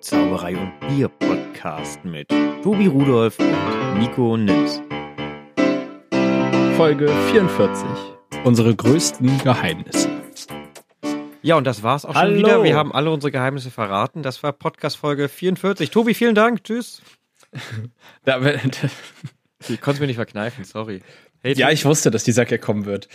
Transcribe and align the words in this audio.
Zauberei 0.00 0.56
und 0.56 0.72
Bier 0.80 1.08
Podcast 1.08 2.04
mit 2.04 2.28
Tobi 2.62 2.86
Rudolf 2.86 3.38
und 3.38 3.98
Nico 3.98 4.36
Nims. 4.36 4.80
Folge 6.76 7.08
44. 7.30 7.86
Unsere 8.44 8.74
größten 8.74 9.38
Geheimnisse. 9.44 10.08
Ja, 11.42 11.56
und 11.56 11.64
das 11.66 11.82
war's 11.82 12.04
auch 12.06 12.14
schon 12.14 12.22
Hallo. 12.22 12.38
wieder. 12.38 12.62
Wir 12.64 12.76
haben 12.76 12.92
alle 12.92 13.10
unsere 13.10 13.30
Geheimnisse 13.30 13.70
verraten. 13.70 14.22
Das 14.22 14.42
war 14.42 14.52
Podcast 14.52 14.96
Folge 14.96 15.28
44. 15.28 15.90
Tobi, 15.90 16.14
vielen 16.14 16.34
Dank. 16.34 16.64
Tschüss. 16.64 17.02
Ich 19.68 19.78
konnte 19.82 19.96
es 19.96 20.00
mir 20.00 20.06
nicht 20.06 20.16
verkneifen, 20.16 20.64
sorry. 20.64 21.02
Hey, 21.42 21.52
ja, 21.52 21.68
ich 21.70 21.84
wusste, 21.84 22.10
dass 22.10 22.24
dieser 22.24 22.46
Gag 22.46 22.62
kommen 22.62 22.86
wird. 22.86 23.08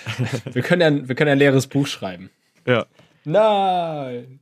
Wir 0.53 0.61
können 0.61 0.81
ja, 0.99 1.07
wir 1.07 1.15
können 1.15 1.29
ja 1.29 1.31
ein 1.31 1.39
leeres 1.39 1.65
Buch 1.65 1.87
schreiben. 1.87 2.29
ja. 2.67 2.85
Nein. 3.23 4.41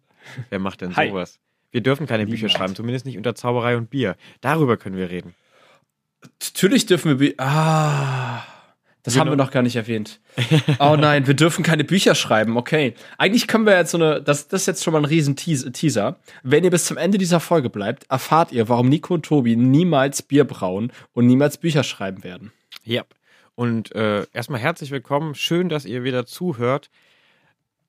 Wer 0.50 0.60
macht 0.60 0.82
denn 0.82 0.94
Hi. 0.98 1.10
sowas? 1.10 1.40
Wir 1.74 1.82
dürfen 1.82 2.08
keine 2.08 2.26
Bücher 2.28 2.48
schreiben, 2.50 2.76
zumindest 2.76 3.06
nicht 3.06 3.18
unter 3.18 3.36
Zauberei 3.36 3.76
und 3.76 3.90
Bier. 3.90 4.16
Darüber 4.42 4.78
können 4.78 4.96
wir 4.96 5.10
reden. 5.10 5.34
Natürlich 6.42 6.86
dürfen 6.86 7.10
wir. 7.10 7.18
Bü 7.18 7.34
ah. 7.44 8.44
Das 9.06 9.16
haben 9.18 9.26
Genau. 9.28 9.34
wir 9.34 9.44
noch 9.44 9.52
gar 9.52 9.64
nicht 9.64 9.76
erwähnt. 9.76 10.22
Oh 10.80 10.96
nein, 10.98 11.28
wir 11.28 11.34
dürfen 11.34 11.62
keine 11.64 11.84
Bücher 11.84 12.16
schreiben. 12.16 12.56
Okay. 12.56 12.94
Eigentlich 13.18 13.48
können 13.48 13.66
wir 13.66 13.76
jetzt 13.76 13.92
so 13.92 13.98
eine. 13.98 14.22
Das, 14.22 14.48
das 14.48 14.62
ist 14.62 14.68
jetzt 14.68 14.84
schon 14.84 14.94
mal 14.94 15.00
ein 15.00 15.06
riesen 15.06 15.36
Teas- 15.36 15.70
Teaser. 15.74 16.20
Wenn 16.44 16.64
ihr 16.64 16.70
bis 16.70 16.86
zum 16.86 16.96
Ende 16.96 17.18
dieser 17.18 17.42
Folge 17.42 17.70
bleibt, 17.70 18.10
erfahrt 18.10 18.54
ihr, 18.54 18.70
warum 18.70 18.88
Nico 18.88 19.16
und 19.16 19.26
Tobi 19.26 19.58
niemals 19.58 20.22
Bier 20.22 20.46
brauen 20.46 20.94
und 21.12 21.26
niemals 21.26 21.58
Bücher 21.58 21.84
schreiben 21.84 22.24
werden. 22.24 22.54
Ja. 22.86 23.04
Und 23.56 23.94
äh, 23.94 24.26
erstmal 24.32 24.60
herzlich 24.62 24.92
willkommen. 24.92 25.36
Schön, 25.36 25.68
dass 25.70 25.84
ihr 25.86 26.04
wieder 26.06 26.26
zuhört, 26.26 26.90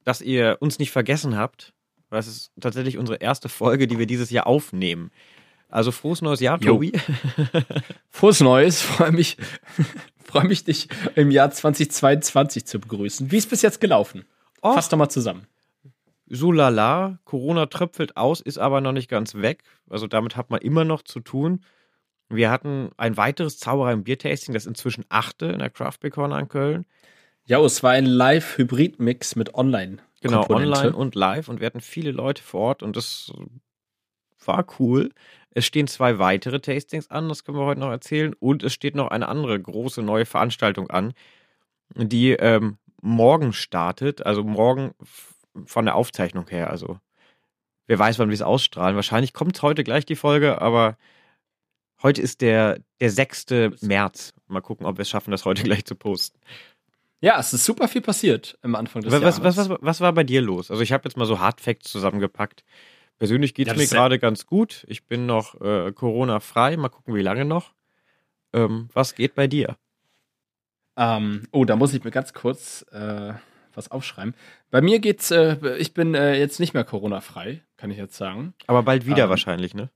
dass 0.05 0.20
ihr 0.20 0.56
uns 0.60 0.78
nicht 0.80 0.90
vergessen 0.90 1.36
habt. 1.36 1.72
Das 2.14 2.26
ist 2.26 2.52
tatsächlich 2.60 2.98
unsere 2.98 3.18
erste 3.18 3.48
Folge, 3.48 3.86
die 3.86 3.98
wir 3.98 4.06
dieses 4.06 4.30
Jahr 4.30 4.46
aufnehmen. 4.46 5.10
Also 5.68 5.90
frohes 5.90 6.22
neues 6.22 6.40
Jahr, 6.40 6.60
Jo. 6.60 6.74
Tobi. 6.74 6.92
Frohes 8.10 8.40
Neues, 8.40 8.80
freue 8.80 9.10
mich, 9.10 9.36
freue 10.24 10.44
mich, 10.44 10.62
dich 10.62 10.88
im 11.16 11.32
Jahr 11.32 11.50
2022 11.50 12.64
zu 12.64 12.78
begrüßen. 12.78 13.32
Wie 13.32 13.36
ist 13.36 13.50
bis 13.50 13.62
jetzt 13.62 13.80
gelaufen? 13.80 14.24
Oh. 14.62 14.72
Fass 14.74 14.88
doch 14.88 14.98
mal 14.98 15.08
zusammen. 15.08 15.46
So 16.26 16.52
lala, 16.52 17.18
Corona 17.24 17.66
tröpfelt 17.66 18.16
aus, 18.16 18.40
ist 18.40 18.58
aber 18.58 18.80
noch 18.80 18.92
nicht 18.92 19.10
ganz 19.10 19.34
weg. 19.34 19.64
Also 19.90 20.06
damit 20.06 20.36
hat 20.36 20.50
man 20.50 20.60
immer 20.60 20.84
noch 20.84 21.02
zu 21.02 21.20
tun. 21.20 21.64
Wir 22.28 22.50
hatten 22.50 22.90
ein 22.96 23.16
weiteres 23.16 23.58
Zauberei- 23.58 23.94
und 23.94 24.04
Biertasting, 24.04 24.54
das 24.54 24.66
inzwischen 24.66 25.04
achte 25.08 25.46
in 25.46 25.58
der 25.58 25.70
Craft 25.70 25.98
Beer 26.00 26.10
Corner 26.10 26.38
in 26.38 26.48
Köln. 26.48 26.86
Ja, 27.46 27.60
es 27.60 27.82
war 27.82 27.90
ein 27.90 28.06
Live-Hybrid-Mix 28.06 29.36
mit 29.36 29.54
Online. 29.54 29.98
Genau, 30.22 30.48
online 30.48 30.96
und 30.96 31.14
live 31.14 31.48
und 31.48 31.60
wir 31.60 31.66
hatten 31.66 31.82
viele 31.82 32.10
Leute 32.10 32.42
vor 32.42 32.60
Ort 32.60 32.82
und 32.82 32.96
das 32.96 33.30
war 34.42 34.64
cool. 34.78 35.10
Es 35.50 35.66
stehen 35.66 35.86
zwei 35.86 36.18
weitere 36.18 36.60
Tastings 36.60 37.10
an, 37.10 37.28
das 37.28 37.44
können 37.44 37.58
wir 37.58 37.66
heute 37.66 37.80
noch 37.80 37.90
erzählen. 37.90 38.34
Und 38.40 38.62
es 38.62 38.72
steht 38.72 38.94
noch 38.94 39.08
eine 39.08 39.28
andere 39.28 39.60
große 39.60 40.02
neue 40.02 40.24
Veranstaltung 40.24 40.88
an, 40.88 41.12
die 41.94 42.30
ähm, 42.30 42.78
morgen 43.02 43.52
startet, 43.52 44.24
also 44.24 44.42
morgen 44.42 44.94
von 45.66 45.84
der 45.84 45.96
Aufzeichnung 45.96 46.48
her. 46.48 46.70
Also 46.70 46.98
wer 47.86 47.98
weiß, 47.98 48.18
wann 48.18 48.30
wir 48.30 48.34
es 48.34 48.42
ausstrahlen. 48.42 48.96
Wahrscheinlich 48.96 49.34
kommt 49.34 49.60
heute 49.60 49.84
gleich 49.84 50.06
die 50.06 50.16
Folge, 50.16 50.62
aber 50.62 50.96
heute 52.02 52.22
ist 52.22 52.40
der, 52.40 52.80
der 53.00 53.10
6. 53.10 53.46
März. 53.83 54.33
Mal 54.46 54.62
gucken, 54.62 54.86
ob 54.86 54.96
wir 54.96 55.02
es 55.02 55.10
schaffen, 55.10 55.30
das 55.30 55.44
heute 55.44 55.62
gleich 55.62 55.84
zu 55.84 55.94
posten. 55.94 56.40
Ja, 57.24 57.39
es 57.39 57.55
ist 57.55 57.64
super 57.64 57.89
viel 57.89 58.02
passiert 58.02 58.58
am 58.61 58.74
Anfang 58.74 59.01
des 59.01 59.11
Was, 59.11 59.23
was, 59.23 59.39
Jahres. 59.39 59.57
was, 59.57 59.68
was, 59.70 59.79
was 59.80 60.01
war 60.02 60.12
bei 60.12 60.24
dir 60.24 60.42
los? 60.42 60.70
Also 60.70 60.83
ich 60.83 60.92
habe 60.92 61.05
jetzt 61.08 61.17
mal 61.17 61.24
so 61.24 61.40
Hardfacts 61.40 61.90
zusammengepackt. 61.90 62.64
Persönlich 63.18 63.55
geht 63.55 63.67
es 63.67 63.73
Ja, 63.73 63.79
mir 63.79 63.86
gerade 63.86 64.18
ganz 64.18 64.45
gut. 64.45 64.85
Ich 64.89 65.07
bin 65.07 65.24
noch 65.24 65.58
äh, 65.63 65.90
Corona-frei. 65.92 66.77
Mal 66.77 66.90
gucken, 66.90 67.14
wie 67.14 67.23
lange 67.23 67.46
noch. 67.46 67.73
Ähm, 68.52 68.90
was 68.92 69.14
geht 69.14 69.34
bei 69.34 69.46
dir? 69.46 69.77
Ähm, 70.96 71.48
oh, 71.51 71.64
da 71.64 71.77
muss 71.77 71.95
ich 71.95 72.05
mir 72.05 72.11
ganz 72.11 72.34
kurz 72.34 72.84
äh, 72.92 73.33
was 73.74 73.90
aufschreiben. 73.90 74.34
Bei 74.70 74.83
mir 74.83 74.98
geht's, 75.01 75.30
äh, 75.30 75.77
ich 75.79 75.95
bin 75.95 76.14
äh, 76.14 76.39
jetzt 76.39 76.61
nicht 76.61 76.74
mehr 76.74 76.84
Corona-frei, 76.84 77.63
kann 77.79 77.90
ich 77.90 77.96
jetzt 77.96 78.17
sagen. 78.17 78.52
Aber 78.67 78.83
bald 78.83 79.07
wieder 79.07 79.24
Ähm, 79.24 79.30
wahrscheinlich, 79.30 79.74
ne? 79.74 79.89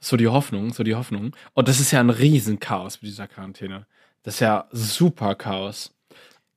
So 0.00 0.16
die 0.16 0.28
Hoffnung, 0.28 0.72
so 0.72 0.82
die 0.82 0.96
Hoffnung. 0.96 1.36
Und 1.52 1.68
das 1.68 1.78
ist 1.78 1.92
ja 1.92 2.00
ein 2.00 2.10
Riesenchaos 2.10 3.00
mit 3.00 3.10
dieser 3.10 3.28
Quarantäne. 3.28 3.86
Das 4.24 4.34
ist 4.34 4.40
ja 4.40 4.66
super 4.72 5.34
Chaos. 5.36 5.93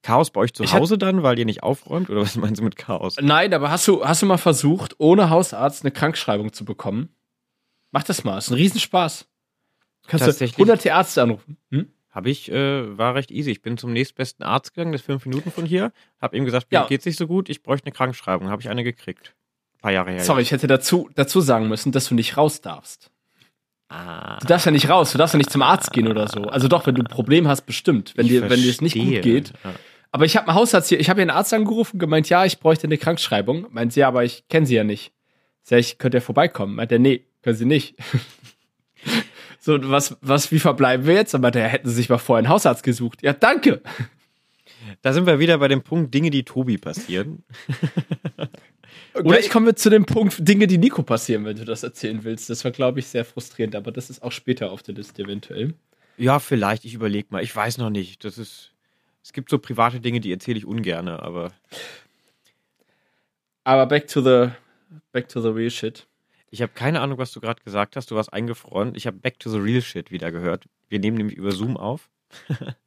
Chaos 0.03 0.29
bei 0.31 0.41
euch 0.41 0.53
zu 0.53 0.63
Ich 0.63 0.73
hab- 0.73 0.81
Hause 0.81 0.97
dann, 0.97 1.23
weil 1.23 1.37
ihr 1.39 1.45
nicht 1.45 1.63
aufräumt? 1.63 2.09
Oder 2.09 2.21
was 2.21 2.35
meinst 2.35 2.59
du 2.59 2.63
mit 2.63 2.75
Chaos? 2.75 3.15
Nein, 3.21 3.53
aber 3.53 3.71
hast 3.71 3.87
du, 3.87 4.05
hast 4.05 4.21
du 4.21 4.25
mal 4.25 4.37
versucht, 4.37 4.95
ohne 4.99 5.29
Hausarzt 5.29 5.83
eine 5.83 5.91
Krankschreibung 5.91 6.53
zu 6.53 6.65
bekommen? 6.65 7.09
Mach 7.91 8.03
das 8.03 8.23
mal, 8.23 8.37
ist 8.37 8.49
ein 8.49 8.55
Riesenspaß. 8.55 9.27
Kannst 10.07 10.25
du 10.25 10.29
Tatsächlich? 10.29 10.57
hunderte 10.57 10.89
Ärzte 10.89 11.21
anrufen. 11.23 11.57
Hm? 11.71 11.91
Habe 12.09 12.29
ich, 12.29 12.49
äh, 12.51 12.97
war 12.97 13.15
recht 13.15 13.29
easy. 13.31 13.51
Ich 13.51 13.61
bin 13.61 13.77
zum 13.77 13.91
nächstbesten 13.93 14.43
Arzt 14.45 14.73
gegangen, 14.73 14.91
das 14.91 15.01
ist 15.01 15.05
fünf 15.05 15.25
Minuten 15.25 15.51
von 15.51 15.65
hier. 15.65 15.91
Habe 16.21 16.37
ihm 16.37 16.45
gesagt, 16.45 16.71
mir 16.71 16.79
Ja. 16.79 16.87
geht's 16.87 17.05
nicht 17.05 17.17
so 17.17 17.27
gut, 17.27 17.49
ich 17.49 17.61
bräuchte 17.61 17.85
eine 17.87 17.91
Krankschreibung. 17.93 18.49
Habe 18.49 18.61
ich 18.61 18.69
eine 18.69 18.83
gekriegt. 18.83 19.35
Ein 19.75 19.81
paar 19.81 19.91
Jahre 19.91 20.11
her. 20.11 20.23
Sorry, 20.23 20.41
ich 20.41 20.51
hätte 20.51 20.67
dazu, 20.67 21.09
dazu 21.15 21.41
sagen 21.41 21.67
müssen, 21.67 21.91
dass 21.91 22.07
du 22.07 22.15
nicht 22.15 22.37
raus 22.37 22.61
darfst. 22.61 23.11
Ah, 23.89 24.37
Du 24.39 24.47
darfst 24.47 24.65
ja 24.65 24.71
nicht 24.71 24.89
raus, 24.89 25.11
du 25.13 25.17
darfst 25.17 25.33
ja 25.33 25.37
nicht 25.37 25.49
zum 25.49 25.61
Arzt 25.61 25.91
gehen 25.93 26.07
oder 26.07 26.27
so. 26.27 26.43
Also 26.43 26.67
doch, 26.67 26.85
wenn 26.87 26.95
du 26.95 27.01
ein 27.01 27.07
Problem 27.07 27.47
hast, 27.47 27.61
bestimmt. 27.65 28.13
Wenn 28.15 28.25
ich 28.25 28.33
dir, 28.33 28.49
wenn 28.49 28.61
dir 28.61 28.69
es 28.69 28.81
nicht 28.81 28.95
gut 28.97 29.21
geht. 29.21 29.53
Ja. 29.63 29.73
Aber 30.11 30.25
ich 30.25 30.35
habe 30.35 30.47
einen 30.47 30.57
Hausarzt 30.57 30.89
hier, 30.89 30.99
ich 30.99 31.09
habe 31.09 31.19
hier 31.19 31.29
einen 31.29 31.37
Arzt 31.37 31.53
angerufen, 31.53 31.99
gemeint, 31.99 32.27
ja, 32.29 32.45
ich 32.45 32.59
bräuchte 32.59 32.87
eine 32.87 32.97
Krankschreibung. 32.97 33.67
Meint 33.71 33.93
sie, 33.93 34.01
ja, 34.01 34.07
aber 34.07 34.23
ich 34.23 34.47
kenne 34.49 34.65
sie 34.65 34.75
ja 34.75 34.83
nicht. 34.83 35.13
Sag 35.63 35.79
ich, 35.79 35.97
könnt 35.97 36.13
ihr 36.13 36.21
vorbeikommen? 36.21 36.75
Meint 36.75 36.91
er, 36.91 36.99
nee, 36.99 37.25
können 37.41 37.57
sie 37.57 37.65
nicht. 37.65 37.95
so, 39.59 39.77
was, 39.89 40.17
was, 40.21 40.51
wie 40.51 40.59
verbleiben 40.59 41.05
wir 41.05 41.13
jetzt? 41.13 41.33
Und 41.35 41.41
meinte 41.41 41.59
er, 41.59 41.67
hätten 41.67 41.87
sie 41.89 41.95
sich 41.95 42.09
mal 42.09 42.17
vorher 42.17 42.39
einen 42.39 42.49
Hausarzt 42.49 42.83
gesucht. 42.83 43.21
Ja, 43.21 43.33
danke. 43.33 43.81
Da 45.01 45.13
sind 45.13 45.25
wir 45.25 45.39
wieder 45.39 45.57
bei 45.57 45.67
dem 45.67 45.81
Punkt 45.81 46.13
Dinge, 46.13 46.29
die 46.29 46.43
Tobi 46.43 46.77
passieren. 46.77 47.43
Oder 49.13 49.39
ich 49.39 49.49
komme 49.49 49.75
zu 49.75 49.89
dem 49.89 50.05
Punkt, 50.05 50.35
Dinge, 50.47 50.67
die 50.67 50.77
Nico 50.77 51.03
passieren, 51.03 51.45
wenn 51.45 51.57
du 51.57 51.65
das 51.65 51.83
erzählen 51.83 52.23
willst. 52.23 52.49
Das 52.49 52.63
war, 52.63 52.71
glaube 52.71 52.99
ich, 52.99 53.07
sehr 53.07 53.25
frustrierend, 53.25 53.75
aber 53.75 53.91
das 53.91 54.09
ist 54.09 54.21
auch 54.23 54.31
später 54.31 54.71
auf 54.71 54.83
der 54.83 54.95
Liste 54.95 55.23
eventuell. 55.23 55.73
Ja, 56.17 56.39
vielleicht, 56.39 56.85
ich 56.85 56.93
überlege 56.93 57.27
mal. 57.31 57.43
Ich 57.43 57.55
weiß 57.55 57.77
noch 57.77 57.89
nicht. 57.89 58.23
Das 58.23 58.37
ist. 58.37 58.71
Es 59.23 59.33
gibt 59.33 59.49
so 59.49 59.57
private 59.59 59.99
Dinge, 59.99 60.19
die 60.19 60.31
erzähle 60.31 60.57
ich 60.57 60.65
ungerne, 60.65 61.21
aber 61.21 61.51
Aber 63.63 63.85
back 63.85 64.07
to 64.07 64.21
the, 64.21 64.51
back 65.11 65.27
to 65.27 65.41
the 65.41 65.49
real 65.49 65.69
shit. 65.69 66.07
ich 66.49 66.61
habe 66.61 66.71
keine 66.73 67.01
Ahnung, 67.01 67.17
was 67.17 67.31
du 67.33 67.41
gerade 67.41 67.61
gesagt 67.63 67.95
hast. 67.97 68.09
Du 68.09 68.15
warst 68.15 68.31
eingefroren. 68.31 68.93
Ich 68.95 69.05
habe 69.05 69.17
Back 69.17 69.39
to 69.39 69.49
the 69.49 69.57
Real 69.57 69.81
Shit 69.81 70.11
wieder 70.11 70.31
gehört. 70.31 70.65
Wir 70.87 70.99
nehmen 70.99 71.17
nämlich 71.17 71.37
über 71.37 71.51
Zoom 71.51 71.75
auf. 71.75 72.09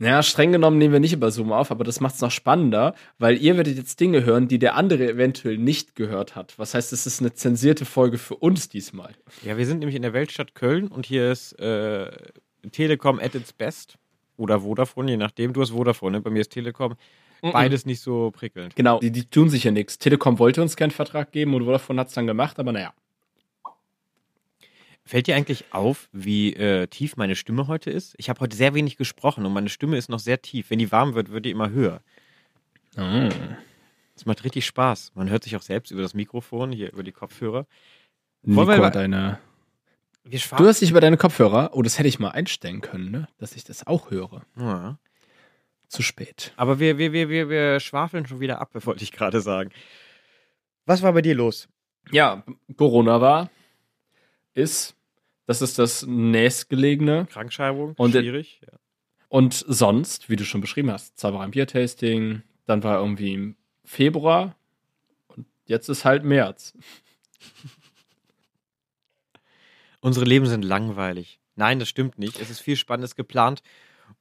Naja, 0.00 0.22
streng 0.22 0.50
genommen 0.50 0.78
nehmen 0.78 0.94
wir 0.94 1.00
nicht 1.00 1.12
über 1.12 1.30
Zoom 1.30 1.52
auf, 1.52 1.70
aber 1.70 1.84
das 1.84 2.00
macht 2.00 2.14
es 2.14 2.22
noch 2.22 2.30
spannender, 2.30 2.94
weil 3.18 3.36
ihr 3.36 3.58
werdet 3.58 3.76
jetzt 3.76 4.00
Dinge 4.00 4.24
hören, 4.24 4.48
die 4.48 4.58
der 4.58 4.74
andere 4.74 5.06
eventuell 5.06 5.58
nicht 5.58 5.94
gehört 5.94 6.34
hat. 6.34 6.58
Was 6.58 6.72
heißt, 6.72 6.94
es 6.94 7.06
ist 7.06 7.20
eine 7.20 7.34
zensierte 7.34 7.84
Folge 7.84 8.16
für 8.16 8.36
uns 8.36 8.70
diesmal. 8.70 9.12
Ja, 9.44 9.58
wir 9.58 9.66
sind 9.66 9.80
nämlich 9.80 9.96
in 9.96 10.02
der 10.02 10.14
Weltstadt 10.14 10.54
Köln 10.54 10.88
und 10.88 11.04
hier 11.04 11.30
ist 11.30 11.52
äh, 11.60 12.10
Telekom 12.72 13.20
at 13.20 13.34
its 13.34 13.52
best. 13.52 13.98
Oder 14.38 14.60
Vodafone, 14.60 15.10
je 15.10 15.16
nachdem. 15.18 15.52
Du 15.52 15.60
hast 15.60 15.72
Vodafone, 15.72 16.16
ne? 16.16 16.22
bei 16.22 16.30
mir 16.30 16.40
ist 16.40 16.50
Telekom. 16.50 16.94
Beides 17.42 17.84
nicht 17.84 18.00
so 18.00 18.30
prickelnd. 18.30 18.76
Genau, 18.76 19.00
die, 19.00 19.10
die 19.10 19.26
tun 19.26 19.50
sich 19.50 19.64
ja 19.64 19.70
nichts. 19.70 19.98
Telekom 19.98 20.38
wollte 20.38 20.62
uns 20.62 20.76
keinen 20.76 20.92
Vertrag 20.92 21.30
geben 21.30 21.54
und 21.54 21.64
Vodafone 21.64 22.00
hat 22.00 22.08
es 22.08 22.14
dann 22.14 22.26
gemacht, 22.26 22.58
aber 22.58 22.72
naja. 22.72 22.94
Fällt 25.10 25.26
dir 25.26 25.34
eigentlich 25.34 25.64
auf, 25.72 26.08
wie 26.12 26.54
äh, 26.54 26.86
tief 26.86 27.16
meine 27.16 27.34
Stimme 27.34 27.66
heute 27.66 27.90
ist? 27.90 28.14
Ich 28.16 28.30
habe 28.30 28.38
heute 28.38 28.56
sehr 28.56 28.74
wenig 28.74 28.96
gesprochen 28.96 29.44
und 29.44 29.52
meine 29.52 29.68
Stimme 29.68 29.96
ist 29.96 30.08
noch 30.08 30.20
sehr 30.20 30.40
tief. 30.40 30.70
Wenn 30.70 30.78
die 30.78 30.92
warm 30.92 31.14
wird, 31.14 31.32
wird 31.32 31.46
die 31.46 31.50
immer 31.50 31.70
höher. 31.70 32.00
Es 34.14 34.24
macht 34.24 34.44
richtig 34.44 34.66
Spaß. 34.66 35.10
Man 35.16 35.28
hört 35.28 35.42
sich 35.42 35.56
auch 35.56 35.62
selbst 35.62 35.90
über 35.90 36.00
das 36.00 36.14
Mikrofon, 36.14 36.70
hier 36.70 36.92
über 36.92 37.02
die 37.02 37.10
Kopfhörer. 37.10 37.66
Wir 38.42 38.54
Nico, 38.54 38.66
mal- 38.80 38.90
deine. 38.92 39.40
Wir 40.22 40.38
Du 40.56 40.68
hast 40.68 40.80
dich 40.80 40.92
über 40.92 41.00
deine 41.00 41.16
Kopfhörer, 41.16 41.70
oh, 41.72 41.82
das 41.82 41.98
hätte 41.98 42.08
ich 42.08 42.20
mal 42.20 42.28
einstellen 42.30 42.80
können, 42.80 43.10
ne? 43.10 43.26
Dass 43.38 43.56
ich 43.56 43.64
das 43.64 43.84
auch 43.88 44.12
höre. 44.12 44.42
Ja. 44.56 44.96
Zu 45.88 46.02
spät. 46.02 46.52
Aber 46.56 46.78
wir, 46.78 46.98
wir, 46.98 47.12
wir, 47.12 47.28
wir, 47.28 47.48
wir 47.48 47.80
schwafeln 47.80 48.28
schon 48.28 48.38
wieder 48.38 48.60
ab, 48.60 48.70
wollte 48.86 49.02
ich 49.02 49.10
gerade 49.10 49.40
sagen. 49.40 49.70
Was 50.86 51.02
war 51.02 51.12
bei 51.12 51.22
dir 51.22 51.34
los? 51.34 51.68
Ja, 52.12 52.44
Corona 52.76 53.20
war, 53.20 53.50
ist, 54.54 54.94
das 55.50 55.62
ist 55.62 55.80
das 55.80 56.06
nächstgelegene. 56.06 57.26
Krankschreibung? 57.28 57.94
Und- 57.96 58.12
Schwierig? 58.12 58.60
Ja. 58.64 58.78
Und 59.28 59.52
sonst, 59.66 60.30
wie 60.30 60.36
du 60.36 60.44
schon 60.44 60.60
beschrieben 60.60 60.92
hast, 60.92 61.18
Zauberer 61.18 61.44
im 61.44 61.50
Biertasting, 61.50 62.42
dann 62.66 62.84
war 62.84 63.00
irgendwie 63.00 63.34
im 63.34 63.56
Februar 63.84 64.54
und 65.26 65.46
jetzt 65.66 65.88
ist 65.88 66.04
halt 66.04 66.22
März. 66.22 66.72
Unsere 70.00 70.24
Leben 70.24 70.46
sind 70.46 70.64
langweilig. 70.64 71.40
Nein, 71.56 71.80
das 71.80 71.88
stimmt 71.88 72.16
nicht. 72.16 72.40
Es 72.40 72.48
ist 72.48 72.60
viel 72.60 72.76
Spannendes 72.76 73.16
geplant. 73.16 73.60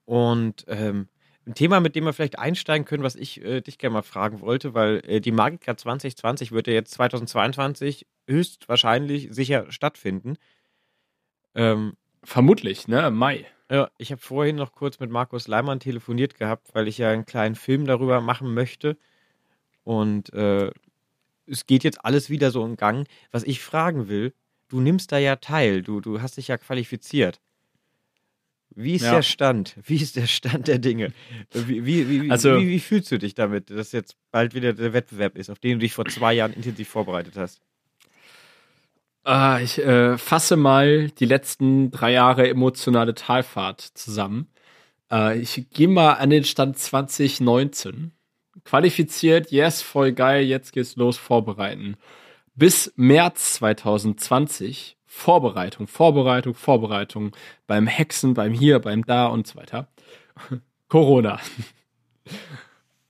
Und 0.05 0.65
ähm, 0.67 1.09
ein 1.45 1.53
Thema, 1.53 1.79
mit 1.79 1.95
dem 1.95 2.05
wir 2.05 2.13
vielleicht 2.13 2.39
einsteigen 2.39 2.85
können, 2.85 3.03
was 3.03 3.15
ich 3.15 3.39
äh, 3.43 3.61
dich 3.61 3.77
gerne 3.77 3.93
mal 3.93 4.01
fragen 4.01 4.41
wollte, 4.41 4.73
weil 4.73 5.03
äh, 5.05 5.21
die 5.21 5.31
Magica 5.31 5.77
2020 5.77 6.51
wird 6.51 6.65
ja 6.65 6.73
jetzt 6.73 6.95
2022 6.95 8.07
höchstwahrscheinlich 8.27 9.27
sicher 9.29 9.71
stattfinden. 9.71 10.37
Ähm, 11.55 11.93
Vermutlich, 12.23 12.87
ne? 12.87 13.09
Mai. 13.11 13.45
Ja, 13.71 13.89
ich 13.97 14.11
habe 14.11 14.21
vorhin 14.21 14.55
noch 14.55 14.73
kurz 14.73 14.99
mit 14.99 15.09
Markus 15.11 15.47
Leimann 15.47 15.79
telefoniert 15.79 16.35
gehabt, 16.35 16.69
weil 16.73 16.87
ich 16.87 16.97
ja 16.97 17.11
einen 17.11 17.25
kleinen 17.25 17.55
Film 17.55 17.85
darüber 17.85 18.19
machen 18.19 18.53
möchte. 18.53 18.97
Und 19.83 20.33
äh, 20.33 20.71
es 21.45 21.65
geht 21.65 21.83
jetzt 21.83 22.03
alles 22.03 22.29
wieder 22.29 22.51
so 22.51 22.65
in 22.65 22.75
Gang. 22.75 23.07
Was 23.31 23.43
ich 23.43 23.61
fragen 23.61 24.07
will, 24.07 24.33
du 24.69 24.79
nimmst 24.81 25.11
da 25.11 25.17
ja 25.17 25.35
teil, 25.35 25.81
du, 25.83 26.01
du 26.01 26.21
hast 26.21 26.37
dich 26.37 26.47
ja 26.47 26.57
qualifiziert. 26.57 27.39
Wie 28.75 28.95
ist 28.95 29.03
ja. 29.03 29.15
der 29.15 29.23
Stand? 29.23 29.75
Wie 29.83 29.95
ist 29.95 30.15
der 30.15 30.27
Stand 30.27 30.67
der 30.67 30.79
Dinge? 30.79 31.11
Wie, 31.51 31.85
wie, 31.85 32.23
wie, 32.23 32.31
also, 32.31 32.59
wie, 32.59 32.69
wie 32.69 32.79
fühlst 32.79 33.11
du 33.11 33.17
dich 33.17 33.33
damit, 33.33 33.69
dass 33.71 33.91
jetzt 33.91 34.15
bald 34.31 34.53
wieder 34.53 34.73
der 34.73 34.93
Wettbewerb 34.93 35.35
ist, 35.35 35.49
auf 35.49 35.59
den 35.59 35.73
du 35.73 35.79
dich 35.79 35.93
vor 35.93 36.05
zwei 36.05 36.33
Jahren 36.33 36.53
intensiv 36.53 36.87
vorbereitet 36.87 37.35
hast? 37.35 37.61
Ah, 39.23 39.59
ich 39.61 39.77
äh, 39.79 40.17
fasse 40.17 40.55
mal 40.55 41.09
die 41.09 41.25
letzten 41.25 41.91
drei 41.91 42.13
Jahre 42.13 42.49
emotionale 42.49 43.13
Talfahrt 43.13 43.81
zusammen. 43.81 44.47
Äh, 45.11 45.39
ich 45.39 45.69
gehe 45.71 45.87
mal 45.87 46.13
an 46.13 46.29
den 46.29 46.43
Stand 46.43 46.77
2019. 46.77 48.11
Qualifiziert, 48.63 49.51
yes, 49.51 49.81
voll 49.81 50.13
geil, 50.13 50.43
jetzt 50.43 50.73
geht's 50.73 50.95
los, 50.95 51.17
vorbereiten. 51.17 51.95
Bis 52.55 52.93
März 52.95 53.55
2020 53.55 54.97
Vorbereitung, 55.05 55.87
Vorbereitung, 55.87 56.53
Vorbereitung 56.53 57.35
beim 57.67 57.87
Hexen, 57.87 58.33
beim 58.33 58.53
hier, 58.53 58.79
beim 58.79 59.03
da 59.03 59.27
und 59.27 59.47
so 59.47 59.57
weiter. 59.57 59.87
Corona. 60.87 61.39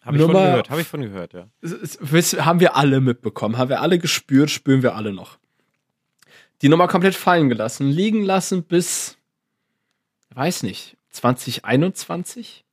Habe 0.02 0.18
ich 0.18 0.24
von 0.24 0.32
gehört, 0.32 0.70
habe 0.70 0.82
ich 0.82 0.88
von 0.88 1.02
gehört, 1.02 1.34
ja. 1.34 1.50
Haben 2.46 2.60
wir 2.62 2.76
alle 2.76 3.00
mitbekommen, 3.00 3.58
haben 3.58 3.70
wir 3.70 3.82
alle 3.82 4.00
gespürt, 4.00 4.50
spüren 4.50 4.82
wir 4.82 4.96
alle 4.96 5.14
noch 5.14 5.38
die 6.62 6.70
Nummer 6.70 6.88
komplett 6.88 7.16
fallen 7.16 7.50
gelassen, 7.50 7.90
liegen 7.90 8.24
lassen 8.24 8.64
bis, 8.64 9.18
weiß 10.34 10.64
nicht, 10.64 10.98
2021. 11.12 12.66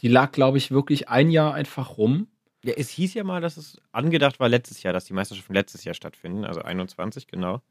Die 0.00 0.08
lag, 0.08 0.32
glaube 0.32 0.58
ich, 0.58 0.70
wirklich 0.70 1.08
ein 1.08 1.30
Jahr 1.30 1.54
einfach 1.54 1.96
rum. 1.98 2.28
Ja, 2.64 2.74
es 2.76 2.90
hieß 2.90 3.14
ja 3.14 3.24
mal, 3.24 3.40
dass 3.40 3.56
es 3.56 3.80
angedacht 3.92 4.40
war 4.40 4.48
letztes 4.48 4.82
Jahr, 4.82 4.92
dass 4.92 5.04
die 5.04 5.12
Meisterschaften 5.12 5.54
letztes 5.54 5.84
Jahr 5.84 5.94
stattfinden, 5.94 6.44
also 6.44 6.62
21, 6.62 7.26
genau. 7.26 7.62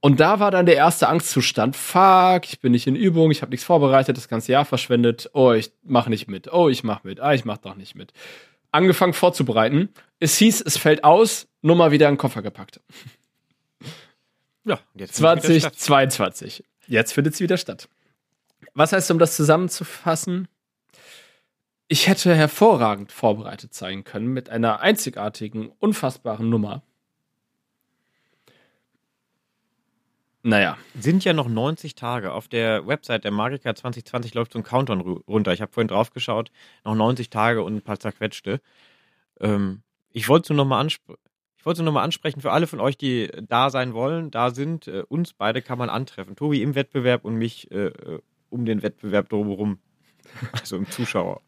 Und 0.00 0.18
da 0.20 0.40
war 0.40 0.50
dann 0.50 0.64
der 0.64 0.76
erste 0.76 1.08
Angstzustand. 1.08 1.76
Fuck, 1.76 2.44
ich 2.44 2.60
bin 2.60 2.72
nicht 2.72 2.86
in 2.86 2.96
Übung, 2.96 3.30
ich 3.30 3.42
habe 3.42 3.50
nichts 3.50 3.66
vorbereitet, 3.66 4.16
das 4.16 4.28
ganze 4.28 4.52
Jahr 4.52 4.64
verschwendet. 4.64 5.28
Oh, 5.34 5.52
ich 5.52 5.72
mache 5.82 6.08
nicht 6.08 6.26
mit. 6.26 6.50
Oh, 6.52 6.70
ich 6.70 6.84
mache 6.84 7.06
mit. 7.06 7.20
Ah, 7.20 7.34
ich 7.34 7.44
mache 7.44 7.60
doch 7.62 7.76
nicht 7.76 7.94
mit. 7.94 8.12
Angefangen 8.72 9.12
vorzubereiten. 9.12 9.90
Es 10.18 10.38
hieß, 10.38 10.62
es 10.62 10.78
fällt 10.78 11.04
aus, 11.04 11.48
Nummer 11.60 11.90
wieder 11.90 12.08
in 12.08 12.14
den 12.14 12.18
Koffer 12.18 12.40
gepackt. 12.40 12.80
Ja, 14.64 14.78
jetzt 14.94 15.16
2022. 15.16 16.64
Jetzt 16.86 17.12
findet 17.12 17.34
sie 17.34 17.44
wieder 17.44 17.56
statt. 17.56 17.88
Was 18.74 18.92
heißt, 18.92 19.10
um 19.10 19.18
das 19.18 19.36
zusammenzufassen? 19.36 20.48
Ich 21.88 22.08
hätte 22.08 22.34
hervorragend 22.34 23.10
vorbereitet 23.10 23.74
sein 23.74 24.04
können 24.04 24.28
mit 24.28 24.48
einer 24.48 24.80
einzigartigen, 24.80 25.72
unfassbaren 25.78 26.48
Nummer. 26.48 26.82
Naja. 30.42 30.78
Sind 30.98 31.24
ja 31.24 31.32
noch 31.32 31.48
90 31.48 31.94
Tage. 31.94 32.32
Auf 32.32 32.48
der 32.48 32.86
Website 32.86 33.24
der 33.24 33.30
Magica 33.30 33.74
2020 33.74 34.34
läuft 34.34 34.52
so 34.52 34.58
ein 34.58 34.62
Countdown 34.62 35.00
runter. 35.00 35.52
Ich 35.52 35.60
habe 35.60 35.72
vorhin 35.72 35.88
drauf 35.88 36.10
geschaut. 36.12 36.50
Noch 36.84 36.94
90 36.94 37.28
Tage 37.30 37.62
und 37.62 37.76
ein 37.76 37.82
paar 37.82 37.98
zerquetschte. 37.98 38.60
Ähm, 39.40 39.82
ich 40.12 40.28
wollte 40.28 40.44
es 40.44 40.48
nur 40.50 40.56
nochmal 40.56 40.80
ansprechen 40.80 41.18
ich 41.60 41.66
wollte 41.66 41.82
es 41.82 41.84
nur 41.84 41.92
mal 41.92 42.02
ansprechen 42.02 42.40
für 42.40 42.52
alle 42.52 42.66
von 42.66 42.80
euch, 42.80 42.96
die 42.96 43.30
da 43.46 43.68
sein 43.68 43.92
wollen, 43.92 44.30
da 44.30 44.50
sind. 44.50 44.88
Äh, 44.88 45.02
uns 45.06 45.34
beide 45.34 45.60
kann 45.60 45.76
man 45.76 45.90
antreffen. 45.90 46.34
Tobi 46.34 46.62
im 46.62 46.74
Wettbewerb 46.74 47.22
und 47.26 47.34
mich 47.34 47.70
äh, 47.70 47.88
äh 47.88 48.20
um 48.48 48.64
den 48.64 48.82
Wettbewerb 48.82 49.28
drumherum. 49.28 49.78
Also 50.52 50.76
im 50.76 50.88
Zuschauerbereich. 50.90 51.42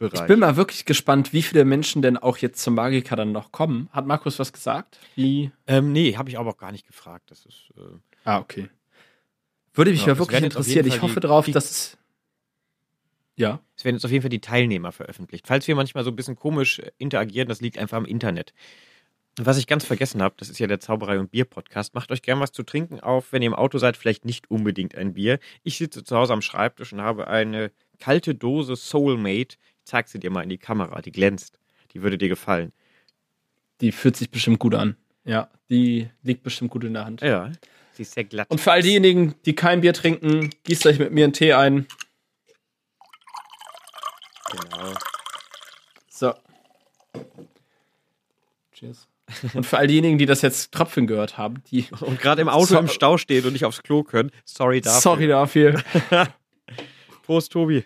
Ich 0.00 0.26
bin 0.26 0.40
mal 0.40 0.56
wirklich 0.56 0.84
gespannt, 0.84 1.32
wie 1.32 1.42
viele 1.42 1.64
Menschen 1.64 2.02
denn 2.02 2.16
auch 2.16 2.36
jetzt 2.38 2.62
zum 2.62 2.74
Magiker 2.74 3.16
dann 3.16 3.32
noch 3.32 3.50
kommen. 3.52 3.88
Hat 3.92 4.06
Markus 4.06 4.38
was 4.38 4.52
gesagt? 4.52 4.98
Wie? 5.14 5.50
Ähm, 5.66 5.92
nee, 5.92 6.16
habe 6.16 6.28
ich 6.28 6.38
aber 6.38 6.50
auch 6.50 6.58
gar 6.58 6.72
nicht 6.72 6.86
gefragt. 6.86 7.30
Das 7.30 7.46
ist. 7.46 7.70
Äh, 7.76 7.96
ah, 8.24 8.38
okay. 8.40 8.68
Würde 9.72 9.92
mich 9.92 10.02
ja, 10.02 10.08
mal 10.08 10.18
wirklich 10.18 10.42
interessieren. 10.42 10.86
Ich 10.86 11.00
hoffe 11.00 11.20
darauf, 11.20 11.46
dass 11.46 11.70
es. 11.70 11.98
Ja. 13.36 13.60
Es 13.76 13.84
werden 13.84 13.96
jetzt 13.96 14.04
auf 14.04 14.10
jeden 14.10 14.22
Fall 14.22 14.30
die 14.30 14.40
Teilnehmer 14.40 14.92
veröffentlicht. 14.92 15.46
Falls 15.46 15.66
wir 15.68 15.74
manchmal 15.74 16.04
so 16.04 16.10
ein 16.10 16.16
bisschen 16.16 16.36
komisch 16.36 16.82
interagieren, 16.98 17.48
das 17.48 17.60
liegt 17.62 17.78
einfach 17.78 17.96
am 17.96 18.04
Internet. 18.04 18.52
Was 19.40 19.56
ich 19.56 19.68
ganz 19.68 19.84
vergessen 19.84 20.20
habe, 20.20 20.34
das 20.36 20.48
ist 20.48 20.58
ja 20.58 20.66
der 20.66 20.80
Zauberei 20.80 21.20
und 21.20 21.30
Bier 21.30 21.44
Podcast. 21.44 21.94
Macht 21.94 22.10
euch 22.10 22.22
gern 22.22 22.40
was 22.40 22.50
zu 22.50 22.64
trinken 22.64 22.98
auf, 22.98 23.32
wenn 23.32 23.40
ihr 23.40 23.46
im 23.46 23.54
Auto 23.54 23.78
seid, 23.78 23.96
vielleicht 23.96 24.24
nicht 24.24 24.50
unbedingt 24.50 24.96
ein 24.96 25.14
Bier. 25.14 25.38
Ich 25.62 25.78
sitze 25.78 26.02
zu 26.02 26.16
Hause 26.16 26.32
am 26.32 26.42
Schreibtisch 26.42 26.92
und 26.92 27.00
habe 27.00 27.28
eine 27.28 27.70
kalte 28.00 28.34
Dose 28.34 28.74
Soulmate. 28.74 29.56
Ich 29.56 29.84
zeig 29.84 30.08
sie 30.08 30.18
dir 30.18 30.30
mal 30.30 30.42
in 30.42 30.48
die 30.48 30.58
Kamera, 30.58 31.00
die 31.02 31.12
glänzt. 31.12 31.60
Die 31.92 32.02
würde 32.02 32.18
dir 32.18 32.28
gefallen. 32.28 32.72
Die 33.80 33.92
fühlt 33.92 34.16
sich 34.16 34.30
bestimmt 34.30 34.58
gut 34.58 34.74
an. 34.74 34.96
Ja, 35.24 35.48
die 35.70 36.10
liegt 36.22 36.42
bestimmt 36.42 36.72
gut 36.72 36.82
in 36.82 36.94
der 36.94 37.04
Hand. 37.04 37.20
Ja, 37.20 37.52
sie 37.92 38.02
ist 38.02 38.14
sehr 38.14 38.24
glatt. 38.24 38.50
Und 38.50 38.60
für 38.60 38.72
all 38.72 38.82
diejenigen, 38.82 39.36
die 39.44 39.54
kein 39.54 39.82
Bier 39.82 39.92
trinken, 39.92 40.50
gießt 40.64 40.84
euch 40.86 40.98
mit 40.98 41.12
mir 41.12 41.24
einen 41.24 41.32
Tee 41.32 41.52
ein. 41.52 41.86
Genau. 44.50 44.94
So. 46.08 46.34
Cheers. 48.72 49.06
Und 49.54 49.64
für 49.64 49.78
all 49.78 49.86
diejenigen, 49.86 50.18
die 50.18 50.26
das 50.26 50.42
jetzt 50.42 50.72
Tröpfeln 50.72 51.06
gehört 51.06 51.38
haben, 51.38 51.62
die. 51.70 51.86
Und 52.00 52.20
gerade 52.20 52.42
im 52.42 52.48
Auto 52.48 52.66
so 52.66 52.78
im 52.78 52.88
Stau 52.88 53.18
stehen 53.18 53.44
und 53.44 53.52
nicht 53.52 53.64
aufs 53.64 53.82
Klo 53.82 54.02
können. 54.02 54.30
Sorry 54.44 54.80
dafür. 54.80 55.00
Sorry 55.00 55.26
dafür. 55.28 55.82
Prost, 57.22 57.52
Tobi. 57.52 57.84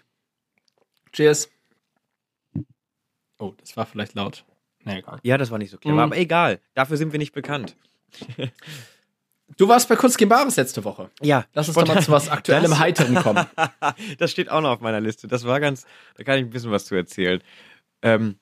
Cheers. 1.12 1.50
Oh, 3.38 3.55
das 3.59 3.76
war 3.76 3.87
vielleicht 3.87 4.14
laut. 4.14 4.45
Nee, 4.85 4.99
egal. 4.99 5.19
Ja, 5.23 5.37
das 5.37 5.50
war 5.50 5.59
nicht 5.59 5.71
so 5.71 5.78
clever. 5.78 5.95
Mhm. 5.95 6.00
Aber 6.00 6.16
egal. 6.16 6.61
Dafür 6.75 6.97
sind 6.97 7.12
wir 7.12 7.19
nicht 7.19 7.33
bekannt. 7.33 7.76
Du 9.59 9.69
warst 9.69 9.88
bei 9.88 9.97
Kunst 9.97 10.19
Bares 10.28 10.57
letzte 10.57 10.83
Woche. 10.85 11.11
Ja. 11.21 11.45
Lass 11.52 11.69
uns 11.69 11.76
doch 11.76 11.87
mal 11.87 12.02
zu 12.02 12.11
was 12.11 12.31
aktuellem 12.31 12.78
Heiteren 12.78 13.16
kommen. 13.16 13.45
das 14.19 14.31
steht 14.31 14.50
auch 14.50 14.62
noch 14.62 14.71
auf 14.71 14.81
meiner 14.81 15.00
Liste. 15.00 15.28
Das 15.28 15.45
war 15.45 15.61
ganz, 15.61 15.85
da 16.16 16.25
kann 16.25 16.38
ich 16.38 16.45
ein 16.45 16.50
bisschen 16.50 16.71
was 16.71 16.87
zu 16.87 16.95
erzählen. 16.95 17.43
Ähm, 18.00 18.38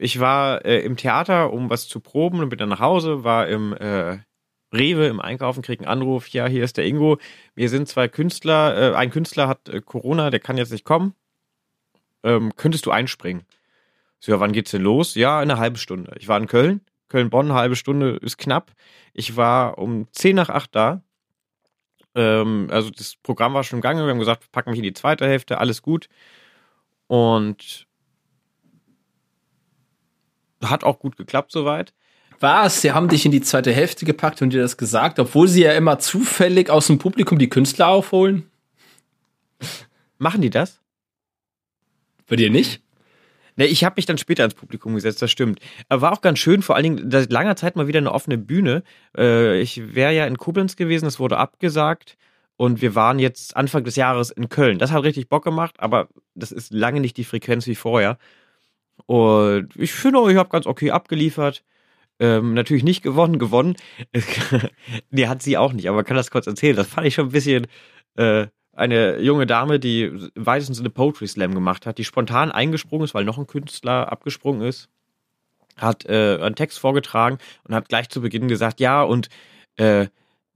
ich 0.00 0.18
war 0.18 0.64
äh, 0.64 0.80
im 0.80 0.96
Theater, 0.96 1.52
um 1.52 1.68
was 1.68 1.86
zu 1.86 2.00
proben 2.00 2.40
und 2.40 2.48
bin 2.48 2.58
dann 2.58 2.70
nach 2.70 2.80
Hause, 2.80 3.22
war 3.22 3.48
im 3.48 3.74
äh, 3.74 4.18
Rewe 4.72 5.06
im 5.06 5.20
Einkaufen, 5.20 5.62
krieg 5.62 5.80
einen 5.80 5.88
Anruf, 5.88 6.28
ja, 6.28 6.46
hier 6.46 6.64
ist 6.64 6.78
der 6.78 6.86
Ingo. 6.86 7.18
Wir 7.54 7.68
sind 7.68 7.86
zwei 7.86 8.08
Künstler, 8.08 8.92
äh, 8.92 8.96
ein 8.96 9.10
Künstler 9.10 9.46
hat 9.46 9.68
äh, 9.68 9.82
Corona, 9.82 10.30
der 10.30 10.40
kann 10.40 10.56
jetzt 10.56 10.72
nicht 10.72 10.86
kommen. 10.86 11.14
Ähm, 12.22 12.56
könntest 12.56 12.86
du 12.86 12.90
einspringen? 12.90 13.42
So, 14.20 14.32
ja, 14.32 14.40
wann 14.40 14.52
geht's 14.52 14.70
denn 14.70 14.80
los? 14.80 15.16
Ja, 15.16 15.38
eine 15.38 15.58
halbe 15.58 15.76
Stunde. 15.76 16.14
Ich 16.18 16.28
war 16.28 16.38
in 16.38 16.46
Köln, 16.46 16.80
Köln-Bonn, 17.08 17.52
halbe 17.52 17.76
Stunde 17.76 18.16
ist 18.22 18.38
knapp. 18.38 18.72
Ich 19.12 19.36
war 19.36 19.76
um 19.76 20.08
10 20.12 20.34
nach 20.34 20.48
8 20.48 20.74
da. 20.74 21.02
Ähm, 22.14 22.68
also 22.70 22.88
das 22.88 23.16
Programm 23.22 23.52
war 23.52 23.64
schon 23.64 23.78
im 23.78 23.82
Gange. 23.82 24.04
Wir 24.04 24.10
haben 24.10 24.18
gesagt, 24.18 24.50
packen 24.50 24.70
mich 24.70 24.78
in 24.78 24.84
die 24.84 24.94
zweite 24.94 25.26
Hälfte, 25.26 25.58
alles 25.58 25.82
gut. 25.82 26.08
Und 27.06 27.86
hat 30.64 30.84
auch 30.84 30.98
gut 30.98 31.16
geklappt 31.16 31.52
soweit. 31.52 31.92
Was? 32.40 32.80
Sie 32.80 32.92
haben 32.92 33.08
dich 33.08 33.26
in 33.26 33.32
die 33.32 33.42
zweite 33.42 33.72
Hälfte 33.72 34.06
gepackt 34.06 34.40
und 34.40 34.50
dir 34.50 34.62
das 34.62 34.76
gesagt, 34.76 35.18
obwohl 35.18 35.46
sie 35.46 35.62
ja 35.62 35.72
immer 35.72 35.98
zufällig 35.98 36.70
aus 36.70 36.86
dem 36.86 36.98
Publikum 36.98 37.38
die 37.38 37.50
Künstler 37.50 37.88
aufholen? 37.88 38.50
Machen 40.18 40.40
die 40.40 40.50
das? 40.50 40.80
Bei 42.26 42.36
dir 42.36 42.50
nicht? 42.50 42.82
Ne, 43.56 43.66
ich 43.66 43.84
habe 43.84 43.94
mich 43.96 44.06
dann 44.06 44.16
später 44.16 44.44
ins 44.44 44.54
Publikum 44.54 44.94
gesetzt, 44.94 45.20
das 45.20 45.30
stimmt. 45.30 45.60
Aber 45.88 46.02
war 46.02 46.12
auch 46.12 46.22
ganz 46.22 46.38
schön, 46.38 46.62
vor 46.62 46.76
allen 46.76 46.84
Dingen 46.84 47.10
seit 47.10 47.30
langer 47.30 47.56
Zeit 47.56 47.76
mal 47.76 47.88
wieder 47.88 47.98
eine 47.98 48.12
offene 48.12 48.38
Bühne. 48.38 48.82
Äh, 49.16 49.60
ich 49.60 49.94
wäre 49.94 50.14
ja 50.14 50.26
in 50.26 50.38
Koblenz 50.38 50.76
gewesen, 50.76 51.06
es 51.06 51.18
wurde 51.18 51.36
abgesagt 51.36 52.16
und 52.56 52.80
wir 52.80 52.94
waren 52.94 53.18
jetzt 53.18 53.56
Anfang 53.56 53.84
des 53.84 53.96
Jahres 53.96 54.30
in 54.30 54.48
Köln. 54.48 54.78
Das 54.78 54.92
hat 54.92 55.02
richtig 55.02 55.28
Bock 55.28 55.44
gemacht, 55.44 55.74
aber 55.78 56.08
das 56.34 56.52
ist 56.52 56.72
lange 56.72 57.00
nicht 57.00 57.16
die 57.16 57.24
Frequenz 57.24 57.66
wie 57.66 57.74
vorher. 57.74 58.18
Und 59.06 59.68
ich 59.76 59.92
finde, 59.92 60.30
ich 60.30 60.36
habe 60.36 60.48
ganz 60.48 60.66
okay 60.66 60.90
abgeliefert. 60.90 61.64
Ähm, 62.18 62.52
natürlich 62.52 62.84
nicht 62.84 63.02
gewonnen, 63.02 63.38
gewonnen. 63.38 63.76
nee, 65.10 65.26
hat 65.26 65.42
sie 65.42 65.56
auch 65.56 65.72
nicht, 65.72 65.88
aber 65.88 66.04
kann 66.04 66.16
das 66.16 66.30
kurz 66.30 66.46
erzählen. 66.46 66.76
Das 66.76 66.88
fand 66.88 67.06
ich 67.06 67.14
schon 67.14 67.28
ein 67.28 67.32
bisschen 67.32 67.66
äh, 68.16 68.46
eine 68.72 69.18
junge 69.20 69.46
Dame, 69.46 69.80
die 69.80 70.02
im 70.02 70.30
weitesten 70.34 70.74
Sinne 70.74 70.90
Poetry 70.90 71.26
Slam 71.26 71.54
gemacht 71.54 71.86
hat, 71.86 71.98
die 71.98 72.04
spontan 72.04 72.52
eingesprungen 72.52 73.04
ist, 73.04 73.14
weil 73.14 73.24
noch 73.24 73.38
ein 73.38 73.46
Künstler 73.46 74.12
abgesprungen 74.12 74.62
ist, 74.62 74.88
hat 75.76 76.04
äh, 76.06 76.38
einen 76.40 76.54
Text 76.54 76.78
vorgetragen 76.78 77.38
und 77.64 77.74
hat 77.74 77.88
gleich 77.88 78.08
zu 78.10 78.20
Beginn 78.20 78.48
gesagt, 78.48 78.80
ja, 78.80 79.02
und 79.02 79.28
äh, 79.76 80.06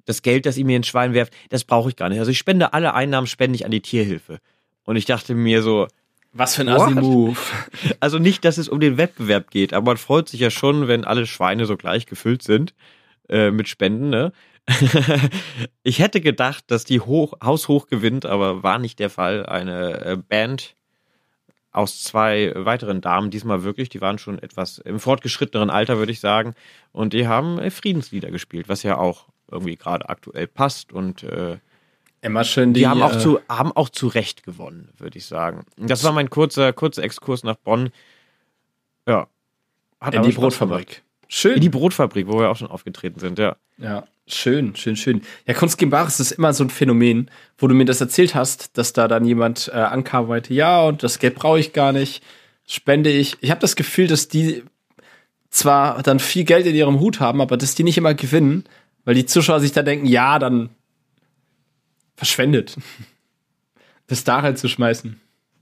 das 0.04 0.22
Geld, 0.22 0.46
das 0.46 0.58
ihr 0.58 0.66
mir 0.66 0.76
ins 0.76 0.86
Schwein 0.86 1.14
werft, 1.14 1.32
das 1.48 1.64
brauche 1.64 1.88
ich 1.88 1.96
gar 1.96 2.08
nicht. 2.08 2.18
Also 2.18 2.30
ich 2.30 2.38
spende 2.38 2.72
alle 2.74 2.94
Einnahmen, 2.94 3.26
spende 3.26 3.56
ich 3.56 3.64
an 3.64 3.70
die 3.70 3.80
Tierhilfe. 3.80 4.38
Und 4.84 4.96
ich 4.96 5.06
dachte 5.06 5.34
mir 5.34 5.62
so, 5.62 5.88
Was 6.34 6.56
für 6.56 6.62
ein? 6.62 6.68
Assi-Move. 6.68 7.38
Also 8.00 8.18
nicht, 8.18 8.44
dass 8.44 8.58
es 8.58 8.68
um 8.68 8.80
den 8.80 8.98
Wettbewerb 8.98 9.50
geht, 9.50 9.72
aber 9.72 9.92
man 9.92 9.96
freut 9.96 10.28
sich 10.28 10.40
ja 10.40 10.50
schon, 10.50 10.88
wenn 10.88 11.04
alle 11.04 11.26
Schweine 11.26 11.64
so 11.64 11.76
gleich 11.76 12.06
gefüllt 12.06 12.42
sind 12.42 12.74
äh, 13.28 13.50
mit 13.50 13.68
Spenden. 13.68 14.10
Ne? 14.10 14.32
ich 15.82 16.00
hätte 16.00 16.20
gedacht, 16.20 16.64
dass 16.68 16.84
die 16.84 17.00
hoch, 17.00 17.34
haushoch 17.42 17.86
gewinnt, 17.86 18.26
aber 18.26 18.62
war 18.62 18.78
nicht 18.78 18.98
der 18.98 19.10
Fall. 19.10 19.46
Eine 19.46 20.04
äh, 20.04 20.16
Band 20.16 20.74
aus 21.70 22.02
zwei 22.02 22.52
weiteren 22.54 23.00
Damen, 23.00 23.30
diesmal 23.30 23.64
wirklich, 23.64 23.88
die 23.88 24.00
waren 24.00 24.18
schon 24.18 24.38
etwas 24.38 24.78
im 24.78 25.00
fortgeschritteneren 25.00 25.70
Alter, 25.70 25.98
würde 25.98 26.12
ich 26.12 26.20
sagen. 26.20 26.54
Und 26.92 27.12
die 27.12 27.28
haben 27.28 27.58
äh, 27.58 27.70
Friedenslieder 27.70 28.30
gespielt, 28.30 28.68
was 28.68 28.82
ja 28.82 28.96
auch 28.98 29.26
irgendwie 29.50 29.76
gerade 29.76 30.08
aktuell 30.08 30.46
passt 30.46 30.92
und 30.92 31.22
äh, 31.22 31.58
Immer 32.24 32.44
schön 32.44 32.72
die, 32.72 32.86
haben, 32.86 33.02
auch 33.02 33.14
äh, 33.14 33.18
zu, 33.18 33.38
haben 33.50 33.70
auch 33.72 33.90
zu 33.90 34.06
Recht 34.06 34.44
gewonnen, 34.44 34.88
würde 34.96 35.18
ich 35.18 35.26
sagen. 35.26 35.66
Das 35.76 36.04
war 36.04 36.12
mein 36.12 36.30
kurzer, 36.30 36.72
kurzer 36.72 37.02
Exkurs 37.02 37.44
nach 37.44 37.56
Bonn. 37.56 37.90
Ja. 39.06 39.26
Hat 40.00 40.14
in 40.14 40.22
die 40.22 40.32
Brotfabrik. 40.32 40.86
gemacht. 40.88 41.02
Schön. 41.28 41.56
In 41.56 41.60
die 41.60 41.68
Brotfabrik, 41.68 42.26
wo 42.26 42.38
wir 42.38 42.48
auch 42.48 42.56
schon 42.56 42.68
aufgetreten 42.68 43.20
sind, 43.20 43.38
ja. 43.38 43.56
Ja, 43.76 44.06
schön, 44.26 44.74
schön, 44.74 44.96
schön. 44.96 45.20
Ja, 45.46 45.52
Kunst 45.52 45.76
gegen 45.76 45.90
Bares 45.90 46.18
ist 46.18 46.32
immer 46.32 46.54
so 46.54 46.64
ein 46.64 46.70
Phänomen, 46.70 47.30
wo 47.58 47.68
du 47.68 47.74
mir 47.74 47.84
das 47.84 48.00
erzählt 48.00 48.34
hast, 48.34 48.78
dass 48.78 48.94
da 48.94 49.06
dann 49.06 49.26
jemand 49.26 49.68
äh, 49.68 49.76
ankam 49.76 50.22
und 50.22 50.30
meinte, 50.30 50.54
ja, 50.54 50.82
und 50.82 51.02
das 51.02 51.18
Geld 51.18 51.34
brauche 51.34 51.60
ich 51.60 51.74
gar 51.74 51.92
nicht, 51.92 52.22
spende 52.66 53.10
ich. 53.10 53.36
Ich 53.42 53.50
habe 53.50 53.60
das 53.60 53.76
Gefühl, 53.76 54.06
dass 54.06 54.28
die 54.28 54.62
zwar 55.50 56.02
dann 56.02 56.20
viel 56.20 56.44
Geld 56.44 56.64
in 56.64 56.74
ihrem 56.74 57.00
Hut 57.00 57.20
haben, 57.20 57.42
aber 57.42 57.58
dass 57.58 57.74
die 57.74 57.84
nicht 57.84 57.98
immer 57.98 58.14
gewinnen, 58.14 58.64
weil 59.04 59.14
die 59.14 59.26
Zuschauer 59.26 59.60
sich 59.60 59.72
da 59.72 59.82
denken, 59.82 60.06
ja, 60.06 60.38
dann 60.38 60.70
verschwendet. 62.16 62.76
Das 64.06 64.22
da 64.22 64.40
reinzuschmeißen. 64.40 65.18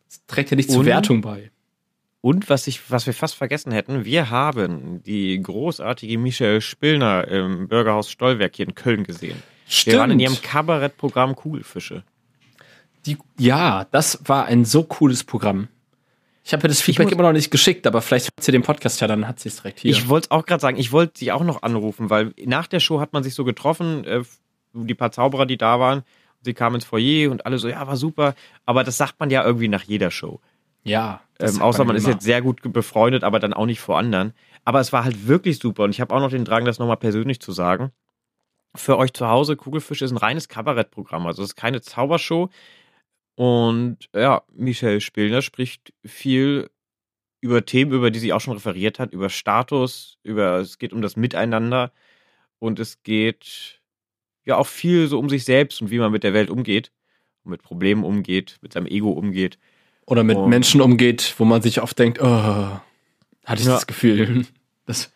Das 0.09 0.27
trägt 0.27 0.51
ja 0.51 0.57
nicht 0.57 0.69
zur 0.69 0.85
Wertung 0.85 1.21
bei. 1.21 1.53
Und 2.23 2.51
was, 2.51 2.67
ich, 2.67 2.91
was 2.91 3.07
wir 3.07 3.15
fast 3.15 3.37
vergessen 3.37 3.71
hätten, 3.71 4.05
wir 4.05 4.31
haben 4.31 5.01
die 5.05 5.41
großartige 5.41 6.19
Michelle 6.19 6.61
Spillner 6.61 7.29
im 7.29 7.69
Bürgerhaus 7.69 8.11
Stollwerk 8.11 8.57
hier 8.57 8.67
in 8.67 8.75
Köln 8.75 9.05
gesehen. 9.05 9.41
Wir 9.85 9.99
waren 9.99 10.11
in 10.11 10.19
ihrem 10.19 10.43
Kabarettprogramm 10.43 11.37
Kugelfische. 11.37 12.03
Die, 13.07 13.17
ja, 13.39 13.85
das 13.93 14.21
war 14.25 14.47
ein 14.47 14.65
so 14.65 14.83
cooles 14.83 15.23
Programm. 15.23 15.69
Ich 16.45 16.53
habe 16.53 16.65
ihr 16.67 16.69
das 16.69 16.81
Feedback 16.81 17.07
muss- 17.07 17.13
immer 17.13 17.23
noch 17.23 17.33
nicht 17.33 17.53
geschickt, 17.53 17.87
aber 17.87 18.03
vielleicht 18.03 18.27
hört 18.27 18.43
sie 18.43 18.51
den 18.51 18.63
Podcast 18.63 19.01
ja, 19.01 19.07
dann 19.07 19.29
hat 19.29 19.39
sie 19.39 19.51
es 19.51 19.57
direkt 19.57 19.79
hier. 19.79 19.93
Ich 19.93 20.09
wollte 20.09 20.27
es 20.27 20.31
auch 20.33 20.47
gerade 20.47 20.61
sagen, 20.61 20.79
ich 20.79 20.91
wollte 20.91 21.17
sie 21.21 21.31
auch 21.31 21.45
noch 21.45 21.63
anrufen, 21.63 22.11
weil 22.11 22.35
nach 22.45 22.67
der 22.67 22.81
Show 22.81 22.99
hat 22.99 23.13
man 23.13 23.23
sich 23.23 23.35
so 23.37 23.45
getroffen, 23.45 24.05
äh, 24.05 24.23
die 24.75 24.95
paar 24.95 25.13
Zauberer, 25.13 25.47
die 25.47 25.57
da 25.59 25.79
waren, 25.79 26.03
sie 26.43 26.55
kamen 26.55 26.77
ins 26.77 26.85
Foyer 26.85 27.31
und 27.31 27.47
alle 27.47 27.59
so, 27.59 27.69
ja, 27.69 27.87
war 27.87 27.97
super. 27.97 28.35
Aber 28.67 28.85
das 28.85 28.97
sagt 28.97 29.19
man 29.21 29.31
ja 29.31 29.45
irgendwie 29.45 29.69
nach 29.69 29.83
jeder 29.83 30.11
Show. 30.11 30.41
ja. 30.85 31.21
Ähm, 31.39 31.61
außer 31.61 31.85
man 31.85 31.97
ist 31.97 32.05
immer. 32.05 32.13
jetzt 32.13 32.25
sehr 32.25 32.41
gut 32.41 32.61
befreundet, 32.73 33.25
aber 33.25 33.41
dann 33.41 33.53
auch 33.53 33.67
nicht 33.67 33.81
vor 33.81 33.99
anderen. 33.99 34.33
Aber 34.65 34.79
es 34.79 34.93
war 34.93 35.03
halt 35.03 35.27
wirklich 35.27 35.59
super 35.59 35.83
und 35.83 35.91
ich 35.91 36.01
habe 36.01 36.15
auch 36.15 36.21
noch 36.21 36.31
den 36.31 36.45
Drang, 36.45 36.65
das 36.65 36.79
nochmal 36.79 36.99
persönlich 36.99 37.41
zu 37.41 37.51
sagen. 37.51 37.91
Für 38.77 38.97
euch 38.97 39.13
zu 39.13 39.27
Hause, 39.27 39.57
Kugelfisch 39.57 40.03
ist 40.03 40.13
ein 40.13 40.19
reines 40.19 40.49
Kabarettprogramm. 40.49 41.27
Also 41.27 41.43
es 41.43 41.51
ist 41.51 41.57
keine 41.57 41.81
Zaubershow. 41.81 42.49
Und 43.35 44.09
ja, 44.15 44.43
Michelle 44.53 45.01
Spillner 45.01 45.43
spricht 45.43 45.93
viel 46.05 46.71
über 47.41 47.65
Themen, 47.65 47.93
über 47.93 48.11
die 48.11 48.21
sie 48.21 48.33
auch 48.33 48.41
schon 48.41 48.55
referiert 48.55 48.99
hat, 48.99 49.13
über 49.13 49.29
Status, 49.29 50.19
über 50.23 50.59
es 50.59 50.79
geht 50.79 50.93
um 50.93 51.03
das 51.03 51.17
Miteinander 51.17 51.93
und 52.61 52.79
es 52.79 53.03
geht 53.03 53.82
ja 54.45 54.57
auch 54.57 54.67
viel 54.67 55.07
so 55.09 55.19
um 55.19 55.29
sich 55.29 55.45
selbst 55.45 55.81
und 55.83 55.91
wie 55.91 55.99
man 55.99 56.11
mit 56.13 56.25
der 56.25 56.35
Welt 56.35 56.51
umgeht, 56.51 56.91
mit 57.45 57.63
Problemen 57.63 58.05
umgeht, 58.05 58.59
mit 58.63 58.73
seinem 58.73 58.87
Ego 58.87 59.11
umgeht. 59.11 59.59
Oder 60.07 60.25
mit 60.25 60.37
Und- 60.37 60.49
Menschen 60.51 60.81
umgeht, 60.81 61.35
wo 61.39 61.45
man 61.45 61.63
sich 61.63 61.81
oft 61.81 61.99
denkt, 61.99 62.21
oh, 62.21 62.27
hatte 62.27 63.61
ich 63.61 63.65
Ja. 63.67 63.75
das 63.75 63.87
Gefühl. 63.87 64.47
Das, 64.87 65.13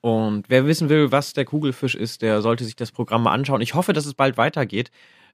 Und 0.00 0.44
wer 0.48 0.66
wissen 0.66 0.88
will, 0.88 1.12
was 1.12 1.34
der 1.34 1.44
Kugelfisch 1.44 1.94
ist, 1.94 2.22
der 2.22 2.40
sollte 2.40 2.64
sich 2.64 2.76
das 2.76 2.92
Programm 2.92 3.24
mal 3.24 3.32
anschauen. 3.32 3.60
Ich 3.60 3.74
hoffe, 3.74 3.92
dass 3.92 4.06
es 4.06 4.14
bald 4.14 4.36
weitergeht 4.38 4.90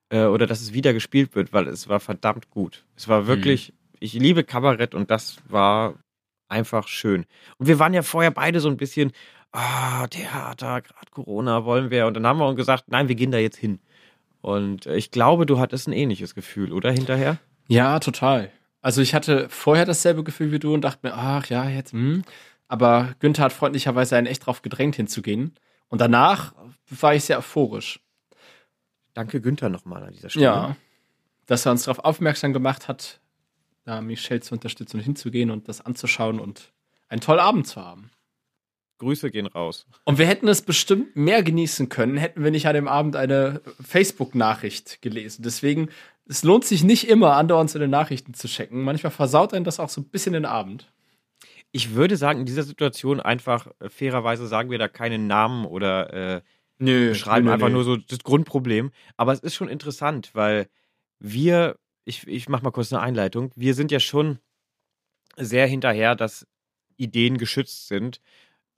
äh, 0.08 0.24
oder 0.24 0.46
dass 0.48 0.60
es 0.60 0.72
wieder 0.72 0.92
gespielt 0.92 1.34
wird, 1.36 1.52
weil 1.52 1.68
es 1.68 1.88
war 1.88 2.00
verdammt 2.00 2.50
gut. 2.50 2.84
Es 2.96 3.06
war 3.06 3.28
wirklich, 3.28 3.72
ich 4.00 4.14
liebe 4.14 4.42
Kabarett 4.42 4.94
und 4.96 5.10
das 5.12 5.36
war 5.48 5.94
einfach 6.48 6.88
schön. 6.88 7.24
Und 7.58 7.68
wir 7.68 7.78
waren 7.78 7.94
ja 7.94 8.02
vorher 8.02 8.32
beide 8.32 8.58
so 8.60 8.68
ein 8.68 8.76
bisschen, 8.76 9.12
ah, 9.52 10.06
Theater, 10.08 10.80
gerade 10.80 11.10
Corona 11.10 11.64
wollen 11.64 11.90
wir. 11.90 12.06
Und 12.06 12.14
dann 12.14 12.26
haben 12.26 12.38
wir 12.38 12.46
uns 12.46 12.56
gesagt, 12.56 12.84
nein, 12.88 13.08
wir 13.08 13.14
gehen 13.14 13.30
da 13.30 13.38
jetzt 13.38 13.56
hin. 13.56 13.80
Und 14.40 14.86
äh, 14.86 14.96
ich 14.96 15.10
glaube, 15.10 15.46
du 15.46 15.58
hattest 15.58 15.86
ein 15.88 15.92
ähnliches 15.92 16.34
Gefühl, 16.34 16.72
oder 16.72 16.90
hinterher? 16.90 17.38
ja, 17.68 18.00
total. 18.00 18.50
Also 18.80 19.00
ich 19.00 19.14
hatte 19.14 19.48
vorher 19.48 19.84
dasselbe 19.86 20.24
Gefühl 20.24 20.50
wie 20.50 20.58
du 20.58 20.74
und 20.74 20.82
dachte 20.82 21.06
mir, 21.06 21.14
ach 21.14 21.46
ja, 21.46 21.68
jetzt, 21.68 21.92
hm. 21.92 22.24
Aber 22.66 23.14
Günther 23.20 23.44
hat 23.44 23.52
freundlicherweise 23.52 24.16
einen 24.16 24.26
echt 24.26 24.46
drauf 24.46 24.62
gedrängt 24.62 24.96
hinzugehen. 24.96 25.54
Und 25.88 26.00
danach 26.00 26.54
war 26.88 27.14
ich 27.14 27.24
sehr 27.24 27.38
euphorisch. 27.38 28.00
Danke 29.14 29.40
Günther 29.40 29.68
nochmal 29.68 30.02
an 30.02 30.12
dieser 30.12 30.30
Stelle. 30.30 30.46
Ja. 30.46 30.76
Dass 31.46 31.66
er 31.66 31.72
uns 31.72 31.84
darauf 31.84 32.02
aufmerksam 32.02 32.52
gemacht 32.52 32.88
hat, 32.88 33.20
da 33.84 34.00
Michelle 34.00 34.40
zu 34.40 34.54
unterstützen 34.54 34.96
und 34.96 35.02
hinzugehen 35.02 35.50
und 35.50 35.68
das 35.68 35.80
anzuschauen 35.80 36.40
und 36.40 36.72
einen 37.08 37.20
tollen 37.20 37.40
Abend 37.40 37.66
zu 37.66 37.80
haben. 37.80 38.10
Grüße 39.02 39.30
gehen 39.30 39.46
raus. 39.46 39.86
Und 40.04 40.18
wir 40.18 40.26
hätten 40.26 40.48
es 40.48 40.62
bestimmt 40.62 41.16
mehr 41.16 41.42
genießen 41.42 41.88
können, 41.88 42.16
hätten 42.16 42.44
wir 42.44 42.50
nicht 42.50 42.66
an 42.66 42.74
dem 42.74 42.88
Abend 42.88 43.16
eine 43.16 43.60
Facebook-Nachricht 43.84 45.02
gelesen. 45.02 45.42
Deswegen, 45.42 45.88
es 46.28 46.44
lohnt 46.44 46.64
sich 46.64 46.84
nicht 46.84 47.08
immer, 47.08 47.36
andauernd 47.36 47.68
seine 47.68 47.88
Nachrichten 47.88 48.32
zu 48.32 48.46
checken. 48.46 48.82
Manchmal 48.82 49.10
versaut 49.10 49.54
einen 49.54 49.64
das 49.64 49.80
auch 49.80 49.88
so 49.88 50.00
ein 50.00 50.08
bisschen 50.08 50.32
den 50.34 50.44
Abend. 50.44 50.90
Ich 51.72 51.94
würde 51.94 52.16
sagen, 52.16 52.40
in 52.40 52.46
dieser 52.46 52.62
Situation 52.62 53.20
einfach 53.20 53.66
äh, 53.80 53.88
fairerweise 53.88 54.46
sagen 54.46 54.70
wir 54.70 54.78
da 54.78 54.88
keine 54.88 55.18
Namen 55.18 55.66
oder 55.66 56.36
äh, 56.36 56.40
Nö, 56.78 57.10
beschreiben 57.10 57.48
einfach 57.48 57.70
nur 57.70 57.84
so 57.84 57.96
das 57.96 58.20
Grundproblem. 58.20 58.92
Aber 59.16 59.32
es 59.32 59.40
ist 59.40 59.54
schon 59.54 59.68
interessant, 59.68 60.30
weil 60.34 60.68
wir, 61.18 61.76
ich, 62.04 62.26
ich 62.28 62.48
mache 62.48 62.62
mal 62.62 62.70
kurz 62.70 62.92
eine 62.92 63.02
Einleitung, 63.02 63.50
wir 63.56 63.74
sind 63.74 63.90
ja 63.90 64.00
schon 64.00 64.38
sehr 65.36 65.66
hinterher, 65.66 66.14
dass 66.14 66.46
Ideen 66.96 67.38
geschützt 67.38 67.88
sind, 67.88 68.20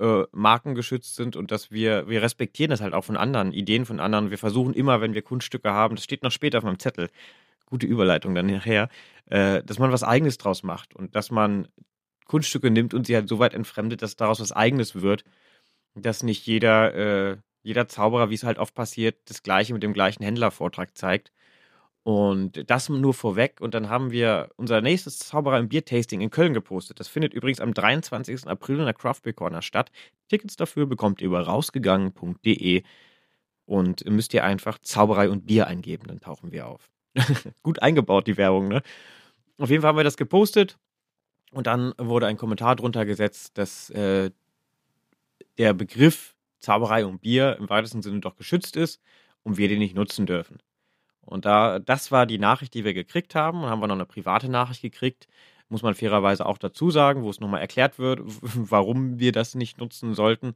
äh, 0.00 0.24
Marken 0.32 0.74
geschützt 0.74 1.14
sind 1.16 1.36
und 1.36 1.50
dass 1.50 1.70
wir, 1.70 2.08
wir 2.08 2.22
respektieren 2.22 2.70
das 2.70 2.80
halt 2.80 2.94
auch 2.94 3.04
von 3.04 3.16
anderen, 3.16 3.52
Ideen 3.52 3.86
von 3.86 4.00
anderen. 4.00 4.30
Wir 4.30 4.38
versuchen 4.38 4.74
immer, 4.74 5.00
wenn 5.00 5.14
wir 5.14 5.22
Kunststücke 5.22 5.72
haben, 5.72 5.96
das 5.96 6.04
steht 6.04 6.22
noch 6.22 6.32
später 6.32 6.58
auf 6.58 6.64
meinem 6.64 6.78
Zettel, 6.78 7.10
gute 7.66 7.86
Überleitung 7.86 8.34
dann 8.34 8.46
nachher, 8.46 8.88
äh, 9.26 9.62
dass 9.62 9.78
man 9.78 9.92
was 9.92 10.02
Eigenes 10.02 10.38
draus 10.38 10.62
macht 10.62 10.94
und 10.94 11.14
dass 11.14 11.30
man 11.30 11.68
Kunststücke 12.26 12.70
nimmt 12.70 12.94
und 12.94 13.06
sie 13.06 13.14
halt 13.14 13.28
so 13.28 13.38
weit 13.38 13.54
entfremdet, 13.54 14.02
dass 14.02 14.16
daraus 14.16 14.40
was 14.40 14.52
Eigenes 14.52 15.00
wird, 15.00 15.24
dass 15.94 16.22
nicht 16.22 16.46
jeder, 16.46 16.94
äh, 16.94 17.36
jeder 17.62 17.88
Zauberer, 17.88 18.30
wie 18.30 18.34
es 18.34 18.44
halt 18.44 18.58
oft 18.58 18.74
passiert, 18.74 19.16
das 19.26 19.42
Gleiche 19.42 19.72
mit 19.72 19.82
dem 19.82 19.92
gleichen 19.92 20.22
Händlervortrag 20.24 20.96
zeigt. 20.96 21.32
Und 22.04 22.70
das 22.70 22.90
nur 22.90 23.14
vorweg. 23.14 23.60
Und 23.60 23.74
dann 23.74 23.88
haben 23.88 24.10
wir 24.12 24.50
unser 24.56 24.82
nächstes 24.82 25.18
Zauberer 25.18 25.58
im 25.58 25.68
Biertasting 25.68 26.20
in 26.20 26.30
Köln 26.30 26.52
gepostet. 26.52 27.00
Das 27.00 27.08
findet 27.08 27.32
übrigens 27.32 27.60
am 27.60 27.72
23. 27.72 28.46
April 28.46 28.78
in 28.78 28.84
der 28.84 28.94
Craft 28.94 29.22
Beer 29.22 29.32
Corner 29.32 29.62
statt. 29.62 29.90
Tickets 30.28 30.56
dafür 30.56 30.86
bekommt 30.86 31.22
ihr 31.22 31.28
über 31.28 31.40
rausgegangen.de 31.40 32.82
und 33.66 34.08
müsst 34.08 34.34
ihr 34.34 34.44
einfach 34.44 34.78
Zauberei 34.78 35.30
und 35.30 35.46
Bier 35.46 35.66
eingeben, 35.66 36.06
dann 36.06 36.20
tauchen 36.20 36.52
wir 36.52 36.66
auf. 36.66 36.90
Gut 37.62 37.82
eingebaut, 37.82 38.26
die 38.26 38.36
Werbung, 38.36 38.68
ne? 38.68 38.82
Auf 39.58 39.70
jeden 39.70 39.82
Fall 39.82 39.90
haben 39.90 39.96
wir 39.96 40.04
das 40.04 40.16
gepostet 40.16 40.78
und 41.52 41.66
dann 41.66 41.94
wurde 41.96 42.26
ein 42.26 42.36
Kommentar 42.36 42.76
drunter 42.76 43.06
gesetzt, 43.06 43.56
dass 43.56 43.88
äh, 43.90 44.30
der 45.58 45.74
Begriff 45.74 46.34
Zauberei 46.58 47.06
und 47.06 47.20
Bier 47.20 47.56
im 47.58 47.68
weitesten 47.70 48.02
Sinne 48.02 48.20
doch 48.20 48.36
geschützt 48.36 48.76
ist 48.76 49.00
und 49.42 49.56
wir 49.56 49.68
den 49.68 49.78
nicht 49.78 49.94
nutzen 49.94 50.26
dürfen. 50.26 50.58
Und 51.26 51.44
da, 51.44 51.78
das 51.78 52.12
war 52.12 52.26
die 52.26 52.38
Nachricht, 52.38 52.74
die 52.74 52.84
wir 52.84 52.94
gekriegt 52.94 53.34
haben. 53.34 53.62
Und 53.62 53.70
haben 53.70 53.80
wir 53.80 53.86
noch 53.88 53.94
eine 53.94 54.06
private 54.06 54.48
Nachricht 54.48 54.82
gekriegt. 54.82 55.28
Muss 55.68 55.82
man 55.82 55.94
fairerweise 55.94 56.46
auch 56.46 56.58
dazu 56.58 56.90
sagen, 56.90 57.22
wo 57.22 57.30
es 57.30 57.40
nochmal 57.40 57.60
erklärt 57.60 57.98
wird, 57.98 58.20
warum 58.24 59.18
wir 59.18 59.32
das 59.32 59.54
nicht 59.54 59.78
nutzen 59.78 60.14
sollten. 60.14 60.54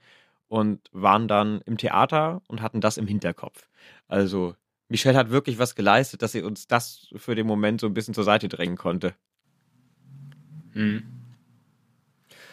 Und 0.48 0.88
waren 0.92 1.28
dann 1.28 1.60
im 1.66 1.76
Theater 1.78 2.42
und 2.48 2.62
hatten 2.62 2.80
das 2.80 2.96
im 2.96 3.06
Hinterkopf. 3.06 3.68
Also, 4.08 4.54
Michelle 4.88 5.18
hat 5.18 5.30
wirklich 5.30 5.58
was 5.58 5.74
geleistet, 5.74 6.22
dass 6.22 6.32
sie 6.32 6.42
uns 6.42 6.66
das 6.66 7.08
für 7.16 7.34
den 7.34 7.46
Moment 7.46 7.80
so 7.80 7.86
ein 7.86 7.94
bisschen 7.94 8.14
zur 8.14 8.24
Seite 8.24 8.48
drängen 8.48 8.76
konnte. 8.78 9.14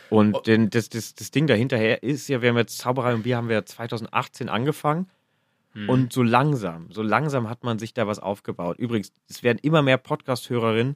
Und 0.10 0.34
Oh. 0.34 0.40
denn 0.42 0.70
das, 0.70 0.90
das, 0.90 1.16
das 1.16 1.32
Ding 1.32 1.48
dahinterher 1.48 2.04
ist 2.04 2.28
ja, 2.28 2.42
wir 2.42 2.50
haben 2.50 2.58
jetzt 2.58 2.78
Zauberei 2.78 3.14
und 3.14 3.24
Bier 3.24 3.38
haben 3.38 3.50
wir 3.50 3.66
2018 3.66 4.50
angefangen. 4.50 5.10
Und 5.90 6.14
so 6.14 6.24
langsam, 6.24 6.92
so 6.92 7.02
langsam 7.02 7.50
hat 7.50 7.64
man 7.64 7.80
sich 7.80 7.94
da 7.94 8.08
was 8.08 8.20
aufgebaut. 8.20 8.78
Übrigens, 8.80 9.12
es 9.28 9.44
werden 9.44 9.60
immer 9.62 9.82
mehr 9.82 9.98
Podcast-Hörerinnen. 9.98 10.96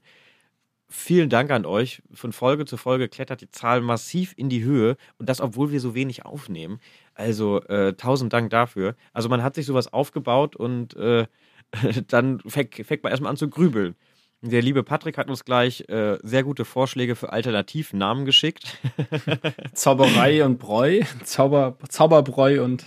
Vielen 0.88 1.29
Dank 1.29 1.51
an 1.51 1.65
euch. 1.65 2.01
Von 2.13 2.31
Folge 2.31 2.65
zu 2.65 2.77
Folge 2.77 3.09
klettert 3.09 3.41
die 3.41 3.51
Zahl 3.51 3.81
massiv 3.81 4.33
in 4.38 4.50
die 4.50 4.63
Höhe. 4.63 4.98
Und 5.17 5.29
das, 5.29 5.41
obwohl 5.41 5.71
wir 5.71 5.79
so 5.79 5.93
wenig 5.93 6.25
aufnehmen. 6.25 6.79
Also 7.13 7.62
äh, 7.63 7.93
tausend 7.93 8.33
Dank 8.33 8.50
dafür. 8.50 8.95
Also 9.13 9.29
man 9.29 9.43
hat 9.43 9.55
sich 9.55 9.65
sowas 9.65 9.91
aufgebaut 9.91 10.55
und 10.55 10.95
äh, 10.95 11.27
dann 12.07 12.39
fängt, 12.39 12.75
fängt 12.75 13.03
man 13.03 13.12
erstmal 13.12 13.29
an 13.29 13.38
zu 13.38 13.50
grübeln. 13.50 13.95
Der 14.41 14.62
liebe 14.62 14.83
Patrick 14.83 15.17
hat 15.17 15.29
uns 15.29 15.43
gleich 15.43 15.81
äh, 15.89 16.17
sehr 16.24 16.43
gute 16.43 16.63
Vorschläge 16.63 17.15
für 17.15 17.33
Alternativnamen 17.33 18.24
geschickt. 18.24 18.77
Zauberei 19.74 20.45
und 20.45 20.59
Bräu. 20.59 21.01
Zauber, 21.24 21.77
Zauberbräu 21.89 22.63
und. 22.63 22.86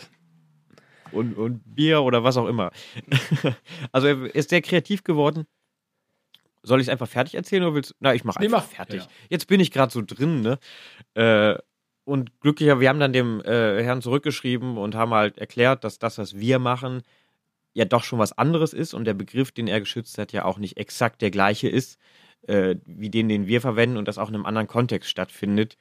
Und, 1.12 1.36
und 1.36 1.74
Bier 1.74 2.02
oder 2.02 2.24
was 2.24 2.36
auch 2.36 2.46
immer. 2.46 2.70
also 3.92 4.06
er 4.06 4.34
ist 4.34 4.50
sehr 4.50 4.62
kreativ 4.62 5.04
geworden. 5.04 5.46
Soll 6.62 6.80
ich 6.80 6.86
es 6.86 6.92
einfach 6.92 7.08
fertig 7.08 7.34
erzählen 7.34 7.64
oder 7.64 7.74
willst 7.74 7.90
du? 7.90 7.94
Na, 8.00 8.14
ich 8.14 8.24
mache 8.24 8.38
Nee, 8.40 8.46
einfach 8.46 8.62
mach, 8.62 8.70
fertig. 8.70 9.02
ja. 9.02 9.08
Jetzt 9.28 9.46
bin 9.48 9.60
ich 9.60 9.70
gerade 9.72 9.92
so 9.92 10.00
drin, 10.00 10.42
ne? 10.42 10.58
Äh, 11.14 11.58
und 12.04 12.40
glücklicher, 12.40 12.80
wir 12.80 12.88
haben 12.88 13.00
dann 13.00 13.12
dem 13.12 13.40
äh, 13.42 13.82
Herrn 13.82 14.02
zurückgeschrieben 14.02 14.76
und 14.76 14.94
haben 14.94 15.12
halt 15.12 15.38
erklärt, 15.38 15.84
dass 15.84 15.98
das, 15.98 16.18
was 16.18 16.38
wir 16.38 16.58
machen, 16.58 17.02
ja 17.74 17.84
doch 17.84 18.04
schon 18.04 18.18
was 18.18 18.36
anderes 18.36 18.72
ist 18.72 18.94
und 18.94 19.04
der 19.04 19.14
Begriff, 19.14 19.52
den 19.52 19.68
er 19.68 19.80
geschützt 19.80 20.18
hat, 20.18 20.32
ja 20.32 20.44
auch 20.44 20.58
nicht 20.58 20.76
exakt 20.76 21.22
der 21.22 21.30
gleiche 21.30 21.68
ist, 21.68 21.98
äh, 22.46 22.76
wie 22.86 23.10
den, 23.10 23.28
den 23.28 23.46
wir 23.46 23.60
verwenden 23.60 23.96
und 23.96 24.08
das 24.08 24.18
auch 24.18 24.28
in 24.28 24.34
einem 24.34 24.46
anderen 24.46 24.66
Kontext 24.68 25.10
stattfindet. 25.10 25.76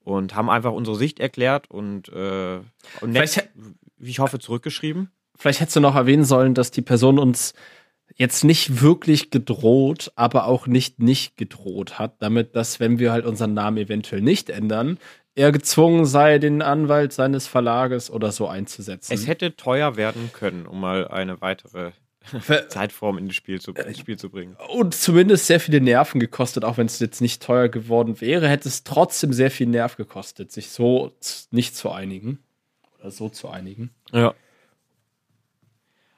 Und 0.00 0.34
haben 0.34 0.50
einfach 0.50 0.72
unsere 0.72 0.96
Sicht 0.98 1.18
erklärt 1.18 1.70
und, 1.70 2.10
äh, 2.10 2.60
und 3.00 3.10
nett, 3.10 3.48
ich 4.10 4.18
hoffe, 4.18 4.38
zurückgeschrieben. 4.38 5.10
vielleicht 5.36 5.60
hättest 5.60 5.76
du 5.76 5.80
noch 5.80 5.96
erwähnen 5.96 6.24
sollen, 6.24 6.54
dass 6.54 6.70
die 6.70 6.82
Person 6.82 7.18
uns 7.18 7.54
jetzt 8.16 8.44
nicht 8.44 8.80
wirklich 8.80 9.30
gedroht, 9.30 10.12
aber 10.14 10.46
auch 10.46 10.66
nicht 10.66 11.00
nicht 11.00 11.36
gedroht 11.36 11.98
hat, 11.98 12.20
damit, 12.20 12.54
dass, 12.54 12.80
wenn 12.80 12.98
wir 12.98 13.12
halt 13.12 13.24
unseren 13.24 13.54
Namen 13.54 13.78
eventuell 13.78 14.20
nicht 14.20 14.50
ändern, 14.50 14.98
er 15.34 15.50
gezwungen 15.50 16.04
sei, 16.04 16.38
den 16.38 16.62
Anwalt 16.62 17.12
seines 17.12 17.46
Verlages 17.46 18.10
oder 18.10 18.30
so 18.30 18.46
einzusetzen. 18.46 19.12
Es 19.12 19.26
hätte 19.26 19.56
teuer 19.56 19.96
werden 19.96 20.30
können, 20.32 20.66
um 20.66 20.80
mal 20.80 21.08
eine 21.08 21.40
weitere 21.40 21.90
Zeitform 22.68 23.18
ins 23.18 23.34
Spiel 23.34 23.60
zu, 23.60 23.72
ins 23.72 23.98
Spiel 23.98 24.16
zu 24.16 24.30
bringen. 24.30 24.56
und 24.68 24.94
zumindest 24.94 25.46
sehr 25.46 25.60
viele 25.60 25.80
Nerven 25.80 26.20
gekostet, 26.20 26.64
auch 26.64 26.78
wenn 26.78 26.86
es 26.86 27.00
jetzt 27.00 27.20
nicht 27.20 27.42
teuer 27.42 27.68
geworden 27.68 28.20
wäre, 28.20 28.48
hätte 28.48 28.68
es 28.68 28.84
trotzdem 28.84 29.32
sehr 29.32 29.50
viel 29.50 29.66
Nerv 29.66 29.96
gekostet, 29.96 30.52
sich 30.52 30.70
so 30.70 31.12
nicht 31.50 31.76
zu 31.76 31.90
einigen. 31.90 32.38
Oder 33.04 33.10
so 33.10 33.28
zu 33.28 33.50
einigen. 33.50 33.90
Ja. 34.12 34.32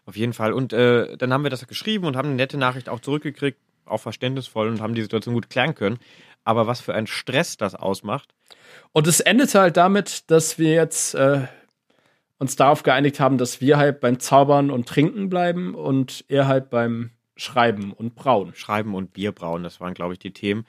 Auf 0.05 0.17
jeden 0.17 0.33
Fall. 0.33 0.53
Und 0.53 0.73
äh, 0.73 1.17
dann 1.17 1.33
haben 1.33 1.43
wir 1.43 1.51
das 1.51 1.67
geschrieben 1.67 2.07
und 2.07 2.17
haben 2.17 2.29
eine 2.29 2.37
nette 2.37 2.59
Nachricht 2.59 2.89
auch 2.89 3.01
zurückgekriegt, 3.01 3.59
auch 3.87 3.99
verständnisvoll 3.99 4.69
und 4.69 4.81
haben 4.81 4.95
die 4.95 5.03
Situation 5.03 5.35
gut 5.35 5.51
klären 5.51 5.75
können. 5.75 5.99
Aber 6.45 6.69
was 6.69 6.81
für 6.81 6.95
ein 6.95 7.09
Stress 7.09 7.57
das 7.57 7.75
ausmacht. 7.75 8.33
Und 8.93 9.09
es 9.09 9.19
endete 9.19 9.59
halt 9.59 9.77
damit, 9.77 10.31
dass 10.31 10.61
wir 10.61 10.75
jetzt 10.75 11.17
äh, 11.17 11.49
uns 12.39 12.55
darauf 12.55 12.85
geeinigt 12.85 13.19
haben, 13.19 13.37
dass 13.37 13.61
wir 13.61 13.79
halt 13.79 13.99
beim 13.99 14.21
Zaubern 14.21 14.71
und 14.71 14.87
Trinken 14.87 15.29
bleiben 15.29 15.75
und 15.75 16.25
er 16.29 16.47
halt 16.47 16.71
beim 16.71 17.11
Schreiben 17.35 17.93
und 17.93 18.15
Brauen. 18.15 18.55
Schreiben 18.55 18.95
und 18.95 19.13
Bier 19.13 19.33
brauen, 19.33 19.65
das 19.65 19.81
waren, 19.81 19.93
glaube 19.93 20.13
ich, 20.13 20.21
die 20.21 20.33
Themen. 20.33 20.67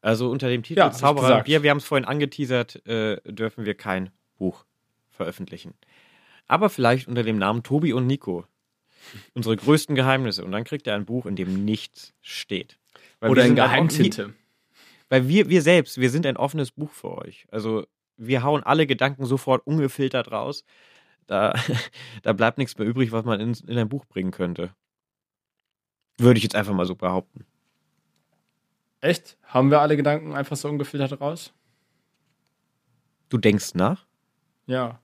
Also 0.00 0.30
unter 0.30 0.48
dem 0.48 0.62
Titel 0.62 0.78
Ja, 0.78 0.92
Zauberer 0.92 1.38
und. 1.38 1.44
Bier, 1.44 1.64
wir 1.64 1.70
haben 1.70 1.78
es 1.78 1.84
vorhin 1.84 2.04
angeteasert, 2.04 2.86
äh, 2.86 3.20
dürfen 3.24 3.64
wir 3.64 3.74
kein 3.74 4.10
Buch 4.38 4.64
veröffentlichen. 5.20 5.74
Aber 6.48 6.70
vielleicht 6.70 7.08
unter 7.08 7.22
dem 7.22 7.36
Namen 7.36 7.62
Tobi 7.62 7.92
und 7.92 8.06
Nico. 8.06 8.46
Unsere 9.34 9.56
größten 9.56 9.94
Geheimnisse. 9.94 10.44
Und 10.44 10.52
dann 10.52 10.64
kriegt 10.64 10.86
er 10.86 10.94
ein 10.94 11.04
Buch, 11.04 11.26
in 11.26 11.36
dem 11.36 11.64
nichts 11.64 12.14
steht. 12.22 12.78
Weil 13.20 13.30
Oder 13.30 13.44
in 13.44 13.54
Geheimtinte. 13.54 14.34
Weil 15.10 15.28
wir, 15.28 15.50
wir 15.50 15.60
selbst, 15.60 16.00
wir 16.00 16.08
sind 16.08 16.24
ein 16.24 16.38
offenes 16.38 16.70
Buch 16.70 16.90
für 16.90 17.18
euch. 17.18 17.46
Also 17.50 17.86
wir 18.16 18.42
hauen 18.42 18.62
alle 18.62 18.86
Gedanken 18.86 19.26
sofort 19.26 19.66
ungefiltert 19.66 20.32
raus. 20.32 20.64
Da, 21.26 21.54
da 22.22 22.32
bleibt 22.32 22.56
nichts 22.56 22.78
mehr 22.78 22.86
übrig, 22.86 23.12
was 23.12 23.24
man 23.24 23.40
in, 23.40 23.52
in 23.66 23.76
ein 23.78 23.88
Buch 23.88 24.06
bringen 24.06 24.30
könnte. 24.30 24.74
Würde 26.18 26.38
ich 26.38 26.44
jetzt 26.44 26.54
einfach 26.54 26.74
mal 26.74 26.86
so 26.86 26.94
behaupten. 26.94 27.44
Echt? 29.00 29.36
Haben 29.42 29.70
wir 29.70 29.80
alle 29.80 29.96
Gedanken 29.96 30.34
einfach 30.34 30.56
so 30.56 30.68
ungefiltert 30.68 31.20
raus? 31.20 31.52
Du 33.28 33.38
denkst 33.38 33.74
nach? 33.74 34.06
Ja. 34.66 35.00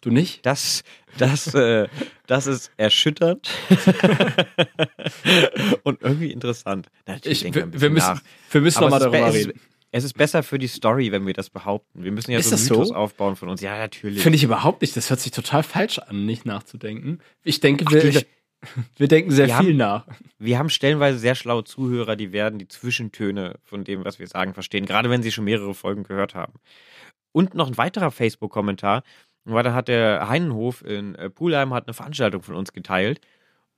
Du 0.00 0.10
nicht? 0.10 0.46
Das, 0.46 0.82
das, 1.18 1.52
äh, 1.54 1.86
das 2.26 2.46
ist 2.46 2.70
erschütternd 2.78 3.50
und 5.82 6.02
irgendwie 6.02 6.32
interessant. 6.32 6.88
Natürlich 7.06 7.44
Ich, 7.44 7.54
wir, 7.54 7.72
wir, 7.80 7.90
müssen, 7.90 8.14
nach. 8.14 8.22
wir 8.50 8.60
müssen 8.60 8.80
nochmal 8.82 9.00
es 9.00 9.06
ist, 9.06 9.10
be- 9.12 9.18
darüber 9.18 9.38
ist, 9.38 9.46
reden. 9.48 9.60
es 9.92 10.04
ist 10.04 10.14
besser 10.14 10.42
für 10.42 10.58
die 10.58 10.68
Story, 10.68 11.12
wenn 11.12 11.26
wir 11.26 11.34
das 11.34 11.50
behaupten. 11.50 12.02
Wir 12.02 12.12
müssen 12.12 12.30
ja 12.30 12.38
Ist 12.38 12.50
so 12.50 12.56
einen 12.56 12.64
so? 12.64 12.74
Mythos 12.74 12.92
aufbauen 12.92 13.36
von 13.36 13.48
uns. 13.48 13.60
Ja, 13.60 13.76
natürlich. 13.76 14.22
Finde 14.22 14.36
ich 14.36 14.44
überhaupt 14.44 14.82
nicht. 14.82 14.96
Das 14.96 15.10
hört 15.10 15.20
sich 15.20 15.32
total 15.32 15.62
falsch 15.62 15.98
an, 15.98 16.26
nicht 16.26 16.46
nachzudenken. 16.46 17.20
Ich 17.42 17.60
denke, 17.60 17.84
wir, 17.92 18.10
die- 18.10 18.26
wir 18.96 19.08
denken 19.08 19.30
sehr 19.32 19.48
Wir 19.48 19.56
viel 19.58 19.68
haben- 19.70 19.76
nach. 19.76 20.06
Wir 20.38 20.58
haben 20.58 20.70
stellenweise 20.70 21.18
sehr 21.18 21.34
schlaue 21.34 21.64
Zuhörer, 21.64 22.16
die 22.16 22.32
werden 22.32 22.58
die 22.58 22.68
Zwischentöne 22.68 23.58
von 23.64 23.84
dem, 23.84 24.04
was 24.04 24.18
wir 24.18 24.26
sagen, 24.26 24.54
verstehen, 24.54 24.86
gerade 24.86 25.10
wenn 25.10 25.22
sie 25.22 25.32
schon 25.32 25.44
mehrere 25.44 25.74
Folgen 25.74 26.04
gehört 26.04 26.34
haben. 26.34 26.54
Und 27.32 27.54
noch 27.54 27.68
ein 27.68 27.78
weiterer 27.78 28.10
Facebook-Kommentar, 28.10 29.04
weil 29.44 29.62
da 29.62 29.74
hat 29.74 29.88
der 29.88 30.28
Heinenhof 30.28 30.84
in 30.84 31.14
äh, 31.14 31.30
Pulheim 31.30 31.72
hat 31.74 31.86
eine 31.86 31.94
Veranstaltung 31.94 32.42
von 32.42 32.54
uns 32.54 32.72
geteilt. 32.72 33.20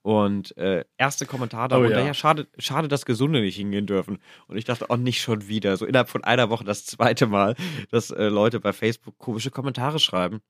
Und 0.01 0.57
äh, 0.57 0.83
erste 0.97 1.25
Kommentar 1.25 1.69
darunter, 1.69 1.99
ja. 1.99 2.07
ja, 2.07 2.13
schade, 2.13 2.47
schade, 2.57 2.89
dass 2.89 3.05
Gesunde 3.05 3.39
nicht 3.39 3.55
hingehen 3.55 3.87
dürfen. 3.87 4.19
Und 4.47 4.57
ich 4.57 4.65
dachte, 4.65 4.87
oh, 4.89 4.97
nicht 4.97 5.21
schon 5.21 5.47
wieder. 5.47 5.77
So 5.77 5.85
innerhalb 5.85 6.09
von 6.09 6.25
einer 6.25 6.49
Woche 6.49 6.65
das 6.65 6.85
zweite 6.85 7.25
Mal, 7.25 7.55
dass 7.89 8.11
äh, 8.11 8.25
Leute 8.27 8.59
bei 8.59 8.73
Facebook 8.73 9.17
komische 9.17 9.49
Kommentare 9.49 9.99
schreiben. 9.99 10.41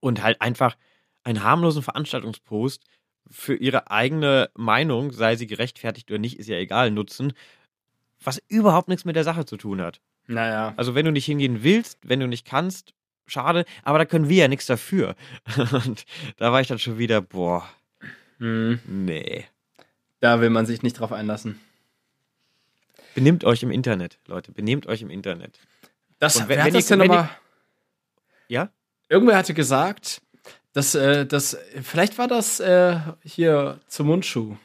Und 0.00 0.22
halt 0.22 0.42
einfach 0.42 0.76
einen 1.24 1.42
harmlosen 1.42 1.82
Veranstaltungspost 1.82 2.84
für 3.30 3.54
ihre 3.54 3.90
eigene 3.90 4.50
Meinung, 4.54 5.12
sei 5.12 5.36
sie 5.36 5.46
gerechtfertigt 5.46 6.10
oder 6.10 6.18
nicht, 6.18 6.38
ist 6.38 6.48
ja 6.48 6.56
egal, 6.56 6.90
nutzen, 6.90 7.32
was 8.22 8.42
überhaupt 8.48 8.88
nichts 8.88 9.04
mit 9.06 9.16
der 9.16 9.24
Sache 9.24 9.46
zu 9.46 9.56
tun 9.56 9.80
hat. 9.80 10.00
Naja. 10.26 10.74
Also 10.76 10.94
wenn 10.94 11.06
du 11.06 11.12
nicht 11.12 11.24
hingehen 11.24 11.62
willst, 11.62 11.98
wenn 12.02 12.20
du 12.20 12.28
nicht 12.28 12.46
kannst, 12.46 12.92
schade, 13.26 13.64
aber 13.82 13.98
da 13.98 14.04
können 14.04 14.28
wir 14.28 14.36
ja 14.36 14.48
nichts 14.48 14.66
dafür. 14.66 15.14
Und 15.72 16.04
da 16.36 16.52
war 16.52 16.60
ich 16.60 16.68
dann 16.68 16.78
schon 16.78 16.98
wieder, 16.98 17.20
boah, 17.20 17.68
Hm, 18.38 18.80
nee. 18.86 19.44
da 20.20 20.40
will 20.40 20.50
man 20.50 20.66
sich 20.66 20.82
nicht 20.82 20.98
drauf 20.98 21.12
einlassen. 21.12 21.60
Benehmt 23.14 23.44
euch 23.44 23.62
im 23.62 23.70
Internet, 23.70 24.18
Leute, 24.26 24.52
benehmt 24.52 24.86
euch 24.86 25.02
im 25.02 25.10
Internet. 25.10 25.58
Das, 26.18 26.36
Und 26.36 26.42
wenn- 26.42 26.48
wer 26.48 26.58
hat 26.60 26.66
wenn 26.66 26.74
das 26.74 26.90
ihr- 26.90 26.96
denn 26.96 27.06
nochmal? 27.06 27.28
Ja? 28.48 28.70
Irgendwer 29.08 29.36
hatte 29.36 29.54
gesagt, 29.54 30.22
dass, 30.72 30.94
äh, 30.94 31.26
dass 31.26 31.56
vielleicht 31.82 32.16
war 32.18 32.28
das 32.28 32.58
äh, 32.60 32.98
hier 33.22 33.80
zum 33.86 34.06
Mundschuh. 34.06 34.56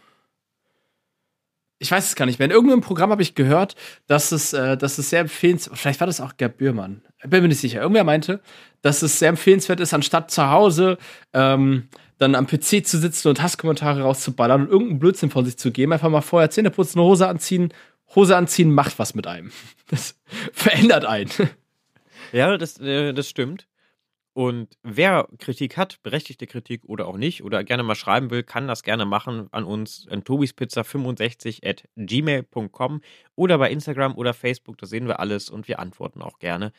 Ich 1.80 1.92
weiß 1.92 2.08
es 2.08 2.16
gar 2.16 2.26
nicht 2.26 2.40
mehr. 2.40 2.48
In 2.48 2.52
irgendeinem 2.52 2.82
Programm 2.82 3.12
habe 3.12 3.22
ich 3.22 3.36
gehört, 3.36 3.76
dass 4.08 4.32
es, 4.32 4.54
äh, 4.54 4.78
dass 4.78 4.98
es 4.98 5.10
sehr 5.10 5.22
empfehlenswert 5.22 5.78
Vielleicht 5.78 6.00
war 6.00 6.08
das 6.08 6.22
auch 6.22 6.38
Gerd 6.38 6.58
Bührmann. 6.58 7.04
Bin 7.26 7.44
mir 7.44 7.50
nicht 7.50 7.60
sicher. 7.60 7.82
Irgendwer 7.82 8.04
meinte, 8.04 8.42
dass 8.82 9.02
es 9.02 9.20
sehr 9.20 9.30
empfehlenswert 9.30 9.80
ist, 9.80 9.94
anstatt 9.94 10.32
zu 10.32 10.50
Hause 10.50 10.98
ähm, 11.34 11.90
dann 12.18 12.36
am 12.36 12.48
PC 12.48 12.86
zu 12.86 12.98
sitzen 12.98 13.28
und 13.28 13.42
Hasskommentare 13.42 14.02
rauszuballern 14.02 14.64
und 14.64 14.70
irgendeinen 14.70 15.00
Blödsinn 15.00 15.30
von 15.30 15.46
sich 15.46 15.58
zu 15.58 15.72
geben, 15.72 15.94
einfach 15.94 16.10
mal 16.10 16.22
vorher 16.22 16.50
Zähne 16.50 16.72
putzen, 16.72 17.00
Hose 17.00 17.28
anziehen. 17.28 17.74
Hose 18.16 18.36
anziehen 18.36 18.72
macht 18.72 18.98
was 19.00 19.14
mit 19.16 19.28
einem. 19.28 19.52
Das 19.90 20.20
verändert 20.52 21.06
einen. 21.06 21.32
Ja, 22.34 22.58
das, 22.58 22.78
äh, 22.82 23.14
das 23.14 23.30
stimmt. 23.30 23.68
Und 24.38 24.78
wer 24.84 25.28
Kritik 25.40 25.78
hat, 25.78 26.04
berechtigte 26.04 26.46
Kritik 26.46 26.84
oder 26.86 27.08
auch 27.08 27.18
nicht, 27.18 27.44
oder 27.44 27.64
gerne 27.64 27.82
mal 27.82 27.96
schreiben 27.96 28.30
will, 28.30 28.44
kann 28.44 28.68
das 28.68 28.84
gerne 28.84 29.04
machen 29.08 29.48
an 29.50 29.64
uns 29.64 30.08
an 30.12 30.22
tobispizza65 30.22 31.68
at 31.68 31.86
gmail.com 31.96 33.02
oder 33.36 33.58
bei 33.58 33.72
Instagram 33.72 34.16
oder 34.16 34.36
Facebook, 34.36 34.78
da 34.78 34.86
sehen 34.86 35.08
wir 35.08 35.20
alles 35.20 35.50
und 35.50 35.68
wir 35.68 35.80
antworten 35.80 36.22
auch 36.22 36.38
gerne, 36.38 36.72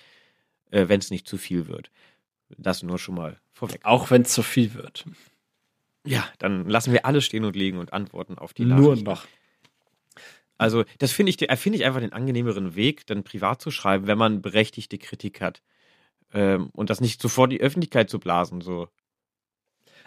äh, 0.71 0.87
wenn 0.87 1.01
es 1.01 1.11
nicht 1.11 1.27
zu 1.27 1.37
viel 1.37 1.67
wird. 1.67 1.91
Das 2.57 2.85
nur 2.85 2.97
schon 2.97 3.17
mal 3.17 3.41
vorweg. 3.51 3.81
Auch 3.83 4.13
wenn 4.13 4.23
es 4.23 4.33
zu 4.33 4.45
viel 4.45 4.75
wird. 4.75 5.05
Ja, 6.07 6.29
dann 6.39 6.69
lassen 6.69 6.93
wir 6.93 7.07
alles 7.07 7.25
stehen 7.25 7.45
und 7.45 7.57
liegen 7.57 7.79
und 7.79 7.93
antworten 7.93 8.39
auf 8.39 8.55
die 8.55 8.67
Nur 8.67 8.79
Nachrichten. 8.79 9.05
noch. 9.05 9.27
Also, 10.59 10.85
das 10.99 11.11
finde 11.11 11.31
ich, 11.31 11.51
äh, 11.51 11.57
finde 11.57 11.79
ich 11.79 11.85
einfach 11.85 11.99
den 11.99 12.13
angenehmeren 12.13 12.77
Weg, 12.77 13.05
dann 13.09 13.25
privat 13.25 13.61
zu 13.61 13.73
schreiben, 13.73 14.07
wenn 14.07 14.17
man 14.17 14.43
berechtigte 14.43 14.97
Kritik 14.97 15.41
hat. 15.41 15.61
Ähm, 16.35 16.71
und 16.73 16.91
das 16.91 17.01
nicht 17.01 17.23
sofort 17.23 17.53
die 17.53 17.61
Öffentlichkeit 17.61 18.11
zu 18.11 18.19
blasen, 18.19 18.61
so. 18.61 18.89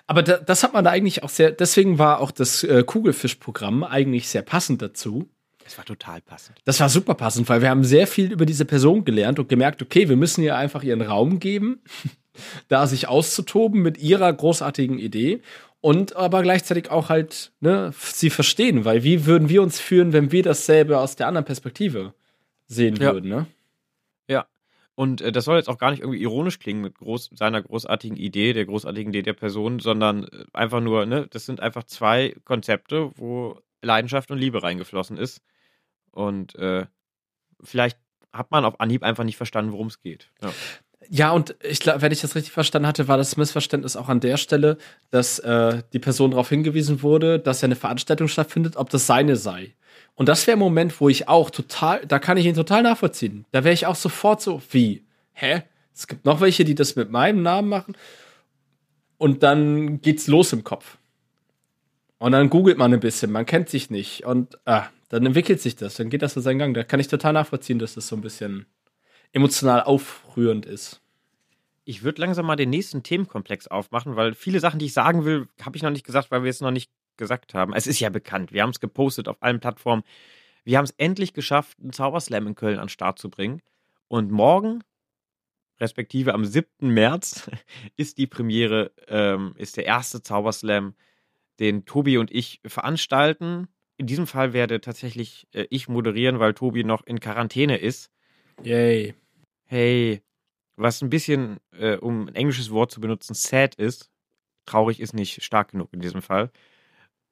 Aber 0.08 0.24
da, 0.24 0.38
das 0.38 0.64
hat 0.64 0.74
man 0.74 0.84
da 0.84 0.92
eigentlich 0.92 1.24
auch 1.24 1.30
sehr, 1.30 1.52
deswegen 1.52 1.98
war 2.00 2.20
auch 2.20 2.32
das 2.32 2.64
äh, 2.64 2.84
Kugelfisch-Programm 2.84 3.84
eigentlich 3.84 4.28
sehr 4.28 4.42
passend 4.42 4.82
dazu. 4.82 5.30
Es 5.66 5.78
war 5.78 5.86
total 5.86 6.22
passend. 6.22 6.58
Das 6.66 6.80
war 6.80 6.90
super 6.90 7.14
passend, 7.14 7.48
weil 7.48 7.62
wir 7.62 7.70
haben 7.70 7.84
sehr 7.84 8.08
viel 8.08 8.32
über 8.32 8.46
diese 8.46 8.66
Person 8.66 9.06
gelernt 9.06 9.40
und 9.40 9.48
gemerkt, 9.48 9.82
okay, 9.82 10.10
wir 10.10 10.18
müssen 10.18 10.44
ihr 10.44 10.56
einfach 10.58 10.84
ihren 10.84 11.02
Raum 11.02 11.40
geben, 11.40 11.82
da 12.68 12.88
sich 12.88 13.08
auszutoben 13.08 13.82
mit 13.82 14.00
ihrer 14.00 14.32
großartigen 14.34 15.00
Idee 15.00 15.42
und 15.80 16.16
aber 16.16 16.42
gleichzeitig 16.44 16.90
auch 16.92 17.10
halt 17.10 17.52
ne, 17.60 17.94
sie 17.98 18.30
verstehen, 18.30 18.86
weil 18.86 19.04
wie 19.04 19.26
würden 19.26 19.50
wir 19.50 19.62
uns 19.62 19.80
fühlen, 19.80 20.14
wenn 20.14 20.32
wir 20.32 20.44
dasselbe 20.44 21.00
aus 21.00 21.16
der 21.16 21.28
anderen 21.28 21.46
Perspektive 21.46 22.14
sehen 22.68 22.96
Ja. 22.98 23.14
würden, 23.14 23.30
ne? 23.30 23.48
Und 24.96 25.22
äh, 25.22 25.32
das 25.32 25.46
soll 25.46 25.58
jetzt 25.58 25.70
auch 25.70 25.78
gar 25.78 25.92
nicht 25.92 26.02
irgendwie 26.02 26.22
ironisch 26.22 26.60
klingen 26.60 26.82
mit 26.82 26.98
groß, 26.98 27.32
seiner 27.34 27.62
großartigen 27.62 28.18
Idee, 28.18 28.54
der 28.54 28.66
großartigen 28.66 29.12
Idee 29.12 29.22
der 29.22 29.34
Person, 29.34 29.80
sondern 29.80 30.26
äh, 30.26 30.46
einfach 30.54 30.82
nur, 30.82 31.06
ne, 31.06 31.28
das 31.30 31.46
sind 31.46 31.60
einfach 31.60 31.84
zwei 31.84 32.36
Konzepte, 32.44 33.12
wo 33.16 33.60
Leidenschaft 33.82 34.32
und 34.32 34.38
Liebe 34.38 34.62
reingeflossen 34.64 35.18
ist. 35.18 35.42
Und 36.12 36.56
äh, 36.56 36.86
vielleicht 37.64 37.98
hat 38.34 38.52
man 38.52 38.66
auf 38.66 38.80
Anhieb 38.80 39.04
einfach 39.04 39.24
nicht 39.24 39.38
verstanden, 39.38 39.72
worum 39.72 39.88
es 39.88 40.02
geht. 40.02 40.30
Ja. 40.42 40.52
Ja, 41.10 41.32
und 41.32 41.56
ich 41.64 41.80
glaube, 41.80 42.02
wenn 42.04 42.12
ich 42.12 42.22
das 42.22 42.36
richtig 42.36 42.52
verstanden 42.52 42.88
hatte, 42.88 43.08
war 43.08 43.18
das 43.18 43.36
Missverständnis 43.36 43.96
auch 43.96 44.08
an 44.08 44.20
der 44.20 44.38
Stelle, 44.38 44.78
dass 45.10 45.40
äh, 45.40 45.82
die 45.94 46.00
Person 46.00 46.32
darauf 46.32 46.50
hingewiesen 46.50 47.02
wurde, 47.02 47.40
dass 47.40 47.62
ja 47.62 47.66
eine 47.66 47.76
Veranstaltung 47.76 48.28
stattfindet, 48.28 48.76
ob 48.78 48.92
das 48.92 49.08
seine 49.08 49.36
sei. 49.36 49.74
Und 50.16 50.30
das 50.30 50.46
wäre 50.46 50.58
ein 50.58 50.60
Moment, 50.60 51.00
wo 51.00 51.10
ich 51.10 51.28
auch 51.28 51.50
total, 51.50 52.06
da 52.06 52.20
kann 52.20 52.38
ich 52.38 52.46
ihn 52.46 52.56
total 52.56 52.84
nachvollziehen. 52.84 53.46
Da 53.52 53.64
wäre 53.64 53.74
ich 53.74 53.86
auch 53.86 53.96
sofort 53.96 54.42
so, 54.42 54.62
wie? 54.72 55.06
Hä? 55.34 55.64
Es 55.94 56.08
gibt 56.08 56.26
noch 56.26 56.42
welche, 56.42 56.64
die 56.64 56.76
das 56.76 56.96
mit 56.96 57.12
meinem 57.12 57.42
Namen 57.42 57.70
machen. 57.70 57.98
Und 59.18 59.44
dann 59.44 60.02
geht's 60.02 60.28
los 60.28 60.54
im 60.54 60.64
Kopf. 60.64 60.98
Und 62.18 62.34
dann 62.34 62.50
googelt 62.50 62.78
man 62.78 62.94
ein 62.94 63.00
bisschen, 63.00 63.32
man 63.32 63.46
kennt 63.46 63.70
sich 63.70 63.90
nicht. 63.90 64.26
Und 64.26 64.60
ah, 64.66 64.88
dann 65.10 65.26
entwickelt 65.26 65.60
sich 65.60 65.76
das, 65.76 65.96
dann 65.96 66.10
geht 66.10 66.22
das 66.22 66.34
so 66.34 66.42
seinen 66.42 66.60
Gang. 66.60 66.74
Da 66.74 66.84
kann 66.84 67.00
ich 67.00 67.08
total 67.08 67.34
nachvollziehen, 67.34 67.80
dass 67.80 67.96
das 67.96 68.08
so 68.08 68.16
ein 68.16 68.22
bisschen 68.22 68.66
emotional 69.32 69.82
aufrührend 69.82 70.66
ist. 70.66 71.02
Ich 71.84 72.04
würde 72.04 72.22
langsam 72.22 72.46
mal 72.46 72.56
den 72.56 72.70
nächsten 72.70 73.04
Themenkomplex 73.04 73.68
aufmachen, 73.68 74.16
weil 74.16 74.34
viele 74.34 74.60
Sachen, 74.60 74.80
die 74.80 74.86
ich 74.86 74.94
sagen 74.94 75.26
will, 75.26 75.48
habe 75.62 75.76
ich 75.76 75.84
noch 75.84 75.90
nicht 75.90 76.06
gesagt, 76.06 76.32
weil 76.32 76.44
wir 76.44 76.50
es 76.50 76.62
noch 76.62 76.72
nicht 76.72 76.92
gesagt 77.22 77.54
haben. 77.54 77.74
Es 77.74 77.86
ist 77.86 78.00
ja 78.00 78.10
bekannt. 78.10 78.52
Wir 78.52 78.64
haben 78.64 78.72
es 78.72 78.80
gepostet 78.80 79.28
auf 79.28 79.38
allen 79.42 79.60
Plattformen. 79.60 80.04
Wir 80.64 80.80
haben 80.80 80.86
es 80.86 80.96
endlich 80.98 81.34
geschafft, 81.34 81.78
einen 81.80 81.94
Zauberslam 81.94 82.48
in 82.48 82.56
Köln 82.56 82.80
an 82.80 82.86
den 82.86 82.90
Start 82.90 83.20
zu 83.20 83.30
bringen. 83.30 83.62
Und 84.08 84.32
morgen, 84.32 84.84
respektive 85.80 86.34
am 86.34 86.44
7. 86.44 86.90
März, 86.90 87.50
ist 87.96 88.18
die 88.18 88.26
Premiere, 88.26 88.92
ähm, 89.08 89.54
ist 89.58 89.78
der 89.78 89.86
erste 89.86 90.24
Zauberslam, 90.24 90.96
den 91.60 91.86
Tobi 91.86 92.18
und 92.18 92.32
ich 92.32 92.60
veranstalten. 92.66 93.68
In 93.98 94.08
diesem 94.08 94.26
Fall 94.26 94.54
werde 94.54 94.82
tatsächlich 94.82 95.48
äh, 95.54 95.68
ich 95.70 95.88
moderieren, 95.88 96.40
weil 96.40 96.56
Tobi 96.56 96.84
noch 96.84 97.06
in 97.06 97.20
Quarantäne 97.20 97.78
ist. 97.78 98.10
Yay. 98.64 99.14
Hey, 99.66 100.24
was 100.76 101.04
ein 101.04 101.12
bisschen, 101.12 101.60
äh, 101.78 101.98
um 101.98 102.28
ein 102.28 102.36
englisches 102.36 102.72
Wort 102.72 102.92
zu 102.92 103.00
benutzen, 103.00 103.36
sad 103.36 103.76
ist. 103.76 104.10
Traurig 104.66 105.00
ist 105.00 105.14
nicht 105.14 105.44
stark 105.44 105.72
genug 105.72 105.94
in 105.94 106.00
diesem 106.00 106.24
Fall. 106.24 106.52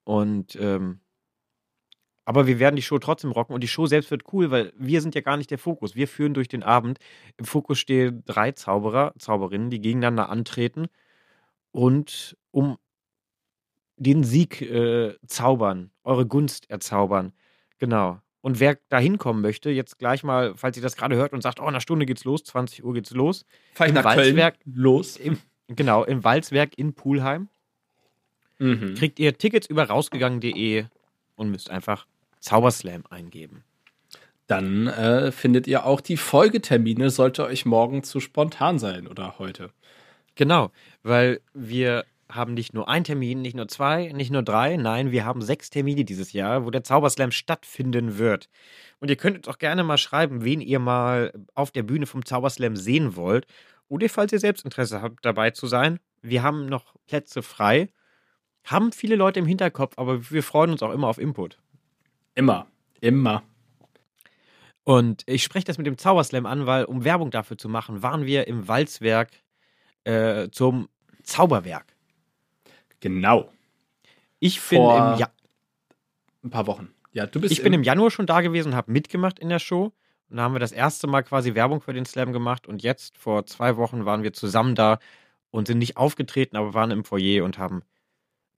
Und 0.10 0.58
ähm, 0.60 1.02
aber 2.26 2.48
wir 2.48 2.58
werden 2.58 2.76
die 2.76 2.82
Show 2.82 2.98
trotzdem 2.98 3.30
rocken 3.32 3.54
und 3.54 3.62
die 3.62 3.68
Show 3.68 3.86
selbst 3.86 4.10
wird 4.10 4.24
cool, 4.34 4.50
weil 4.50 4.74
wir 4.76 5.02
sind 5.02 5.14
ja 5.14 5.22
gar 5.22 5.38
nicht 5.38 5.52
der 5.52 5.60
Fokus. 5.60 5.96
Wir 5.96 6.08
führen 6.08 6.34
durch 6.34 6.48
den 6.48 6.64
Abend. 6.64 6.98
Im 7.38 7.46
Fokus 7.46 7.78
stehen 7.78 8.24
drei 8.26 8.52
Zauberer, 8.54 9.14
Zauberinnen, 9.20 9.70
die 9.70 9.80
gegeneinander 9.80 10.30
antreten 10.30 10.88
und 11.70 12.36
um 12.50 12.80
den 13.98 14.24
Sieg 14.24 14.64
äh, 14.64 15.16
zaubern, 15.28 15.92
eure 16.04 16.26
Gunst 16.26 16.68
erzaubern. 16.72 17.32
Genau. 17.78 18.20
Und 18.42 18.60
wer 18.60 18.80
da 18.90 18.98
hinkommen 18.98 19.44
möchte, 19.44 19.70
jetzt 19.70 20.00
gleich 20.00 20.24
mal, 20.24 20.56
falls 20.56 20.76
ihr 20.76 20.82
das 20.82 20.96
gerade 20.96 21.18
hört 21.18 21.34
und 21.34 21.44
sagt, 21.44 21.60
oh, 21.60 21.64
in 21.64 21.70
einer 21.70 21.82
Stunde 21.82 22.08
geht's 22.08 22.24
los, 22.24 22.44
20 22.46 22.84
Uhr 22.84 22.96
geht's 22.96 23.12
los. 23.12 23.46
Fahr 23.76 23.86
ich 23.86 23.94
nach 23.94 24.06
Walzwerk 24.06 24.60
Köln 24.64 24.76
los. 24.76 25.18
Im, 25.18 25.38
genau, 25.68 26.04
im 26.04 26.24
Walzwerk 26.24 26.76
in 26.80 26.96
Pulheim. 26.96 27.48
Mhm. 28.60 28.96
Kriegt 28.96 29.20
ihr 29.20 29.38
Tickets 29.38 29.68
über 29.68 29.86
rausgegangen.de 29.86 30.86
und 31.36 31.50
müsst 31.50 31.70
einfach 31.70 32.06
Zauberslam 32.40 33.04
eingeben. 33.10 33.64
Dann 34.48 34.88
äh, 34.88 35.32
findet 35.32 35.68
ihr 35.68 35.86
auch 35.86 36.02
die 36.02 36.18
Folgetermine, 36.18 37.10
sollte 37.10 37.46
euch 37.46 37.66
morgen 37.66 38.04
zu 38.04 38.20
spontan 38.20 38.80
sein 38.80 39.08
oder 39.08 39.38
heute. 39.38 39.72
Genau, 40.36 40.72
weil 41.04 41.42
wir 41.54 42.06
haben 42.30 42.54
nicht 42.54 42.74
nur 42.74 42.88
einen 42.88 43.04
Termin, 43.04 43.42
nicht 43.42 43.56
nur 43.56 43.68
zwei, 43.68 44.12
nicht 44.12 44.32
nur 44.32 44.44
drei, 44.44 44.78
nein, 44.78 45.12
wir 45.12 45.26
haben 45.26 45.42
sechs 45.42 45.70
Termine 45.70 46.06
dieses 46.06 46.32
Jahr, 46.32 46.66
wo 46.66 46.70
der 46.70 46.84
Zauberslam 46.84 47.32
stattfinden 47.32 48.18
wird. 48.18 48.50
Und 49.00 49.10
ihr 49.10 49.16
könntet 49.16 49.48
auch 49.48 49.58
gerne 49.58 49.84
mal 49.84 49.98
schreiben, 49.98 50.44
wen 50.44 50.62
ihr 50.62 50.80
mal 50.80 51.34
auf 51.56 51.72
der 51.72 51.84
Bühne 51.84 52.06
vom 52.06 52.26
Zauberslam 52.26 52.76
sehen 52.76 53.16
wollt. 53.16 53.48
Oder 53.88 54.10
falls 54.10 54.32
ihr 54.32 54.40
selbst 54.40 54.66
Interesse 54.66 55.02
habt, 55.02 55.26
dabei 55.26 55.52
zu 55.52 55.66
sein. 55.68 56.00
Wir 56.22 56.44
haben 56.44 56.68
noch 56.68 56.94
Plätze 57.08 57.42
frei. 57.42 57.90
Haben 58.70 58.92
viele 58.92 59.16
Leute 59.16 59.40
im 59.40 59.46
Hinterkopf, 59.46 59.94
aber 59.98 60.30
wir 60.30 60.44
freuen 60.44 60.72
uns 60.72 60.84
auch 60.84 60.92
immer 60.92 61.08
auf 61.08 61.18
Input. 61.18 61.58
Immer, 62.36 62.68
immer. 63.02 63.42
Und 64.84 65.24
ich 65.26 65.44
spreche 65.44 65.66
das 65.66 65.78
mit 65.78 65.88
dem 65.88 65.98
Zauberslam 65.98 66.46
an, 66.46 66.66
weil, 66.66 66.86
um 66.86 67.04
Werbung 67.04 67.32
dafür 67.32 67.58
zu 67.58 67.68
machen, 67.68 68.04
waren 68.04 68.26
wir 68.26 68.48
im 68.48 68.68
Walzwerk 68.68 69.32
äh, 70.04 70.50
zum 70.52 70.88
Zauberwerk. 71.24 71.96
Genau. 73.00 73.52
Ich 74.40 74.60
bin 74.70 74.78
Vor 74.78 75.14
im 75.14 75.20
ja 75.20 75.30
ein 76.44 76.50
paar 76.50 76.68
Wochen. 76.68 76.90
Ja, 77.12 77.26
du 77.26 77.42
bist 77.42 77.52
ich 77.52 77.64
bin 77.64 77.74
im 77.74 77.84
Januar 77.84 78.12
schon 78.12 78.26
da 78.28 78.42
gewesen 78.42 78.70
und 78.70 78.76
habe 78.76 78.92
mitgemacht 78.92 79.40
in 79.40 79.50
der 79.50 79.60
Show. 79.60 79.94
Und 80.30 80.38
da 80.38 80.44
haben 80.44 80.54
wir 80.54 80.60
das 80.60 80.72
erste 80.72 81.08
Mal 81.08 81.24
quasi 81.24 81.56
Werbung 81.56 81.82
für 81.82 81.94
den 81.94 82.06
Slam 82.06 82.34
gemacht. 82.34 82.68
Und 82.68 82.84
jetzt, 82.84 83.18
vor 83.18 83.46
zwei 83.48 83.78
Wochen, 83.78 84.06
waren 84.06 84.22
wir 84.22 84.32
zusammen 84.32 84.76
da 84.76 85.00
und 85.50 85.68
sind 85.68 85.80
nicht 85.80 85.98
aufgetreten, 85.98 86.56
aber 86.56 86.76
waren 86.76 86.92
im 86.92 87.04
Foyer 87.04 87.44
und 87.44 87.58
haben 87.58 87.82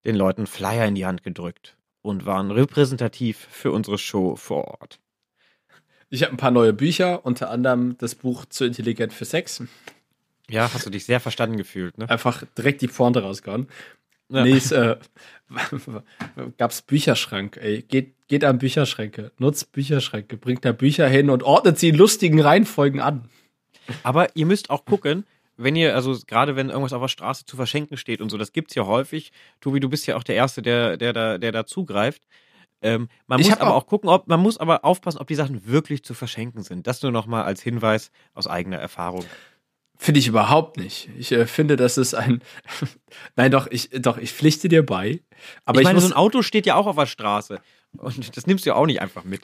den 0.04 0.16
Leuten 0.16 0.46
Flyer 0.46 0.86
in 0.86 0.94
die 0.94 1.06
Hand 1.06 1.22
gedrückt 1.22 1.76
und 2.02 2.26
waren 2.26 2.50
repräsentativ 2.50 3.46
für 3.50 3.72
unsere 3.72 3.98
Show 3.98 4.36
vor 4.36 4.80
Ort. 4.80 4.98
Ich 6.10 6.22
habe 6.22 6.34
ein 6.34 6.36
paar 6.36 6.50
neue 6.50 6.72
Bücher, 6.72 7.24
unter 7.24 7.50
anderem 7.50 7.96
das 7.98 8.14
Buch 8.14 8.44
Zu 8.44 8.64
intelligent 8.64 9.12
für 9.12 9.24
Sex. 9.24 9.62
Ja, 10.50 10.70
hast 10.72 10.84
du 10.84 10.90
dich 10.90 11.06
sehr 11.06 11.20
verstanden 11.20 11.56
gefühlt, 11.56 11.96
ne? 11.96 12.10
Einfach 12.10 12.44
direkt 12.58 12.82
die 12.82 12.88
Pointe 12.88 13.22
rausgehauen. 13.22 13.68
Ja. 14.28 14.44
Nee, 14.44 14.56
es 14.56 14.72
äh, 14.72 14.96
gab's 16.58 16.82
Bücherschrank, 16.82 17.58
ey. 17.58 17.82
Geht, 17.82 18.14
geht 18.28 18.44
an 18.44 18.58
Bücherschränke, 18.58 19.32
nutzt 19.38 19.72
Bücherschränke, 19.72 20.36
bringt 20.36 20.64
da 20.64 20.72
Bücher 20.72 21.08
hin 21.08 21.30
und 21.30 21.42
ordnet 21.42 21.78
sie 21.78 21.90
in 21.90 21.96
lustigen 21.96 22.40
Reihenfolgen 22.40 23.00
an. 23.00 23.28
Aber 24.02 24.34
ihr 24.36 24.46
müsst 24.46 24.70
auch 24.70 24.84
gucken, 24.84 25.24
wenn 25.56 25.76
ihr, 25.76 25.94
also 25.94 26.16
gerade 26.26 26.56
wenn 26.56 26.68
irgendwas 26.68 26.92
auf 26.92 27.02
der 27.02 27.08
Straße 27.08 27.44
zu 27.44 27.56
verschenken 27.56 27.96
steht 27.96 28.20
und 28.20 28.30
so, 28.30 28.38
das 28.38 28.52
gibt's 28.52 28.74
ja 28.74 28.86
häufig. 28.86 29.32
Tobi, 29.60 29.80
du 29.80 29.88
bist 29.88 30.06
ja 30.06 30.16
auch 30.16 30.22
der 30.22 30.36
Erste, 30.36 30.62
der, 30.62 30.96
der 30.96 31.12
da, 31.12 31.38
der 31.38 31.52
da 31.52 31.66
zugreift. 31.66 32.22
Ähm, 32.82 33.08
man 33.26 33.38
ich 33.38 33.48
muss 33.48 33.58
aber 33.58 33.74
auch, 33.74 33.82
auch 33.82 33.86
gucken, 33.86 34.08
ob, 34.08 34.26
man 34.26 34.40
muss 34.40 34.58
aber 34.58 34.84
aufpassen, 34.84 35.18
ob 35.18 35.28
die 35.28 35.36
Sachen 35.36 35.66
wirklich 35.66 36.04
zu 36.04 36.14
verschenken 36.14 36.62
sind. 36.62 36.86
Das 36.86 37.02
nur 37.02 37.12
nochmal 37.12 37.44
als 37.44 37.62
Hinweis 37.62 38.10
aus 38.34 38.48
eigener 38.48 38.78
Erfahrung. 38.78 39.24
Finde 39.96 40.18
ich 40.18 40.26
überhaupt 40.26 40.78
nicht. 40.78 41.08
Ich 41.16 41.30
äh, 41.30 41.46
finde, 41.46 41.76
das 41.76 41.96
ist 41.96 42.14
ein. 42.14 42.42
Nein, 43.36 43.52
doch, 43.52 43.68
ich, 43.70 43.90
doch, 43.90 44.18
ich 44.18 44.32
pflichte 44.32 44.68
dir 44.68 44.84
bei. 44.84 45.20
Aber 45.64 45.80
ich 45.80 45.84
meine, 45.84 45.98
ich 45.98 46.02
muss... 46.02 46.10
so 46.10 46.14
ein 46.14 46.18
Auto 46.18 46.42
steht 46.42 46.66
ja 46.66 46.74
auch 46.74 46.88
auf 46.88 46.96
der 46.96 47.06
Straße. 47.06 47.60
Und 47.98 48.36
das 48.36 48.46
nimmst 48.48 48.66
du 48.66 48.70
ja 48.70 48.74
auch 48.74 48.86
nicht 48.86 49.00
einfach 49.00 49.22
mit. 49.22 49.42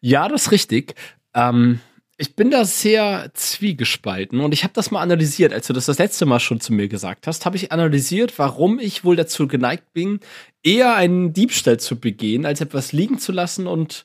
Ja, 0.00 0.28
das 0.28 0.46
ist 0.46 0.52
richtig. 0.52 0.94
Ähm, 1.32 1.80
ich 2.20 2.34
bin 2.34 2.50
da 2.50 2.64
sehr 2.64 3.30
zwiegespalten 3.34 4.40
und 4.40 4.52
ich 4.52 4.64
habe 4.64 4.74
das 4.74 4.90
mal 4.90 5.00
analysiert. 5.00 5.52
Als 5.52 5.68
du 5.68 5.72
das 5.72 5.86
das 5.86 5.98
letzte 5.98 6.26
Mal 6.26 6.40
schon 6.40 6.60
zu 6.60 6.72
mir 6.72 6.88
gesagt 6.88 7.28
hast, 7.28 7.46
habe 7.46 7.56
ich 7.56 7.70
analysiert, 7.70 8.36
warum 8.40 8.80
ich 8.80 9.04
wohl 9.04 9.14
dazu 9.14 9.46
geneigt 9.46 9.92
bin, 9.92 10.18
eher 10.64 10.96
einen 10.96 11.32
Diebstahl 11.32 11.78
zu 11.78 11.96
begehen, 11.96 12.44
als 12.44 12.60
etwas 12.60 12.90
liegen 12.90 13.20
zu 13.20 13.30
lassen 13.30 13.68
und 13.68 14.04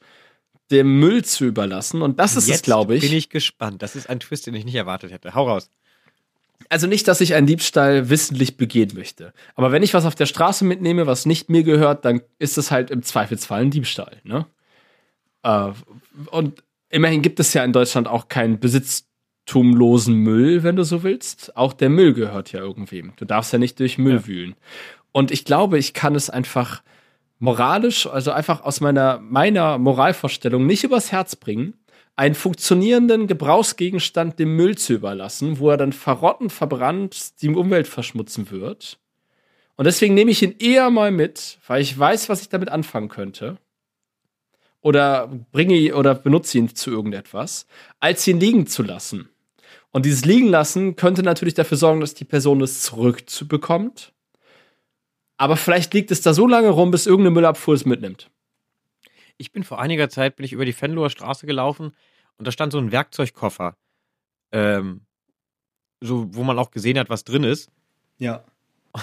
dem 0.69 0.99
Müll 0.99 1.25
zu 1.25 1.45
überlassen. 1.45 2.03
Und 2.03 2.19
das 2.19 2.35
ist 2.35 2.47
Jetzt 2.47 2.57
es, 2.57 2.61
glaube 2.61 2.95
ich. 2.95 3.01
Bin 3.01 3.13
ich 3.13 3.29
gespannt. 3.29 3.81
Das 3.81 3.95
ist 3.95 4.07
ein 4.07 4.19
Twist, 4.19 4.45
den 4.45 4.53
ich 4.53 4.63
nicht 4.63 4.75
erwartet 4.75 5.11
hätte. 5.11 5.33
Hau 5.33 5.49
raus. 5.49 5.71
Also 6.69 6.85
nicht, 6.85 7.07
dass 7.07 7.19
ich 7.19 7.33
einen 7.33 7.47
Diebstahl 7.47 8.11
wissentlich 8.11 8.57
begehen 8.57 8.91
möchte. 8.93 9.33
Aber 9.55 9.71
wenn 9.71 9.81
ich 9.81 9.95
was 9.95 10.05
auf 10.05 10.15
der 10.15 10.27
Straße 10.27 10.65
mitnehme, 10.65 11.07
was 11.07 11.25
nicht 11.25 11.49
mir 11.49 11.63
gehört, 11.63 12.05
dann 12.05 12.21
ist 12.37 12.59
es 12.59 12.69
halt 12.69 12.91
im 12.91 13.01
Zweifelsfall 13.01 13.63
ein 13.63 13.71
Diebstahl. 13.71 14.21
Ne? 14.23 14.45
Äh, 15.41 15.71
und 16.29 16.63
immerhin 16.93 17.21
gibt 17.21 17.39
es 17.39 17.53
ja 17.53 17.63
in 17.63 17.73
Deutschland 17.73 18.07
auch 18.07 18.27
keinen 18.27 18.59
besitztumlosen 18.59 20.15
Müll, 20.15 20.63
wenn 20.63 20.75
du 20.75 20.83
so 20.83 21.03
willst. 21.03 21.57
Auch 21.57 21.73
der 21.73 21.89
Müll 21.89 22.13
gehört 22.13 22.51
ja 22.51 22.59
irgendwem. 22.59 23.13
Du 23.15 23.25
darfst 23.25 23.51
ja 23.51 23.59
nicht 23.59 23.79
durch 23.79 23.97
Müll 23.97 24.15
ja. 24.15 24.27
wühlen. 24.27 24.55
Und 25.11 25.31
ich 25.31 25.43
glaube, 25.43 25.77
ich 25.77 25.93
kann 25.93 26.15
es 26.15 26.29
einfach 26.29 26.83
moralisch, 27.39 28.07
also 28.07 28.31
einfach 28.31 28.63
aus 28.63 28.79
meiner, 28.79 29.19
meiner 29.19 29.77
Moralvorstellung 29.77 30.65
nicht 30.65 30.83
übers 30.83 31.11
Herz 31.11 31.35
bringen, 31.35 31.73
einen 32.15 32.35
funktionierenden 32.35 33.27
Gebrauchsgegenstand 33.27 34.37
dem 34.37 34.55
Müll 34.55 34.77
zu 34.77 34.93
überlassen, 34.93 35.57
wo 35.59 35.71
er 35.71 35.77
dann 35.77 35.93
verrotten, 35.93 36.49
verbrannt, 36.49 37.41
die 37.41 37.49
Umwelt 37.49 37.87
verschmutzen 37.87 38.51
wird. 38.51 38.99
Und 39.75 39.85
deswegen 39.85 40.13
nehme 40.13 40.29
ich 40.29 40.43
ihn 40.43 40.55
eher 40.59 40.91
mal 40.91 41.11
mit, 41.11 41.57
weil 41.65 41.81
ich 41.81 41.97
weiß, 41.97 42.29
was 42.29 42.41
ich 42.41 42.49
damit 42.49 42.69
anfangen 42.69 43.09
könnte. 43.09 43.57
Oder 44.83 45.27
bringe 45.51 45.95
oder 45.95 46.13
benutze 46.13 46.59
ihn 46.59 46.75
zu 46.75 46.91
irgendetwas, 46.91 47.65
als 47.99 48.27
ihn 48.27 48.39
liegen 48.39 48.67
zu 48.67 48.83
lassen. 48.83 49.29
Und 49.89 50.05
dieses 50.05 50.25
liegen 50.25 50.49
lassen 50.49 50.95
könnte 50.95 51.23
natürlich 51.23 51.55
dafür 51.55 51.77
sorgen, 51.77 52.01
dass 52.01 52.13
die 52.13 52.25
Person 52.25 52.61
es 52.61 52.83
zurückbekommt 52.83 54.13
aber 55.37 55.57
vielleicht 55.57 55.93
liegt 55.93 56.11
es 56.11 56.21
da 56.21 56.33
so 56.33 56.47
lange 56.47 56.69
rum, 56.69 56.89
bis 56.91 57.05
irgendeine 57.05 57.33
Müllabfuhr 57.33 57.73
es 57.73 57.85
mitnimmt. 57.85 58.31
Ich 59.37 59.51
bin 59.51 59.63
vor 59.63 59.79
einiger 59.79 60.09
Zeit 60.09 60.35
bin 60.35 60.45
ich 60.45 60.53
über 60.53 60.65
die 60.65 60.71
Fenloher 60.71 61.09
Straße 61.09 61.45
gelaufen 61.45 61.91
und 62.37 62.47
da 62.47 62.51
stand 62.51 62.71
so 62.71 62.77
ein 62.77 62.91
Werkzeugkoffer, 62.93 63.75
ähm, 64.53 65.05
so 66.01 66.33
wo 66.33 66.43
man 66.43 66.59
auch 66.59 66.71
gesehen 66.71 66.99
hat, 66.99 67.09
was 67.09 67.23
drin 67.23 67.43
ist. 67.43 67.69
Ja. 68.19 68.45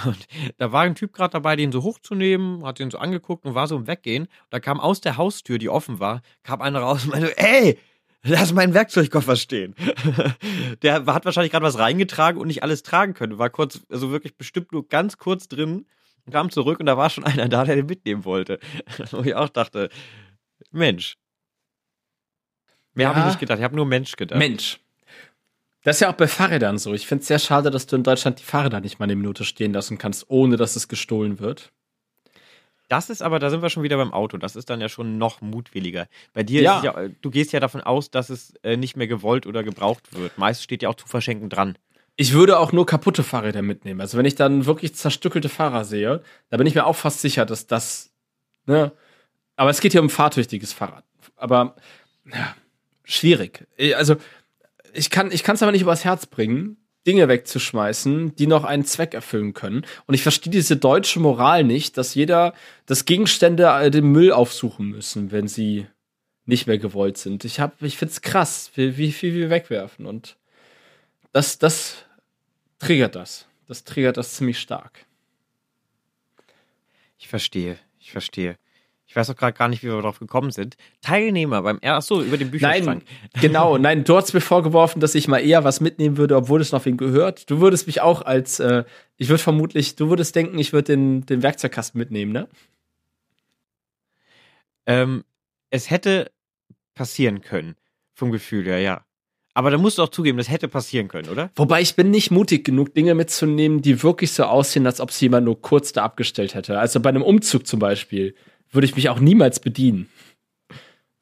Und 0.04 0.26
da 0.58 0.70
war 0.72 0.82
ein 0.82 0.94
Typ 0.94 1.12
gerade 1.12 1.32
dabei, 1.32 1.56
den 1.56 1.72
so 1.72 1.82
hochzunehmen, 1.82 2.64
hat 2.64 2.78
den 2.78 2.90
so 2.90 2.98
angeguckt 2.98 3.44
und 3.44 3.54
war 3.54 3.66
so 3.66 3.76
im 3.76 3.86
Weggehen. 3.88 4.28
Da 4.48 4.60
kam 4.60 4.78
aus 4.78 5.00
der 5.00 5.16
Haustür, 5.16 5.58
die 5.58 5.68
offen 5.68 5.98
war, 5.98 6.22
kam 6.44 6.62
einer 6.62 6.78
raus 6.80 7.04
und 7.04 7.10
meinte, 7.10 7.36
ey, 7.36 7.76
lass 8.22 8.52
meinen 8.52 8.72
Werkzeugkoffer 8.72 9.34
stehen. 9.36 9.74
der 10.82 11.04
hat 11.06 11.24
wahrscheinlich 11.24 11.50
gerade 11.50 11.66
was 11.66 11.78
reingetragen 11.78 12.40
und 12.40 12.46
nicht 12.46 12.62
alles 12.62 12.82
tragen 12.84 13.14
können. 13.14 13.38
War 13.38 13.50
kurz, 13.50 13.80
also 13.90 14.10
wirklich 14.12 14.36
bestimmt 14.36 14.70
nur 14.72 14.88
ganz 14.88 15.18
kurz 15.18 15.48
drin, 15.48 15.86
kam 16.30 16.50
zurück 16.50 16.78
und 16.78 16.86
da 16.86 16.96
war 16.96 17.10
schon 17.10 17.24
einer 17.24 17.48
da, 17.48 17.64
der 17.64 17.76
den 17.76 17.86
mitnehmen 17.86 18.24
wollte. 18.24 18.60
Wo 19.10 19.22
ich 19.22 19.34
auch 19.34 19.48
dachte, 19.48 19.90
Mensch. 20.70 21.16
Mehr 22.94 23.04
Ja. 23.04 23.10
habe 23.10 23.20
ich 23.20 23.26
nicht 23.26 23.40
gedacht. 23.40 23.58
Ich 23.58 23.64
habe 23.64 23.76
nur 23.76 23.86
Mensch 23.86 24.14
gedacht. 24.16 24.38
Mensch. 24.38 24.78
Das 25.82 25.96
ist 25.96 26.00
ja 26.00 26.10
auch 26.10 26.16
bei 26.16 26.28
Fahrrädern 26.28 26.76
so. 26.78 26.92
Ich 26.92 27.06
finde 27.06 27.22
es 27.22 27.28
sehr 27.28 27.38
schade, 27.38 27.70
dass 27.70 27.86
du 27.86 27.96
in 27.96 28.02
Deutschland 28.02 28.38
die 28.38 28.44
Fahrräder 28.44 28.80
nicht 28.80 28.98
mal 28.98 29.04
eine 29.04 29.16
Minute 29.16 29.44
stehen 29.44 29.72
lassen 29.72 29.96
kannst, 29.98 30.26
ohne 30.28 30.56
dass 30.56 30.76
es 30.76 30.88
gestohlen 30.88 31.38
wird. 31.38 31.72
Das 32.88 33.08
ist 33.08 33.22
aber, 33.22 33.38
da 33.38 33.50
sind 33.50 33.62
wir 33.62 33.70
schon 33.70 33.84
wieder 33.84 33.96
beim 33.96 34.12
Auto. 34.12 34.36
Das 34.36 34.56
ist 34.56 34.68
dann 34.68 34.80
ja 34.80 34.88
schon 34.88 35.16
noch 35.16 35.40
mutwilliger. 35.40 36.06
Bei 36.34 36.42
dir 36.42 36.60
Ja. 36.60 36.72
ist 36.72 36.78
es 36.78 36.84
ja, 36.84 37.08
du 37.22 37.30
gehst 37.30 37.52
ja 37.52 37.60
davon 37.60 37.80
aus, 37.80 38.10
dass 38.10 38.30
es 38.30 38.52
äh, 38.62 38.76
nicht 38.76 38.96
mehr 38.96 39.06
gewollt 39.06 39.46
oder 39.46 39.62
gebraucht 39.62 40.12
wird. 40.12 40.36
Meist 40.38 40.62
steht 40.62 40.82
ja 40.82 40.88
auch 40.88 40.96
zu 40.96 41.06
verschenken 41.06 41.48
dran. 41.48 41.78
Ich 42.16 42.32
würde 42.32 42.58
auch 42.58 42.72
nur 42.72 42.84
kaputte 42.86 43.22
Fahrräder 43.22 43.62
mitnehmen. 43.62 44.00
Also 44.00 44.18
wenn 44.18 44.26
ich 44.26 44.34
dann 44.34 44.66
wirklich 44.66 44.94
zerstückelte 44.96 45.48
Fahrer 45.48 45.84
sehe, 45.84 46.22
da 46.50 46.56
bin 46.56 46.66
ich 46.66 46.74
mir 46.74 46.84
auch 46.84 46.96
fast 46.96 47.20
sicher, 47.20 47.46
dass 47.46 47.66
das, 47.66 48.10
ne, 48.66 48.92
aber 49.56 49.70
es 49.70 49.80
geht 49.80 49.92
hier 49.92 50.02
um 50.02 50.10
fahrtüchtiges 50.10 50.72
Fahrrad. 50.72 51.04
Aber, 51.36 51.76
ja, 52.26 52.54
schwierig. 53.04 53.66
Also, 53.94 54.16
ich 54.92 55.10
kann, 55.10 55.32
ich 55.32 55.42
kann 55.42 55.54
es 55.54 55.62
aber 55.62 55.72
nicht 55.72 55.82
übers 55.82 56.04
Herz 56.04 56.26
bringen, 56.26 56.76
Dinge 57.06 57.28
wegzuschmeißen, 57.28 58.34
die 58.36 58.46
noch 58.46 58.64
einen 58.64 58.84
Zweck 58.84 59.14
erfüllen 59.14 59.54
können. 59.54 59.86
Und 60.06 60.14
ich 60.14 60.22
verstehe 60.22 60.52
diese 60.52 60.76
deutsche 60.76 61.20
Moral 61.20 61.64
nicht, 61.64 61.96
dass 61.96 62.14
jeder, 62.14 62.54
dass 62.86 63.06
Gegenstände 63.06 63.90
den 63.90 64.06
Müll 64.12 64.32
aufsuchen 64.32 64.88
müssen, 64.88 65.30
wenn 65.32 65.48
sie 65.48 65.86
nicht 66.44 66.66
mehr 66.66 66.78
gewollt 66.78 67.16
sind. 67.16 67.44
Ich 67.44 67.60
hab, 67.60 67.80
ich 67.82 67.96
find's 67.96 68.20
krass, 68.20 68.70
wie, 68.74 68.98
wie 68.98 69.12
viel 69.12 69.34
wir 69.34 69.50
wegwerfen. 69.50 70.04
Und 70.04 70.36
das, 71.32 71.58
das 71.58 72.04
triggert 72.78 73.14
das. 73.14 73.46
Das 73.66 73.84
triggert 73.84 74.16
das 74.16 74.34
ziemlich 74.34 74.58
stark. 74.58 75.06
Ich 77.18 77.28
verstehe, 77.28 77.78
ich 77.98 78.12
verstehe. 78.12 78.56
Ich 79.10 79.16
weiß 79.16 79.28
auch 79.28 79.34
gerade 79.34 79.58
gar 79.58 79.66
nicht, 79.66 79.82
wie 79.82 79.88
wir 79.88 79.96
darauf 79.96 80.20
gekommen 80.20 80.52
sind. 80.52 80.76
Teilnehmer 81.00 81.62
beim 81.62 81.78
er 81.82 81.96
Achso, 81.96 82.22
über 82.22 82.36
den 82.36 82.52
Bücherschrank. 82.52 82.84
Nein, 82.84 83.02
genau, 83.40 83.76
nein, 83.76 84.04
du 84.04 84.16
hast 84.16 84.32
mir 84.34 84.40
vorgeworfen, 84.40 85.00
dass 85.00 85.16
ich 85.16 85.26
mal 85.26 85.38
eher 85.38 85.64
was 85.64 85.80
mitnehmen 85.80 86.16
würde, 86.16 86.36
obwohl 86.36 86.60
es 86.60 86.70
noch 86.70 86.84
wen 86.84 86.96
gehört. 86.96 87.50
Du 87.50 87.60
würdest 87.60 87.88
mich 87.88 88.02
auch 88.02 88.22
als, 88.22 88.60
äh, 88.60 88.84
ich 89.16 89.28
würde 89.28 89.42
vermutlich, 89.42 89.96
du 89.96 90.10
würdest 90.10 90.36
denken, 90.36 90.60
ich 90.60 90.72
würde 90.72 90.92
den, 90.92 91.26
den 91.26 91.42
Werkzeugkasten 91.42 91.98
mitnehmen, 91.98 92.30
ne? 92.30 92.46
Ähm, 94.86 95.24
es 95.70 95.90
hätte 95.90 96.30
passieren 96.94 97.40
können. 97.40 97.74
Vom 98.14 98.30
Gefühl 98.30 98.64
her, 98.64 98.78
ja. 98.78 99.04
Aber 99.54 99.72
da 99.72 99.78
musst 99.78 99.98
du 99.98 100.04
auch 100.04 100.10
zugeben, 100.10 100.38
das 100.38 100.48
hätte 100.48 100.68
passieren 100.68 101.08
können, 101.08 101.28
oder? 101.30 101.50
Wobei 101.56 101.80
ich 101.80 101.96
bin 101.96 102.12
nicht 102.12 102.30
mutig 102.30 102.64
genug, 102.64 102.94
Dinge 102.94 103.16
mitzunehmen, 103.16 103.82
die 103.82 104.04
wirklich 104.04 104.30
so 104.30 104.44
aussehen, 104.44 104.86
als 104.86 105.00
ob 105.00 105.10
sie 105.10 105.24
jemand 105.24 105.46
nur 105.46 105.60
kurz 105.60 105.92
da 105.92 106.04
abgestellt 106.04 106.54
hätte. 106.54 106.78
Also 106.78 107.00
bei 107.00 107.08
einem 107.08 107.22
Umzug 107.22 107.66
zum 107.66 107.80
Beispiel 107.80 108.36
würde 108.70 108.86
ich 108.86 108.96
mich 108.96 109.08
auch 109.08 109.20
niemals 109.20 109.60
bedienen. 109.60 110.08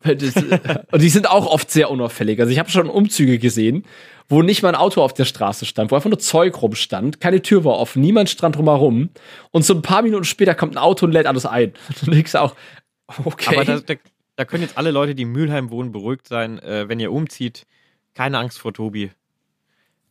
Das, 0.03 0.37
und 0.93 1.03
die 1.03 1.09
sind 1.09 1.29
auch 1.29 1.47
oft 1.47 1.71
sehr 1.71 1.91
unauffällig. 1.91 2.41
Also 2.41 2.53
ich 2.53 2.59
habe 2.59 2.71
schon 2.71 2.89
Umzüge 2.89 3.39
gesehen, 3.39 3.85
wo 4.29 4.43
nicht 4.43 4.63
mal 4.63 4.69
ein 4.71 4.75
Auto 4.75 5.03
auf 5.03 5.15
der 5.15 5.25
Straße 5.25 5.67
stand, 5.67 5.91
wo 5.91 5.97
einfach 5.97 6.11
nur 6.11 6.19
Zeug 6.19 6.61
rumstand, 6.61 7.21
keine 7.21 7.43
Tür 7.43 7.65
war 7.65 7.79
offen, 7.79 8.03
niemand 8.03 8.31
stand 8.31 8.57
drumherum. 8.57 9.11
Und 9.51 9.65
so 9.65 9.75
ein 9.75 9.83
paar 9.83 10.03
Minuten 10.03 10.25
später 10.25 10.55
kommt 10.55 10.75
ein 10.75 10.79
Auto 10.79 11.07
und 11.07 11.13
lädt 11.13 11.27
alles 11.27 11.47
ein. 11.47 11.73
Du 12.05 12.11
denkst 12.11 12.35
auch, 12.35 12.55
okay. 13.25 13.57
Aber 13.57 13.65
da, 13.65 13.81
da, 13.81 13.95
da 14.37 14.45
können 14.45 14.63
jetzt 14.63 14.79
alle 14.79 14.91
Leute, 14.91 15.15
die 15.15 15.23
in 15.23 15.33
Mülheim 15.33 15.71
wohnen, 15.71 15.93
beruhigt 15.93 16.29
sein, 16.29 16.59
äh, 16.61 16.89
wenn 16.89 17.01
ihr 17.01 17.11
umzieht. 17.11 17.67
Keine 18.15 18.39
Angst 18.39 18.59
vor 18.59 18.73
Tobi. 18.73 19.11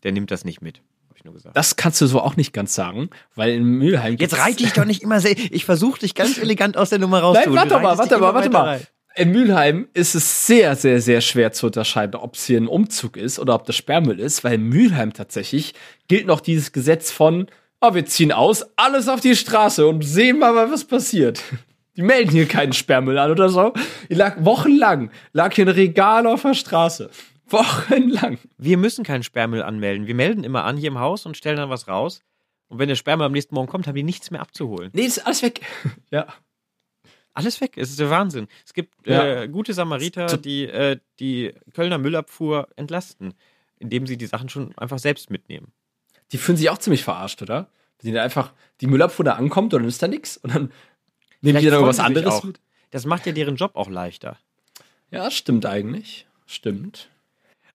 Der 0.03 0.11
nimmt 0.11 0.31
das 0.31 0.45
nicht 0.45 0.61
mit. 0.61 0.81
Nur 1.27 1.33
gesagt. 1.35 1.55
das 1.57 1.75
kannst 1.75 1.99
du 2.01 2.07
so 2.07 2.21
auch 2.21 2.37
nicht 2.37 2.53
ganz 2.53 2.73
sagen, 2.73 3.09
weil 3.35 3.51
in 3.51 3.63
Mülheim 3.65 4.15
Jetzt 4.17 4.37
reite 4.37 4.63
ich 4.63 4.71
doch 4.73 4.85
nicht 4.85 5.03
immer 5.03 5.19
sehr. 5.19 5.35
Ich 5.51 5.65
versuche 5.65 5.99
dich 5.99 6.15
ganz 6.15 6.37
elegant 6.41 6.77
aus 6.77 6.89
der 6.89 6.99
Nummer 6.99 7.17
Nein, 7.17 7.25
rauszuholen. 7.25 7.55
warte 7.55 7.69
Du 7.75 7.79
mal, 7.81 7.97
warte 7.97 8.17
mal, 8.17 8.33
warte 8.33 8.49
mal. 8.49 8.63
rein. 8.63 8.81
In 9.17 9.31
Mülheim 9.31 9.87
ist 9.93 10.15
es 10.15 10.45
sehr, 10.47 10.75
sehr, 10.75 11.01
sehr 11.01 11.21
schwer 11.21 11.51
zu 11.51 11.65
unterscheiden, 11.65 12.15
ob 12.15 12.35
es 12.35 12.45
hier 12.45 12.61
ein 12.61 12.67
Umzug 12.67 13.17
ist 13.17 13.39
oder 13.39 13.55
ob 13.55 13.65
das 13.65 13.75
Sperrmüll 13.75 14.19
ist, 14.19 14.43
weil 14.43 14.53
in 14.53 14.63
Mülheim 14.69 15.11
tatsächlich 15.11 15.73
gilt 16.07 16.27
noch 16.27 16.39
dieses 16.39 16.71
Gesetz 16.71 17.11
von, 17.11 17.47
oh, 17.81 17.93
wir 17.93 18.05
ziehen 18.05 18.31
aus, 18.31 18.63
alles 18.77 19.09
auf 19.09 19.19
die 19.19 19.35
Straße 19.35 19.85
und 19.87 20.03
sehen 20.03 20.39
mal, 20.39 20.55
was 20.71 20.85
passiert. 20.85 21.41
Die 21.97 22.03
melden 22.03 22.29
hier 22.29 22.47
keinen 22.47 22.73
Sperrmüll 22.73 23.17
an 23.17 23.31
oder 23.31 23.49
so. 23.49 23.73
Die 24.07 24.13
lag 24.13 24.35
wochenlang, 24.45 25.09
lag 25.33 25.51
hier 25.55 25.65
ein 25.65 25.69
Regal 25.69 26.27
auf 26.27 26.43
der 26.43 26.53
Straße. 26.53 27.09
Wochenlang. 27.49 28.37
Wir 28.57 28.77
müssen 28.77 29.03
keinen 29.03 29.23
Sperrmüll 29.23 29.61
anmelden. 29.63 30.07
Wir 30.07 30.15
melden 30.15 30.43
immer 30.43 30.63
an 30.65 30.77
hier 30.77 30.89
im 30.89 30.99
Haus 30.99 31.25
und 31.25 31.37
stellen 31.37 31.57
dann 31.57 31.69
was 31.69 31.87
raus. 31.87 32.21
Und 32.67 32.79
wenn 32.79 32.89
der 32.89 32.95
Sperrmüll 32.95 33.25
am 33.25 33.31
nächsten 33.31 33.55
Morgen 33.55 33.67
kommt, 33.67 33.87
haben 33.87 33.95
die 33.95 34.03
nichts 34.03 34.31
mehr 34.31 34.41
abzuholen. 34.41 34.89
Nee, 34.93 35.03
ist 35.05 35.19
alles 35.25 35.41
weg. 35.41 35.61
Ja. 36.11 36.27
Alles 37.33 37.61
weg. 37.61 37.77
Es 37.77 37.91
ist 37.91 37.99
der 37.99 38.09
Wahnsinn. 38.09 38.47
Es 38.65 38.73
gibt 38.73 38.95
Ja. 39.07 39.43
äh, 39.43 39.47
gute 39.47 39.73
Samariter, 39.73 40.37
die 40.37 40.63
äh, 40.65 40.97
die 41.19 41.53
Kölner 41.73 41.99
Müllabfuhr 41.99 42.67
entlasten, 42.75 43.35
indem 43.77 44.07
sie 44.07 44.17
die 44.17 44.25
Sachen 44.25 44.49
schon 44.49 44.75
einfach 44.77 44.97
selbst 44.97 45.29
mitnehmen. 45.29 45.71
Die 46.31 46.37
fühlen 46.39 46.57
sich 46.57 46.69
auch 46.71 46.79
ziemlich 46.79 47.03
verarscht, 47.03 47.41
oder? 47.43 47.69
Wenn 48.01 48.11
die 48.13 48.19
einfach 48.19 48.53
die 48.81 48.87
Müllabfuhr 48.87 49.23
da 49.23 49.33
ankommt 49.33 49.73
und 49.75 49.81
dann 49.81 49.87
ist 49.87 50.01
da 50.01 50.07
nichts 50.07 50.37
und 50.37 50.53
dann 50.55 50.71
nehmen 51.41 51.59
die 51.59 51.67
dann 51.69 51.93
sich 51.93 52.03
anderes 52.03 52.43
mit. 52.43 52.59
Das 52.89 53.05
macht 53.05 53.25
ja 53.27 53.31
deren 53.33 53.55
Job 53.55 53.75
auch 53.75 53.89
leichter. 53.89 54.37
Ja, 55.11 55.29
stimmt 55.29 55.65
eigentlich. 55.67 56.25
Stimmt. 56.47 57.09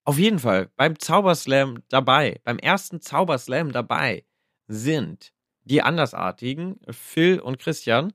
Auf 0.04 0.18
jeden 0.18 0.38
Fall, 0.38 0.68
beim 0.76 0.98
Zauberslam 0.98 1.82
dabei, 1.88 2.40
beim 2.44 2.58
ersten 2.58 3.00
Zauberslam 3.00 3.72
dabei 3.72 4.24
sind 4.66 5.32
die 5.64 5.82
Andersartigen, 5.82 6.80
Phil 6.90 7.38
und 7.38 7.58
Christian 7.60 8.12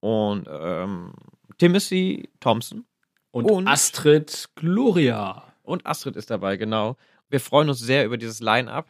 und 0.00 0.48
ähm, 0.50 1.12
Timothy 1.58 2.30
Thompson 2.40 2.84
Und, 3.30 3.44
Und? 3.46 3.68
Astrid 3.68 4.48
Gloria. 4.56 5.52
und 5.62 5.86
Astrid 5.86 6.16
ist 6.16 6.30
dabei, 6.30 6.56
genau. 6.56 6.96
Wir 7.28 7.38
freuen 7.40 7.68
uns 7.68 7.78
sehr 7.78 8.04
über 8.06 8.16
dieses 8.16 8.40
Line-Up. 8.40 8.88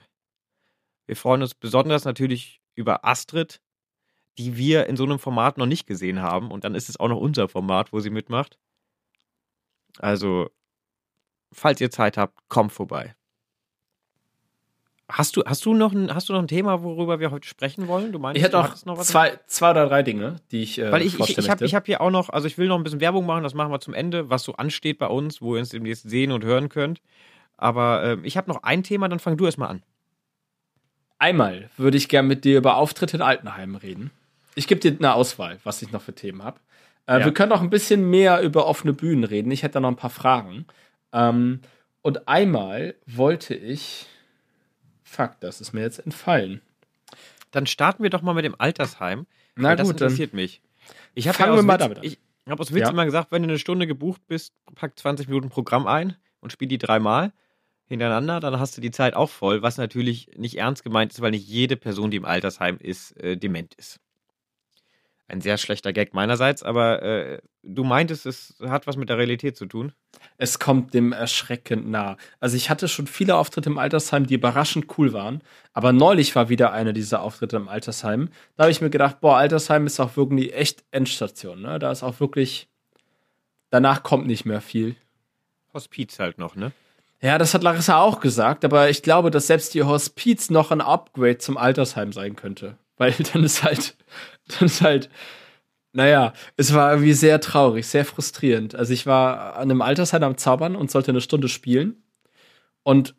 Wir 1.07 1.17
freuen 1.17 1.43
uns 1.43 1.55
besonders 1.55 2.05
natürlich 2.07 2.63
über 2.75 3.05
Astrid, 3.05 3.61
die 4.39 4.57
wir 4.57 4.87
in 4.87 4.97
so 4.97 5.05
einem 5.05 5.19
Format 5.19 5.59
noch 5.59 5.67
nicht 5.67 5.87
gesehen 5.87 6.23
haben. 6.23 6.51
Und 6.51 6.65
dann 6.65 6.75
ist 6.75 6.89
es 6.89 6.99
auch 6.99 7.09
noch 7.09 7.19
unser 7.21 7.49
Format, 7.49 7.93
wo 7.93 8.01
sie 8.01 8.09
mitmacht. 8.09 8.59
Also, 9.99 10.49
falls 11.53 11.81
ihr 11.81 11.91
Zeit 11.91 12.17
habt, 12.17 12.39
kommt 12.49 12.73
vorbei. 12.73 13.15
Hast 15.13 15.37
du, 15.37 15.43
hast, 15.45 15.65
du 15.67 15.75
noch 15.75 15.93
ein, 15.93 16.15
hast 16.15 16.29
du 16.29 16.33
noch 16.33 16.41
ein 16.41 16.47
Thema, 16.47 16.85
worüber 16.85 17.19
wir 17.19 17.33
heute 17.33 17.47
sprechen 17.49 17.89
wollen? 17.89 18.13
Du 18.13 18.21
meinst, 18.21 18.37
Ich 18.39 18.45
hätte 18.45 18.57
noch 18.57 18.97
was? 18.97 19.09
zwei, 19.09 19.41
zwei 19.47 19.73
oder 19.73 19.89
drei 19.89 20.05
Dinge, 20.05 20.37
die 20.53 20.63
ich 20.63 20.79
äh, 20.79 20.93
Weil 20.93 21.03
ich, 21.03 21.19
ich, 21.19 21.37
ich 21.37 21.51
habe 21.51 21.67
hab 21.67 21.87
hier 21.87 22.01
auch 22.01 22.13
noch, 22.13 22.29
also 22.29 22.47
ich 22.47 22.59
will 22.59 22.69
noch 22.69 22.77
ein 22.77 22.85
bisschen 22.85 23.01
Werbung 23.01 23.27
machen, 23.27 23.43
das 23.43 23.53
machen 23.55 23.73
wir 23.73 23.81
zum 23.81 23.93
Ende, 23.93 24.31
was 24.31 24.45
so 24.45 24.53
ansteht 24.55 24.99
bei 24.99 25.09
uns, 25.09 25.43
wo 25.43 25.55
ihr 25.57 25.61
uns 25.61 25.71
demnächst 25.71 26.09
sehen 26.09 26.31
und 26.31 26.45
hören 26.45 26.69
könnt. 26.69 27.01
Aber 27.57 28.05
ähm, 28.05 28.25
ich 28.25 28.37
habe 28.37 28.49
noch 28.49 28.63
ein 28.63 28.85
Thema, 28.85 29.09
dann 29.09 29.19
fang 29.19 29.37
du 29.37 29.47
erst 29.47 29.59
mal 29.59 29.67
an. 29.67 29.83
Einmal 31.19 31.71
würde 31.77 31.97
ich 31.97 32.09
gern 32.09 32.29
mit 32.29 32.45
dir 32.45 32.59
über 32.59 32.77
Auftritte 32.77 33.17
in 33.17 33.23
Altenheimen 33.23 33.75
reden. 33.77 34.11
Ich 34.55 34.69
gebe 34.69 34.81
dir 34.81 34.97
eine 34.97 35.15
Auswahl, 35.15 35.59
was 35.65 35.83
ich 35.83 35.91
noch 35.91 36.03
für 36.03 36.15
Themen 36.15 36.43
habe. 36.45 36.61
Äh, 37.07 37.19
Ja. 37.19 37.25
Wir 37.25 37.35
können 37.35 37.51
auch 37.53 37.61
ein 37.61 37.71
bisschen 37.71 38.09
mehr 38.09 38.41
über 38.43 38.67
offene 38.67 38.93
Bühnen 38.93 39.25
reden. 39.25 39.51
Ich 39.51 39.65
hätte 39.65 39.75
da 39.75 39.81
noch 39.81 39.89
ein 39.91 39.97
paar 39.97 40.09
Fragen. 40.11 40.67
Ähm, 41.13 41.61
und 42.03 42.29
einmal 42.29 42.95
wollte 43.07 43.55
ich. 43.55 44.07
Fuck, 45.03 45.41
das 45.41 45.61
ist 45.61 45.73
mir 45.73 45.81
jetzt 45.83 45.99
entfallen. 45.99 46.61
Dann 47.51 47.67
starten 47.67 48.03
wir 48.03 48.11
doch 48.11 48.23
mal 48.23 48.35
mit 48.35 48.45
dem 48.45 48.55
Altersheim. 48.59 49.27
Na 49.57 49.75
das 49.75 49.87
gut, 49.89 50.01
dann. 50.01 50.07
interessiert 50.07 50.35
mich. 50.35 50.63
Ich 51.15 51.29
habe 51.29 51.39
ja 51.39 51.63
mal 51.63 51.75
Witz, 51.75 51.79
damit 51.79 51.99
an. 51.99 52.05
Ich 52.05 52.19
habe 52.49 52.61
aus 52.61 52.73
Witz 52.73 52.83
Ja. 52.83 52.91
immer 52.91 53.05
gesagt, 53.05 53.33
wenn 53.33 53.43
du 53.43 53.49
eine 53.49 53.59
Stunde 53.59 53.87
gebucht 53.87 54.23
bist, 54.27 54.55
pack 54.75 54.99
20 54.99 55.29
Minuten 55.29 55.49
Programm 55.51 55.87
ein 55.87 56.17
und 56.41 56.53
spiel 56.53 56.69
die 56.69 56.79
dreimal 56.79 57.33
hintereinander, 57.87 58.39
dann 58.39 58.59
hast 58.61 58.77
du 58.77 58.81
die 58.81 58.93
Zeit 58.93 59.15
auch 59.15 59.29
voll, 59.29 59.63
was 59.63 59.77
natürlich 59.77 60.31
nicht 60.37 60.57
ernst 60.57 60.85
gemeint 60.85 61.13
ist, 61.13 61.21
weil 61.21 61.33
nicht 61.33 61.47
jede 61.49 61.77
Person, 61.77 62.11
die 62.11 62.17
im 62.17 62.25
Altersheim 62.25 62.79
ist, 62.79 63.17
äh, 63.21 63.37
dement 63.37 63.75
ist. 63.75 63.99
Ein 65.31 65.41
sehr 65.41 65.59
schlechter 65.59 65.93
Gag 65.93 66.13
meinerseits, 66.13 66.65
aber 66.65 67.03
äh, 67.03 67.39
du 67.63 67.85
meintest, 67.85 68.27
es 68.27 68.57
hat 68.67 68.89
was 68.89 68.97
mit 68.97 69.09
der 69.09 69.17
Realität 69.17 69.57
zu 69.57 69.67
tun. 69.67 69.93
Es 70.39 70.59
kommt 70.59 70.93
dem 70.93 71.13
erschreckend 71.13 71.89
nah. 71.89 72.17
Also 72.41 72.57
ich 72.57 72.69
hatte 72.69 72.89
schon 72.89 73.07
viele 73.07 73.37
Auftritte 73.37 73.71
im 73.71 73.79
Altersheim, 73.79 74.27
die 74.27 74.35
überraschend 74.35 74.87
cool 74.99 75.13
waren. 75.13 75.41
Aber 75.73 75.93
neulich 75.93 76.35
war 76.35 76.49
wieder 76.49 76.73
einer 76.73 76.93
dieser 76.93 77.23
Auftritte 77.23 77.57
im 77.59 77.69
Altersheim. 77.69 78.31
Da 78.57 78.65
habe 78.65 78.73
ich 78.73 78.81
mir 78.81 78.91
gedacht, 78.91 79.21
boah, 79.21 79.37
Altersheim 79.37 79.87
ist 79.87 80.01
auch 80.01 80.17
wirklich 80.17 80.53
echt 80.53 80.83
Endstation. 80.91 81.63
Ne? 81.63 81.79
Da 81.79 81.93
ist 81.93 82.03
auch 82.03 82.19
wirklich, 82.19 82.69
danach 83.71 84.03
kommt 84.03 84.27
nicht 84.27 84.47
mehr 84.47 84.61
viel. 84.61 84.97
Hospiz 85.73 86.19
halt 86.19 86.39
noch, 86.39 86.57
ne? 86.57 86.73
Ja, 87.23 87.39
das 87.39 87.55
hat 87.55 87.63
Larissa 87.63 88.01
auch 88.01 88.21
gesagt, 88.21 88.65
aber 88.65 88.91
ich 88.91 89.03
glaube, 89.03 89.31
dass 89.31 89.47
selbst 89.47 89.75
die 89.75 89.85
Hospiz 89.85 90.51
noch 90.51 90.73
ein 90.73 90.81
Upgrade 90.81 91.39
zum 91.39 91.57
Altersheim 91.57 92.13
sein 92.13 92.35
könnte. 92.35 92.79
Weil 93.01 93.15
dann 93.33 93.43
ist 93.43 93.65
halt, 93.65 93.97
dann 94.47 94.67
ist 94.67 94.83
halt, 94.83 95.09
naja, 95.93 96.35
es 96.59 96.75
war 96.75 96.93
irgendwie 96.93 97.15
sehr 97.15 97.41
traurig, 97.41 97.87
sehr 97.87 98.05
frustrierend. 98.05 98.75
Also 98.75 98.93
ich 98.93 99.07
war 99.07 99.57
an 99.57 99.71
einem 99.71 99.81
Altersheim 99.81 100.23
am 100.23 100.37
Zaubern 100.37 100.77
und 100.77 100.91
sollte 100.91 101.11
eine 101.11 101.23
Stunde 101.23 101.49
spielen. 101.49 102.03
Und 102.83 103.15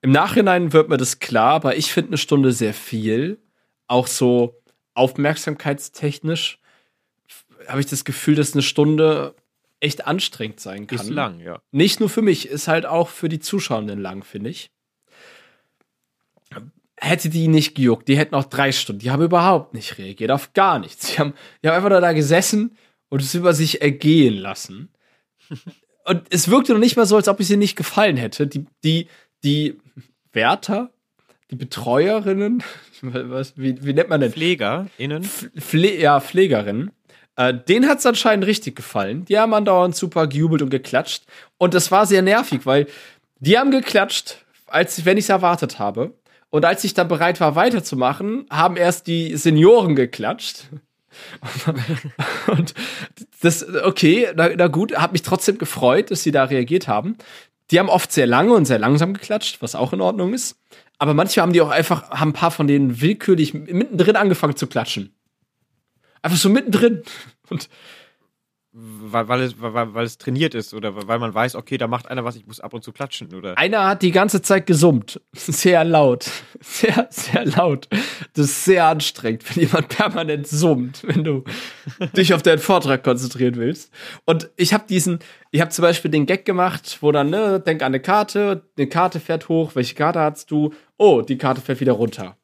im 0.00 0.10
Nachhinein 0.10 0.72
wird 0.72 0.88
mir 0.88 0.96
das 0.96 1.18
klar, 1.18 1.52
aber 1.52 1.76
ich 1.76 1.92
finde 1.92 2.10
eine 2.10 2.18
Stunde 2.18 2.52
sehr 2.52 2.72
viel. 2.72 3.38
Auch 3.88 4.06
so 4.06 4.58
aufmerksamkeitstechnisch 4.94 6.58
habe 7.68 7.80
ich 7.80 7.86
das 7.86 8.06
Gefühl, 8.06 8.36
dass 8.36 8.54
eine 8.54 8.62
Stunde 8.62 9.34
echt 9.80 10.06
anstrengend 10.06 10.60
sein 10.60 10.86
kann. 10.86 10.98
Ist 10.98 11.10
lang, 11.10 11.40
ja. 11.40 11.60
Nicht 11.72 12.00
nur 12.00 12.08
für 12.08 12.22
mich, 12.22 12.48
ist 12.48 12.68
halt 12.68 12.86
auch 12.86 13.10
für 13.10 13.28
die 13.28 13.40
Zuschauenden 13.40 14.00
lang, 14.00 14.24
finde 14.24 14.48
ich. 14.48 14.70
Hätte 16.98 17.28
die 17.28 17.48
nicht 17.48 17.74
gejuckt, 17.74 18.08
die 18.08 18.16
hätten 18.16 18.34
auch 18.34 18.44
drei 18.44 18.72
Stunden. 18.72 19.00
Die 19.00 19.10
haben 19.10 19.22
überhaupt 19.22 19.74
nicht 19.74 19.98
reagiert, 19.98 20.30
auf 20.30 20.54
gar 20.54 20.78
nichts. 20.78 21.08
Die 21.08 21.18
haben, 21.18 21.34
die 21.62 21.68
haben 21.68 21.76
einfach 21.76 21.90
nur 21.90 22.00
da 22.00 22.12
gesessen 22.12 22.76
und 23.08 23.22
es 23.22 23.34
über 23.34 23.52
sich 23.52 23.82
ergehen 23.82 24.34
lassen. 24.34 24.88
und 26.04 26.22
es 26.30 26.48
wirkte 26.48 26.72
noch 26.72 26.80
nicht 26.80 26.96
mal 26.96 27.06
so, 27.06 27.16
als 27.16 27.28
ob 27.28 27.40
es 27.40 27.50
ihr 27.50 27.58
nicht 27.58 27.76
gefallen 27.76 28.16
hätte. 28.16 28.46
Die, 28.46 28.64
die, 28.82 29.08
die 29.44 29.78
Wärter, 30.32 30.90
die 31.50 31.56
Betreuerinnen, 31.56 32.62
was, 33.02 33.56
wie, 33.56 33.84
wie 33.84 33.92
nennt 33.92 34.08
man 34.08 34.20
denn? 34.20 34.32
PflegerInnen? 34.32 35.24
Pfle 35.24 36.00
ja, 36.00 36.20
Pflegerinnen. 36.20 36.92
Äh, 37.36 37.54
denen 37.68 37.88
hat 37.88 37.98
es 37.98 38.06
anscheinend 38.06 38.46
richtig 38.46 38.76
gefallen. 38.76 39.26
Die 39.26 39.38
haben 39.38 39.52
andauernd 39.52 39.94
super 39.94 40.26
gejubelt 40.26 40.62
und 40.62 40.70
geklatscht. 40.70 41.24
Und 41.58 41.74
das 41.74 41.90
war 41.90 42.06
sehr 42.06 42.22
nervig, 42.22 42.64
weil 42.64 42.86
die 43.38 43.58
haben 43.58 43.70
geklatscht, 43.70 44.38
als 44.66 45.04
wenn 45.04 45.18
ich 45.18 45.24
es 45.26 45.28
erwartet 45.28 45.78
habe. 45.78 46.14
Und 46.56 46.64
als 46.64 46.82
ich 46.84 46.94
dann 46.94 47.06
bereit 47.06 47.38
war, 47.38 47.54
weiterzumachen, 47.54 48.46
haben 48.48 48.78
erst 48.78 49.08
die 49.08 49.36
Senioren 49.36 49.94
geklatscht. 49.94 50.70
und 52.46 52.72
das, 53.42 53.66
okay, 53.84 54.28
na, 54.34 54.48
na 54.56 54.68
gut, 54.68 54.96
hat 54.96 55.12
mich 55.12 55.20
trotzdem 55.20 55.58
gefreut, 55.58 56.10
dass 56.10 56.22
sie 56.22 56.30
da 56.30 56.44
reagiert 56.44 56.88
haben. 56.88 57.18
Die 57.70 57.78
haben 57.78 57.90
oft 57.90 58.10
sehr 58.10 58.26
lange 58.26 58.54
und 58.54 58.64
sehr 58.64 58.78
langsam 58.78 59.12
geklatscht, 59.12 59.60
was 59.60 59.74
auch 59.74 59.92
in 59.92 60.00
Ordnung 60.00 60.32
ist. 60.32 60.58
Aber 60.96 61.12
manchmal 61.12 61.42
haben 61.42 61.52
die 61.52 61.60
auch 61.60 61.68
einfach, 61.68 62.08
haben 62.08 62.30
ein 62.30 62.32
paar 62.32 62.50
von 62.50 62.66
denen 62.66 63.02
willkürlich 63.02 63.52
mittendrin 63.52 64.16
angefangen 64.16 64.56
zu 64.56 64.66
klatschen. 64.66 65.14
Einfach 66.22 66.38
so 66.38 66.48
mittendrin. 66.48 67.02
Und 67.50 67.68
weil, 68.78 69.26
weil, 69.26 69.40
es, 69.40 69.54
weil, 69.58 69.94
weil 69.94 70.04
es 70.04 70.18
trainiert 70.18 70.54
ist 70.54 70.74
oder 70.74 71.08
weil 71.08 71.18
man 71.18 71.32
weiß, 71.32 71.54
okay, 71.54 71.78
da 71.78 71.86
macht 71.86 72.08
einer 72.08 72.24
was, 72.24 72.36
ich 72.36 72.46
muss 72.46 72.60
ab 72.60 72.74
und 72.74 72.84
zu 72.84 72.92
klatschen, 72.92 73.34
oder? 73.34 73.56
Einer 73.56 73.86
hat 73.86 74.02
die 74.02 74.10
ganze 74.10 74.42
Zeit 74.42 74.66
gesummt. 74.66 75.18
Sehr 75.32 75.82
laut. 75.82 76.30
Sehr, 76.60 77.06
sehr 77.10 77.46
laut. 77.46 77.88
Das 78.34 78.46
ist 78.46 78.64
sehr 78.64 78.86
anstrengend, 78.86 79.44
wenn 79.48 79.64
jemand 79.64 79.88
permanent 79.88 80.46
summt, 80.46 81.02
wenn 81.06 81.22
du 81.22 81.44
dich 82.16 82.34
auf 82.34 82.42
deinen 82.42 82.58
Vortrag 82.58 83.04
konzentrieren 83.04 83.56
willst. 83.56 83.92
Und 84.24 84.50
ich 84.56 84.74
habe 84.74 84.84
diesen, 84.88 85.20
ich 85.52 85.60
habe 85.60 85.70
zum 85.70 85.82
Beispiel 85.82 86.10
den 86.10 86.26
Gag 86.26 86.44
gemacht, 86.44 86.98
wo 87.00 87.12
dann, 87.12 87.30
ne, 87.30 87.60
denk 87.60 87.82
an 87.82 87.86
eine 87.86 88.00
Karte, 88.00 88.62
eine 88.76 88.88
Karte 88.88 89.20
fährt 89.20 89.48
hoch, 89.48 89.74
welche 89.74 89.94
Karte 89.94 90.20
hast 90.20 90.50
du? 90.50 90.72
Oh, 90.96 91.22
die 91.22 91.38
Karte 91.38 91.60
fährt 91.60 91.80
wieder 91.80 91.92
runter. 91.92 92.36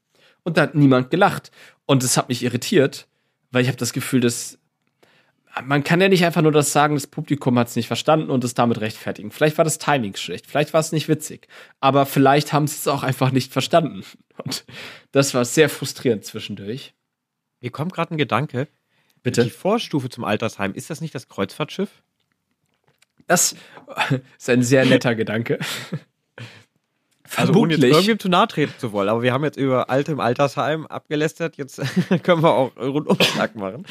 Und 0.44 0.56
da 0.56 0.62
hat 0.62 0.74
niemand 0.74 1.10
gelacht. 1.10 1.50
Und 1.86 2.04
es 2.04 2.16
hat 2.16 2.28
mich 2.28 2.42
irritiert, 2.42 3.08
weil 3.50 3.62
ich 3.62 3.68
habe 3.68 3.78
das 3.78 3.92
Gefühl, 3.92 4.20
dass 4.20 4.58
man 5.64 5.84
kann 5.84 6.00
ja 6.00 6.08
nicht 6.08 6.24
einfach 6.24 6.42
nur 6.42 6.52
das 6.52 6.72
sagen, 6.72 6.94
das 6.94 7.06
Publikum 7.06 7.58
hat 7.58 7.68
es 7.68 7.76
nicht 7.76 7.86
verstanden 7.86 8.30
und 8.30 8.42
es 8.44 8.54
damit 8.54 8.80
rechtfertigen. 8.80 9.30
Vielleicht 9.30 9.58
war 9.58 9.64
das 9.64 9.78
Timing 9.78 10.16
schlecht, 10.16 10.46
vielleicht 10.46 10.72
war 10.72 10.80
es 10.80 10.92
nicht 10.92 11.08
witzig, 11.08 11.48
aber 11.80 12.06
vielleicht 12.06 12.52
haben 12.52 12.66
sie 12.66 12.76
es 12.76 12.88
auch 12.88 13.02
einfach 13.02 13.32
nicht 13.32 13.52
verstanden. 13.52 14.04
Und 14.42 14.64
das 15.10 15.34
war 15.34 15.44
sehr 15.44 15.68
frustrierend 15.68 16.24
zwischendurch. 16.24 16.94
Mir 17.60 17.70
kommt 17.70 17.92
gerade 17.92 18.14
ein 18.14 18.18
Gedanke. 18.18 18.68
Bitte. 19.22 19.44
Die 19.44 19.50
Vorstufe 19.50 20.08
zum 20.08 20.24
Altersheim, 20.24 20.74
ist 20.74 20.90
das 20.90 21.00
nicht 21.00 21.14
das 21.14 21.28
Kreuzfahrtschiff? 21.28 22.02
Das 23.28 23.54
ist 24.38 24.50
ein 24.50 24.62
sehr 24.62 24.84
netter 24.84 25.14
Gedanke. 25.14 25.58
Also 27.36 27.54
ohne 27.54 27.74
jetzt 27.74 27.84
irgendwie 27.84 28.18
zu 28.18 28.28
nahe 28.28 28.46
treten 28.48 28.74
zu 28.78 28.92
wollen, 28.92 29.08
aber 29.08 29.22
wir 29.22 29.32
haben 29.32 29.44
jetzt 29.44 29.56
über 29.56 29.90
Alte 29.90 30.12
im 30.12 30.20
Altersheim 30.20 30.86
abgelästert, 30.86 31.56
jetzt 31.56 31.80
können 32.22 32.42
wir 32.42 32.52
auch 32.52 32.76
Rundumschlag 32.76 33.54
machen. 33.54 33.86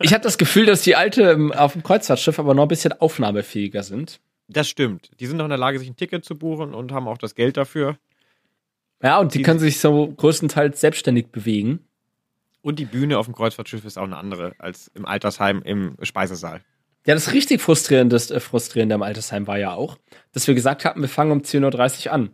ich 0.00 0.12
habe 0.12 0.22
das 0.22 0.38
Gefühl, 0.38 0.66
dass 0.66 0.82
die 0.82 0.96
Alte 0.96 1.50
auf 1.56 1.72
dem 1.72 1.82
Kreuzfahrtschiff 1.82 2.38
aber 2.38 2.54
noch 2.54 2.62
ein 2.62 2.68
bisschen 2.68 2.92
aufnahmefähiger 2.92 3.82
sind. 3.82 4.20
Das 4.48 4.68
stimmt. 4.68 5.10
Die 5.20 5.26
sind 5.26 5.36
noch 5.36 5.44
in 5.44 5.50
der 5.50 5.58
Lage, 5.58 5.78
sich 5.78 5.88
ein 5.88 5.96
Ticket 5.96 6.24
zu 6.24 6.36
buchen 6.36 6.74
und 6.74 6.92
haben 6.92 7.06
auch 7.06 7.18
das 7.18 7.34
Geld 7.34 7.56
dafür. 7.56 7.96
Ja, 9.02 9.18
und 9.18 9.32
die, 9.34 9.38
die 9.38 9.44
können 9.44 9.60
sich 9.60 9.78
so 9.78 10.08
größtenteils 10.08 10.80
selbstständig 10.80 11.28
bewegen. 11.28 11.84
Und 12.62 12.78
die 12.78 12.84
Bühne 12.84 13.18
auf 13.18 13.26
dem 13.26 13.34
Kreuzfahrtschiff 13.34 13.84
ist 13.84 13.96
auch 13.96 14.04
eine 14.04 14.16
andere 14.16 14.54
als 14.58 14.90
im 14.94 15.06
Altersheim 15.06 15.62
im 15.62 15.96
Speisesaal. 16.02 16.60
Ja, 17.06 17.14
das 17.14 17.32
richtig 17.32 17.62
frustrierende, 17.62 18.16
äh, 18.16 18.40
frustrierende 18.40 18.94
am 18.94 19.02
Altersheim 19.02 19.46
war 19.46 19.58
ja 19.58 19.72
auch, 19.72 19.96
dass 20.32 20.46
wir 20.46 20.54
gesagt 20.54 20.84
hatten, 20.84 21.00
wir 21.00 21.08
fangen 21.08 21.32
um 21.32 21.40
10.30 21.40 22.06
Uhr 22.06 22.12
an. 22.12 22.30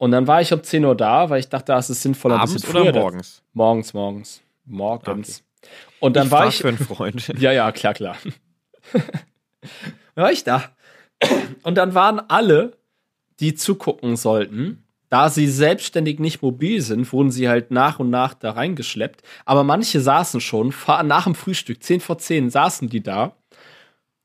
Und 0.00 0.12
dann 0.12 0.26
war 0.26 0.40
ich 0.40 0.50
um 0.50 0.62
10 0.62 0.82
Uhr 0.86 0.96
da, 0.96 1.28
weil 1.28 1.40
ich 1.40 1.50
dachte, 1.50 1.74
es 1.74 1.90
ist 1.90 2.00
sinnvoller. 2.00 2.40
Abends 2.40 2.66
oder 2.66 2.90
morgens? 2.90 3.42
Morgens, 3.52 3.92
morgens. 3.92 4.40
Morgens. 4.64 5.44
Okay. 5.62 5.70
Und 6.00 6.16
dann 6.16 6.28
ich 6.28 6.32
war 6.32 6.48
ich. 6.48 6.56
für 6.56 6.68
einen 6.68 6.78
Freund. 6.78 7.28
ja, 7.38 7.52
ja, 7.52 7.70
klar, 7.70 7.92
klar. 7.92 8.16
war 10.14 10.32
ich 10.32 10.42
da. 10.42 10.70
Und 11.64 11.74
dann 11.74 11.92
waren 11.92 12.18
alle, 12.18 12.78
die 13.40 13.54
zugucken 13.54 14.16
sollten, 14.16 14.86
da 15.10 15.28
sie 15.28 15.48
selbstständig 15.48 16.18
nicht 16.18 16.40
mobil 16.40 16.80
sind, 16.80 17.12
wurden 17.12 17.30
sie 17.30 17.50
halt 17.50 17.70
nach 17.70 17.98
und 17.98 18.08
nach 18.08 18.32
da 18.32 18.52
reingeschleppt. 18.52 19.20
Aber 19.44 19.64
manche 19.64 20.00
saßen 20.00 20.40
schon, 20.40 20.72
nach 21.04 21.24
dem 21.24 21.34
Frühstück, 21.34 21.82
10 21.82 22.00
vor 22.00 22.16
10, 22.16 22.48
saßen 22.48 22.88
die 22.88 23.02
da, 23.02 23.36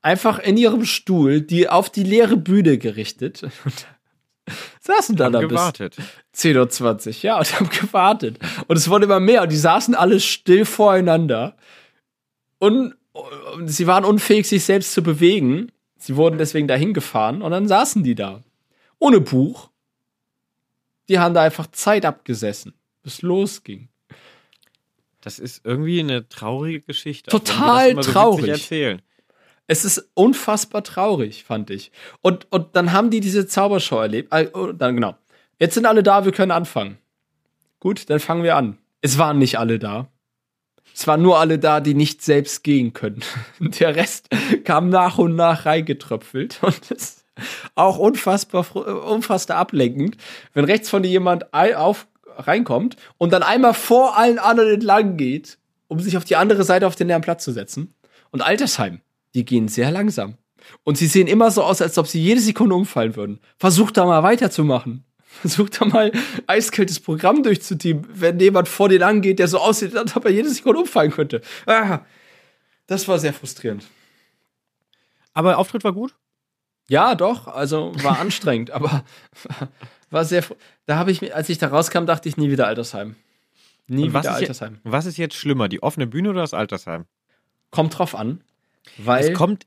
einfach 0.00 0.38
in 0.38 0.56
ihrem 0.56 0.86
Stuhl, 0.86 1.42
die 1.42 1.68
auf 1.68 1.90
die 1.90 2.04
leere 2.04 2.38
Bühne 2.38 2.78
gerichtet. 2.78 3.42
Und 3.42 3.86
saßen 4.80 5.16
da 5.16 5.30
dann 5.30 5.48
gewartet. 5.48 5.96
bis 5.96 6.44
10.20 6.44 7.08
Uhr, 7.08 7.14
ja, 7.22 7.38
und 7.38 7.54
haben 7.54 7.68
gewartet. 7.68 8.38
Und 8.66 8.76
es 8.76 8.88
wurde 8.88 9.04
immer 9.04 9.20
mehr 9.20 9.42
und 9.42 9.52
die 9.52 9.56
saßen 9.56 9.94
alle 9.94 10.20
still 10.20 10.64
voreinander. 10.64 11.56
Und, 12.58 12.94
sie 13.64 13.86
waren 13.86 14.04
unfähig, 14.04 14.46
sich 14.46 14.64
selbst 14.64 14.92
zu 14.92 15.02
bewegen. 15.02 15.72
Sie 15.98 16.16
wurden 16.16 16.38
deswegen 16.38 16.68
dahin 16.68 16.92
gefahren 16.94 17.42
und 17.42 17.50
dann 17.50 17.66
saßen 17.66 18.02
die 18.04 18.14
da. 18.14 18.42
Ohne 18.98 19.20
Buch. 19.20 19.70
Die 21.08 21.18
haben 21.18 21.34
da 21.34 21.42
einfach 21.42 21.68
Zeit 21.68 22.04
abgesessen, 22.04 22.74
bis 23.02 23.22
losging. 23.22 23.88
Das 25.20 25.38
ist 25.38 25.64
irgendwie 25.64 26.00
eine 26.00 26.28
traurige 26.28 26.82
Geschichte. 26.82 27.30
Total 27.30 27.94
so 27.94 28.12
traurig. 28.12 28.70
Es 29.66 29.84
ist 29.84 30.10
unfassbar 30.14 30.84
traurig, 30.84 31.44
fand 31.44 31.70
ich. 31.70 31.90
Und, 32.20 32.46
und 32.50 32.76
dann 32.76 32.92
haben 32.92 33.10
die 33.10 33.20
diese 33.20 33.46
Zaubershow 33.46 34.00
erlebt. 34.00 34.32
Äh, 34.32 34.48
oh, 34.52 34.72
dann 34.72 34.94
genau. 34.94 35.16
Jetzt 35.58 35.74
sind 35.74 35.86
alle 35.86 36.02
da, 36.02 36.24
wir 36.24 36.32
können 36.32 36.52
anfangen. 36.52 36.98
Gut, 37.80 38.08
dann 38.10 38.20
fangen 38.20 38.42
wir 38.42 38.56
an. 38.56 38.78
Es 39.00 39.18
waren 39.18 39.38
nicht 39.38 39.58
alle 39.58 39.78
da. 39.78 40.08
Es 40.94 41.06
waren 41.06 41.20
nur 41.20 41.38
alle 41.38 41.58
da, 41.58 41.80
die 41.80 41.94
nicht 41.94 42.22
selbst 42.22 42.64
gehen 42.64 42.92
können. 42.92 43.22
Der 43.60 43.96
Rest 43.96 44.28
kam 44.64 44.88
nach 44.88 45.18
und 45.18 45.36
nach 45.36 45.66
reingetröpfelt 45.66 46.58
und 46.62 46.90
ist 46.90 47.24
auch 47.74 47.98
unfassbar, 47.98 48.74
unfassbar 48.74 49.58
ablenkend, 49.58 50.16
wenn 50.54 50.64
rechts 50.64 50.88
von 50.88 51.02
dir 51.02 51.10
jemand 51.10 51.52
auf, 51.52 52.06
reinkommt 52.38 52.96
und 53.18 53.32
dann 53.32 53.42
einmal 53.42 53.74
vor 53.74 54.16
allen 54.16 54.38
anderen 54.38 54.74
entlang 54.74 55.16
geht, 55.16 55.58
um 55.88 56.00
sich 56.00 56.16
auf 56.16 56.24
die 56.24 56.36
andere 56.36 56.64
Seite 56.64 56.86
auf 56.86 56.96
den 56.96 57.08
leeren 57.08 57.22
Platz 57.22 57.44
zu 57.44 57.52
setzen. 57.52 57.94
Und 58.30 58.42
Altersheim 58.42 59.00
die 59.36 59.44
gehen 59.44 59.68
sehr 59.68 59.90
langsam. 59.90 60.38
Und 60.82 60.98
sie 60.98 61.06
sehen 61.06 61.28
immer 61.28 61.50
so 61.50 61.62
aus, 61.62 61.80
als 61.80 61.96
ob 61.98 62.08
sie 62.08 62.20
jede 62.20 62.40
Sekunde 62.40 62.74
umfallen 62.74 63.14
würden. 63.14 63.38
Versucht 63.58 63.96
da 63.96 64.04
mal 64.04 64.22
weiterzumachen. 64.22 65.04
Versucht 65.26 65.80
da 65.80 65.84
mal 65.84 66.10
eiskaltes 66.46 66.98
Programm 66.98 67.42
durchzuteamen, 67.42 68.06
wenn 68.12 68.40
jemand 68.40 68.66
vor 68.68 68.88
dir 68.88 69.06
angeht, 69.06 69.38
der 69.38 69.48
so 69.48 69.58
aussieht, 69.58 69.94
als 69.94 70.16
ob 70.16 70.24
er 70.24 70.32
jede 70.32 70.48
Sekunde 70.48 70.80
umfallen 70.80 71.10
könnte. 71.10 71.42
Ah, 71.66 72.00
das 72.86 73.06
war 73.06 73.18
sehr 73.18 73.34
frustrierend. 73.34 73.86
Aber 75.34 75.50
der 75.50 75.58
Auftritt 75.58 75.84
war 75.84 75.92
gut? 75.92 76.14
Ja, 76.88 77.14
doch. 77.14 77.46
Also 77.46 77.92
war 78.02 78.18
anstrengend, 78.20 78.70
aber 78.70 79.04
war 80.10 80.24
sehr. 80.24 80.44
Da 80.86 80.96
habe 80.96 81.10
ich 81.10 81.34
als 81.34 81.48
ich 81.50 81.58
da 81.58 81.68
rauskam, 81.68 82.06
dachte 82.06 82.28
ich 82.28 82.38
nie 82.38 82.50
wieder 82.50 82.66
Altersheim. 82.66 83.16
Nie 83.86 84.08
wieder 84.08 84.32
Altersheim. 84.32 84.74
Jetzt, 84.74 84.82
was 84.84 85.06
ist 85.06 85.18
jetzt 85.18 85.34
schlimmer, 85.36 85.68
die 85.68 85.82
offene 85.82 86.06
Bühne 86.06 86.30
oder 86.30 86.40
das 86.40 86.54
Altersheim? 86.54 87.04
Kommt 87.70 87.98
drauf 87.98 88.14
an. 88.14 88.40
Weil 88.98 89.24
es 89.24 89.34
kommt, 89.34 89.66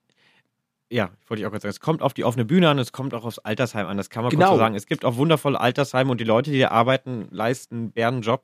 ja, 0.89 1.11
wollte 1.27 1.41
ich 1.41 1.47
auch 1.47 1.51
gerade 1.51 1.61
sagen, 1.61 1.71
es 1.71 1.79
kommt 1.79 2.01
auf 2.01 2.13
die 2.13 2.23
offene 2.23 2.45
Bühne 2.45 2.69
an, 2.69 2.79
es 2.79 2.91
kommt 2.91 3.13
auch 3.13 3.25
aufs 3.25 3.39
Altersheim 3.39 3.87
an, 3.87 3.97
das 3.97 4.09
kann 4.09 4.23
man 4.23 4.31
genau. 4.31 4.47
kurz 4.47 4.55
so 4.55 4.59
sagen. 4.59 4.75
Es 4.75 4.85
gibt 4.87 5.05
auch 5.05 5.17
wundervolle 5.17 5.59
Altersheime 5.59 6.11
und 6.11 6.19
die 6.19 6.25
Leute, 6.25 6.51
die 6.51 6.59
da 6.59 6.69
arbeiten, 6.69 7.27
leisten 7.31 7.75
einen 7.75 7.91
Bärenjob. 7.91 8.43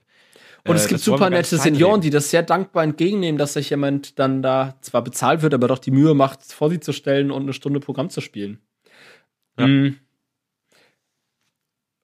Und 0.67 0.75
es 0.75 0.85
äh, 0.85 0.89
gibt 0.89 1.01
super 1.01 1.29
nette 1.29 1.57
Senioren, 1.57 2.01
die 2.01 2.09
das 2.09 2.29
sehr 2.29 2.43
dankbar 2.43 2.83
entgegennehmen, 2.83 3.37
dass 3.37 3.53
sich 3.53 3.69
jemand 3.69 4.17
dann 4.19 4.41
da 4.41 4.75
zwar 4.81 5.03
bezahlt 5.03 5.41
wird, 5.41 5.53
aber 5.53 5.67
doch 5.67 5.79
die 5.79 5.91
Mühe 5.91 6.13
macht, 6.13 6.43
vor 6.43 6.69
sie 6.69 6.79
zu 6.79 6.91
stellen 6.91 7.31
und 7.31 7.43
eine 7.43 7.53
Stunde 7.53 7.79
Programm 7.79 8.09
zu 8.09 8.21
spielen. 8.21 8.59
Ja. 9.57 9.67
Mhm. 9.67 9.99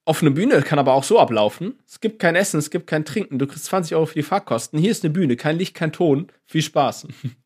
offene 0.05 0.31
Bühne 0.31 0.61
kann 0.61 0.79
aber 0.79 0.93
auch 0.93 1.03
so 1.03 1.19
ablaufen. 1.19 1.79
Es 1.85 1.99
gibt 1.99 2.19
kein 2.19 2.35
Essen, 2.35 2.59
es 2.59 2.69
gibt 2.69 2.87
kein 2.87 3.03
Trinken. 3.03 3.39
Du 3.39 3.47
kriegst 3.47 3.65
20 3.65 3.95
Euro 3.95 4.05
für 4.05 4.13
die 4.15 4.23
Fahrkosten. 4.23 4.79
Hier 4.79 4.91
ist 4.91 5.03
eine 5.03 5.11
Bühne, 5.11 5.35
kein 5.35 5.57
Licht, 5.57 5.75
kein 5.75 5.91
Ton. 5.91 6.31
Viel 6.45 6.61
Spaß. 6.61 7.07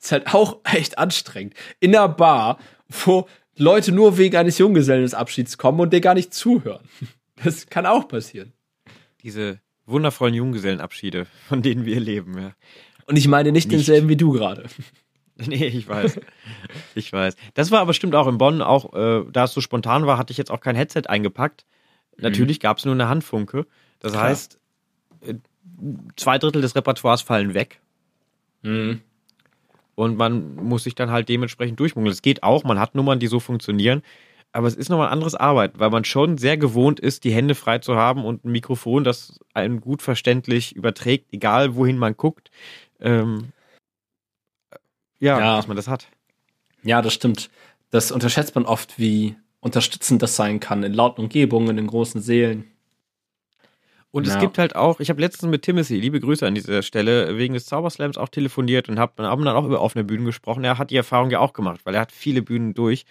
ist 0.00 0.12
halt 0.12 0.34
auch 0.34 0.60
echt 0.64 0.98
anstrengend. 0.98 1.54
In 1.80 1.92
der 1.92 2.08
Bar, 2.08 2.58
wo 2.88 3.28
Leute 3.56 3.92
nur 3.92 4.18
wegen 4.18 4.36
eines 4.36 4.58
Junggesellenabschieds 4.58 5.58
kommen 5.58 5.80
und 5.80 5.92
dir 5.92 6.00
gar 6.00 6.14
nicht 6.14 6.34
zuhören. 6.34 6.88
Das 7.44 7.66
kann 7.66 7.86
auch 7.86 8.06
passieren. 8.06 8.52
Diese 9.22 9.58
wundervollen 9.86 10.34
Junggesellenabschiede, 10.34 11.26
von 11.48 11.60
denen 11.60 11.84
wir 11.86 11.98
leben, 11.98 12.38
ja. 12.38 12.52
Und 13.06 13.16
ich 13.16 13.26
meine 13.26 13.50
nicht, 13.50 13.66
nicht. 13.66 13.78
denselben 13.78 14.08
wie 14.08 14.16
du 14.16 14.32
gerade. 14.32 14.64
Nee, 15.46 15.66
ich 15.66 15.88
weiß. 15.88 16.20
Ich 16.94 17.12
weiß. 17.12 17.34
Das 17.54 17.70
war 17.70 17.80
aber 17.80 17.88
bestimmt 17.88 18.14
auch 18.14 18.28
in 18.28 18.38
Bonn, 18.38 18.62
auch 18.62 18.92
äh, 18.92 19.24
da 19.32 19.44
es 19.44 19.54
so 19.54 19.60
spontan 19.60 20.06
war, 20.06 20.18
hatte 20.18 20.30
ich 20.30 20.36
jetzt 20.36 20.50
auch 20.50 20.60
kein 20.60 20.76
Headset 20.76 21.04
eingepackt. 21.06 21.64
Natürlich 22.18 22.58
mhm. 22.58 22.62
gab 22.62 22.78
es 22.78 22.84
nur 22.84 22.94
eine 22.94 23.08
Handfunke. 23.08 23.66
Das 23.98 24.12
Klar. 24.12 24.24
heißt, 24.24 24.60
äh, 25.22 25.34
zwei 26.16 26.38
Drittel 26.38 26.60
des 26.62 26.76
Repertoires 26.76 27.22
fallen 27.22 27.54
weg. 27.54 27.80
Mhm. 28.60 29.00
Und 29.94 30.16
man 30.16 30.56
muss 30.56 30.84
sich 30.84 30.94
dann 30.94 31.10
halt 31.10 31.28
dementsprechend 31.28 31.78
durchmungeln. 31.78 32.12
Es 32.12 32.22
geht 32.22 32.42
auch, 32.42 32.64
man 32.64 32.78
hat 32.78 32.94
Nummern, 32.94 33.18
die 33.18 33.26
so 33.26 33.40
funktionieren. 33.40 34.02
Aber 34.52 34.66
es 34.66 34.74
ist 34.74 34.90
nochmal 34.90 35.06
ein 35.08 35.12
anderes 35.14 35.34
Arbeit, 35.34 35.78
weil 35.78 35.90
man 35.90 36.04
schon 36.04 36.36
sehr 36.36 36.58
gewohnt 36.58 37.00
ist, 37.00 37.24
die 37.24 37.32
Hände 37.32 37.54
frei 37.54 37.78
zu 37.78 37.96
haben 37.96 38.24
und 38.24 38.44
ein 38.44 38.52
Mikrofon, 38.52 39.02
das 39.02 39.40
einen 39.54 39.80
gut 39.80 40.02
verständlich 40.02 40.76
überträgt, 40.76 41.32
egal 41.32 41.74
wohin 41.74 41.96
man 41.96 42.16
guckt. 42.16 42.50
Ähm, 43.00 43.52
ja, 45.18 45.38
ja, 45.38 45.56
dass 45.56 45.68
man 45.68 45.76
das 45.76 45.88
hat. 45.88 46.08
Ja, 46.82 47.00
das 47.00 47.14
stimmt. 47.14 47.48
Das 47.90 48.12
unterschätzt 48.12 48.54
man 48.54 48.66
oft, 48.66 48.98
wie 48.98 49.36
unterstützend 49.60 50.20
das 50.20 50.36
sein 50.36 50.60
kann 50.60 50.82
in 50.82 50.92
lauten 50.92 51.22
Umgebungen, 51.22 51.78
in 51.78 51.86
großen 51.86 52.20
Seelen. 52.20 52.71
Und 54.12 54.26
ja. 54.26 54.34
es 54.34 54.40
gibt 54.40 54.58
halt 54.58 54.76
auch, 54.76 55.00
ich 55.00 55.08
habe 55.08 55.22
letztens 55.22 55.50
mit 55.50 55.62
Timothy, 55.62 55.98
liebe 55.98 56.20
Grüße 56.20 56.46
an 56.46 56.54
dieser 56.54 56.82
Stelle, 56.82 57.38
wegen 57.38 57.54
des 57.54 57.64
Zauberslams 57.64 58.18
auch 58.18 58.28
telefoniert 58.28 58.90
und 58.90 58.98
habe 58.98 59.26
hab 59.26 59.38
dann 59.38 59.48
auch 59.48 59.64
über 59.64 59.80
offene 59.80 60.04
Bühnen 60.04 60.26
gesprochen. 60.26 60.62
Er 60.64 60.76
hat 60.76 60.90
die 60.90 60.96
Erfahrung 60.96 61.30
ja 61.30 61.40
auch 61.40 61.54
gemacht, 61.54 61.80
weil 61.84 61.94
er 61.94 62.02
hat 62.02 62.12
viele 62.12 62.42
Bühnen 62.42 62.74
durch, 62.74 63.06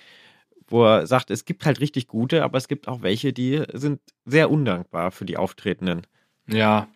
wo 0.67 0.85
er 0.85 1.07
sagt, 1.07 1.31
es 1.31 1.43
gibt 1.43 1.65
halt 1.65 1.79
richtig 1.79 2.07
gute, 2.07 2.43
aber 2.43 2.59
es 2.59 2.67
gibt 2.67 2.87
auch 2.87 3.01
welche, 3.01 3.33
die 3.33 3.63
sind 3.73 3.99
sehr 4.25 4.51
undankbar 4.51 5.09
für 5.11 5.25
die 5.25 5.37
Auftretenden. 5.37 6.05
Ja. 6.47 6.87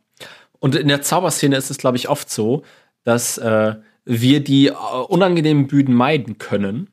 Und 0.60 0.76
in 0.76 0.88
der 0.88 1.02
Zauberszene 1.02 1.56
ist 1.58 1.72
es, 1.72 1.80
glaube 1.80 1.98
ich, 1.98 2.08
oft 2.08 2.30
so, 2.30 2.64
dass 3.04 3.40
äh, 3.40 3.74
wir 4.06 4.40
die 4.44 4.68
äh, 4.68 4.74
unangenehmen 5.08 5.66
Bühnen 5.66 5.96
meiden 5.96 6.38
können. 6.38 6.90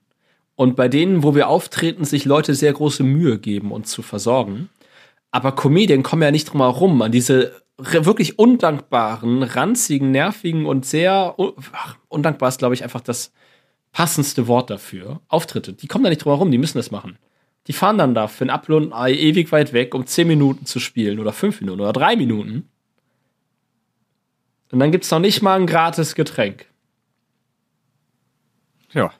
Und 0.55 0.77
bei 0.77 0.89
denen, 0.89 1.23
wo 1.23 1.35
wir 1.35 1.49
auftreten, 1.49 2.05
sich 2.05 2.25
Leute 2.25 2.55
sehr 2.55 2.73
große 2.73 3.03
Mühe 3.03 3.39
geben, 3.39 3.71
uns 3.71 3.91
zu 3.91 4.01
versorgen. 4.01 4.71
Aber 5.33 5.53
Comedien 5.53 6.03
kommen 6.03 6.23
ja 6.23 6.31
nicht 6.31 6.45
drum 6.45 6.61
herum, 6.61 7.03
an 7.03 7.11
diese 7.11 7.63
wirklich 7.79 8.39
undankbaren, 8.39 9.43
ranzigen, 9.43 10.11
nervigen 10.11 10.67
und 10.67 10.87
sehr 10.87 11.35
ach, 11.73 11.97
undankbar 12.09 12.51
ist, 12.51 12.59
glaube 12.59 12.75
ich, 12.75 12.85
einfach 12.85 13.01
das 13.01 13.33
passendste 13.93 14.47
Wort 14.47 14.71
dafür. 14.71 15.21
Auftritte, 15.29 15.73
die 15.73 15.89
kommen 15.89 16.05
da 16.05 16.11
nicht 16.11 16.25
drum 16.25 16.33
herum, 16.33 16.51
die 16.51 16.59
müssen 16.59 16.79
das 16.79 16.91
machen. 16.91 17.19
Die 17.67 17.73
fahren 17.73 17.99
dann 17.99 18.15
da 18.15 18.29
für 18.29 18.45
ein 18.45 18.73
und 18.73 18.93
ein 18.93 18.93
Ei 18.93 19.13
ewig 19.13 19.53
weit 19.53 19.73
weg, 19.73 19.95
um 19.95 20.07
zehn 20.07 20.29
Minuten 20.29 20.67
zu 20.67 20.81
spielen 20.81 21.19
oder 21.19 21.33
fünf 21.33 21.61
Minuten 21.61 21.81
oder 21.81 21.93
drei 21.93 22.15
Minuten. 22.15 22.69
Und 24.71 24.79
dann 24.79 24.93
gibt's 24.93 25.11
noch 25.11 25.19
nicht 25.19 25.43
mal 25.43 25.59
ein 25.59 25.67
gratis 25.67 26.15
Getränk. 26.15 26.67
Ja. 28.93 29.13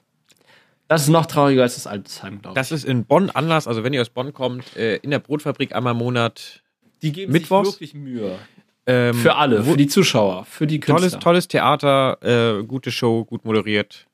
Das 0.87 1.03
ist 1.03 1.09
noch 1.09 1.25
trauriger 1.25 1.63
als 1.63 1.75
das 1.75 1.87
Altersheim, 1.87 2.41
glaube 2.41 2.53
ich. 2.53 2.55
Das 2.55 2.71
ist 2.71 2.83
in 2.83 3.05
Bonn 3.05 3.29
anders. 3.29 3.67
Also 3.67 3.83
wenn 3.83 3.93
ihr 3.93 4.01
aus 4.01 4.09
Bonn 4.09 4.33
kommt, 4.33 4.75
äh, 4.75 4.97
in 4.97 5.11
der 5.11 5.19
Brotfabrik 5.19 5.73
einmal 5.75 5.93
im 5.93 5.99
Monat. 5.99 6.61
Die 7.01 7.11
geben 7.11 7.31
Mittwochs. 7.31 7.69
sich 7.69 7.79
wirklich 7.79 7.93
Mühe. 7.95 8.37
Ähm, 8.85 9.13
für 9.13 9.35
alle, 9.35 9.63
für 9.63 9.77
die 9.77 9.87
Zuschauer, 9.87 10.45
für 10.45 10.67
die 10.67 10.79
Künstler. 10.81 11.09
Tolles, 11.09 11.23
tolles 11.23 11.47
Theater, 11.47 12.17
äh, 12.59 12.63
gute 12.63 12.91
Show, 12.91 13.23
gut 13.23 13.45
moderiert. 13.45 14.07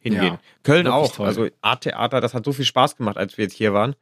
Hingehen. 0.00 0.24
Ja, 0.24 0.40
Köln 0.64 0.86
auch. 0.86 1.14
Toll. 1.14 1.26
Also 1.26 1.48
Art 1.62 1.84
Theater, 1.84 2.20
das 2.20 2.34
hat 2.34 2.44
so 2.44 2.52
viel 2.52 2.64
Spaß 2.64 2.96
gemacht, 2.96 3.16
als 3.16 3.38
wir 3.38 3.44
jetzt 3.44 3.54
hier 3.54 3.72
waren. 3.72 3.94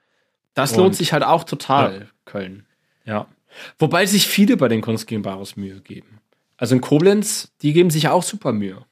Das 0.55 0.73
Und, 0.73 0.79
lohnt 0.79 0.97
sich 0.97 1.13
halt 1.13 1.23
auch 1.23 1.45
total, 1.45 2.01
ja. 2.01 2.07
Köln. 2.25 2.67
Ja. 3.05 3.27
Wobei 3.79 4.07
sich 4.07 4.27
viele 4.27 4.57
bei 4.57 4.69
den 4.69 4.81
Kunst 4.81 5.07
gegen 5.07 5.23
Bares 5.23 5.57
Mühe 5.57 5.81
geben. 5.81 6.21
Also 6.57 6.75
in 6.75 6.81
Koblenz, 6.81 7.53
die 7.63 7.73
geben 7.73 7.91
sich 7.91 8.09
auch 8.09 8.23
super 8.23 8.53
Mühe. 8.53 8.85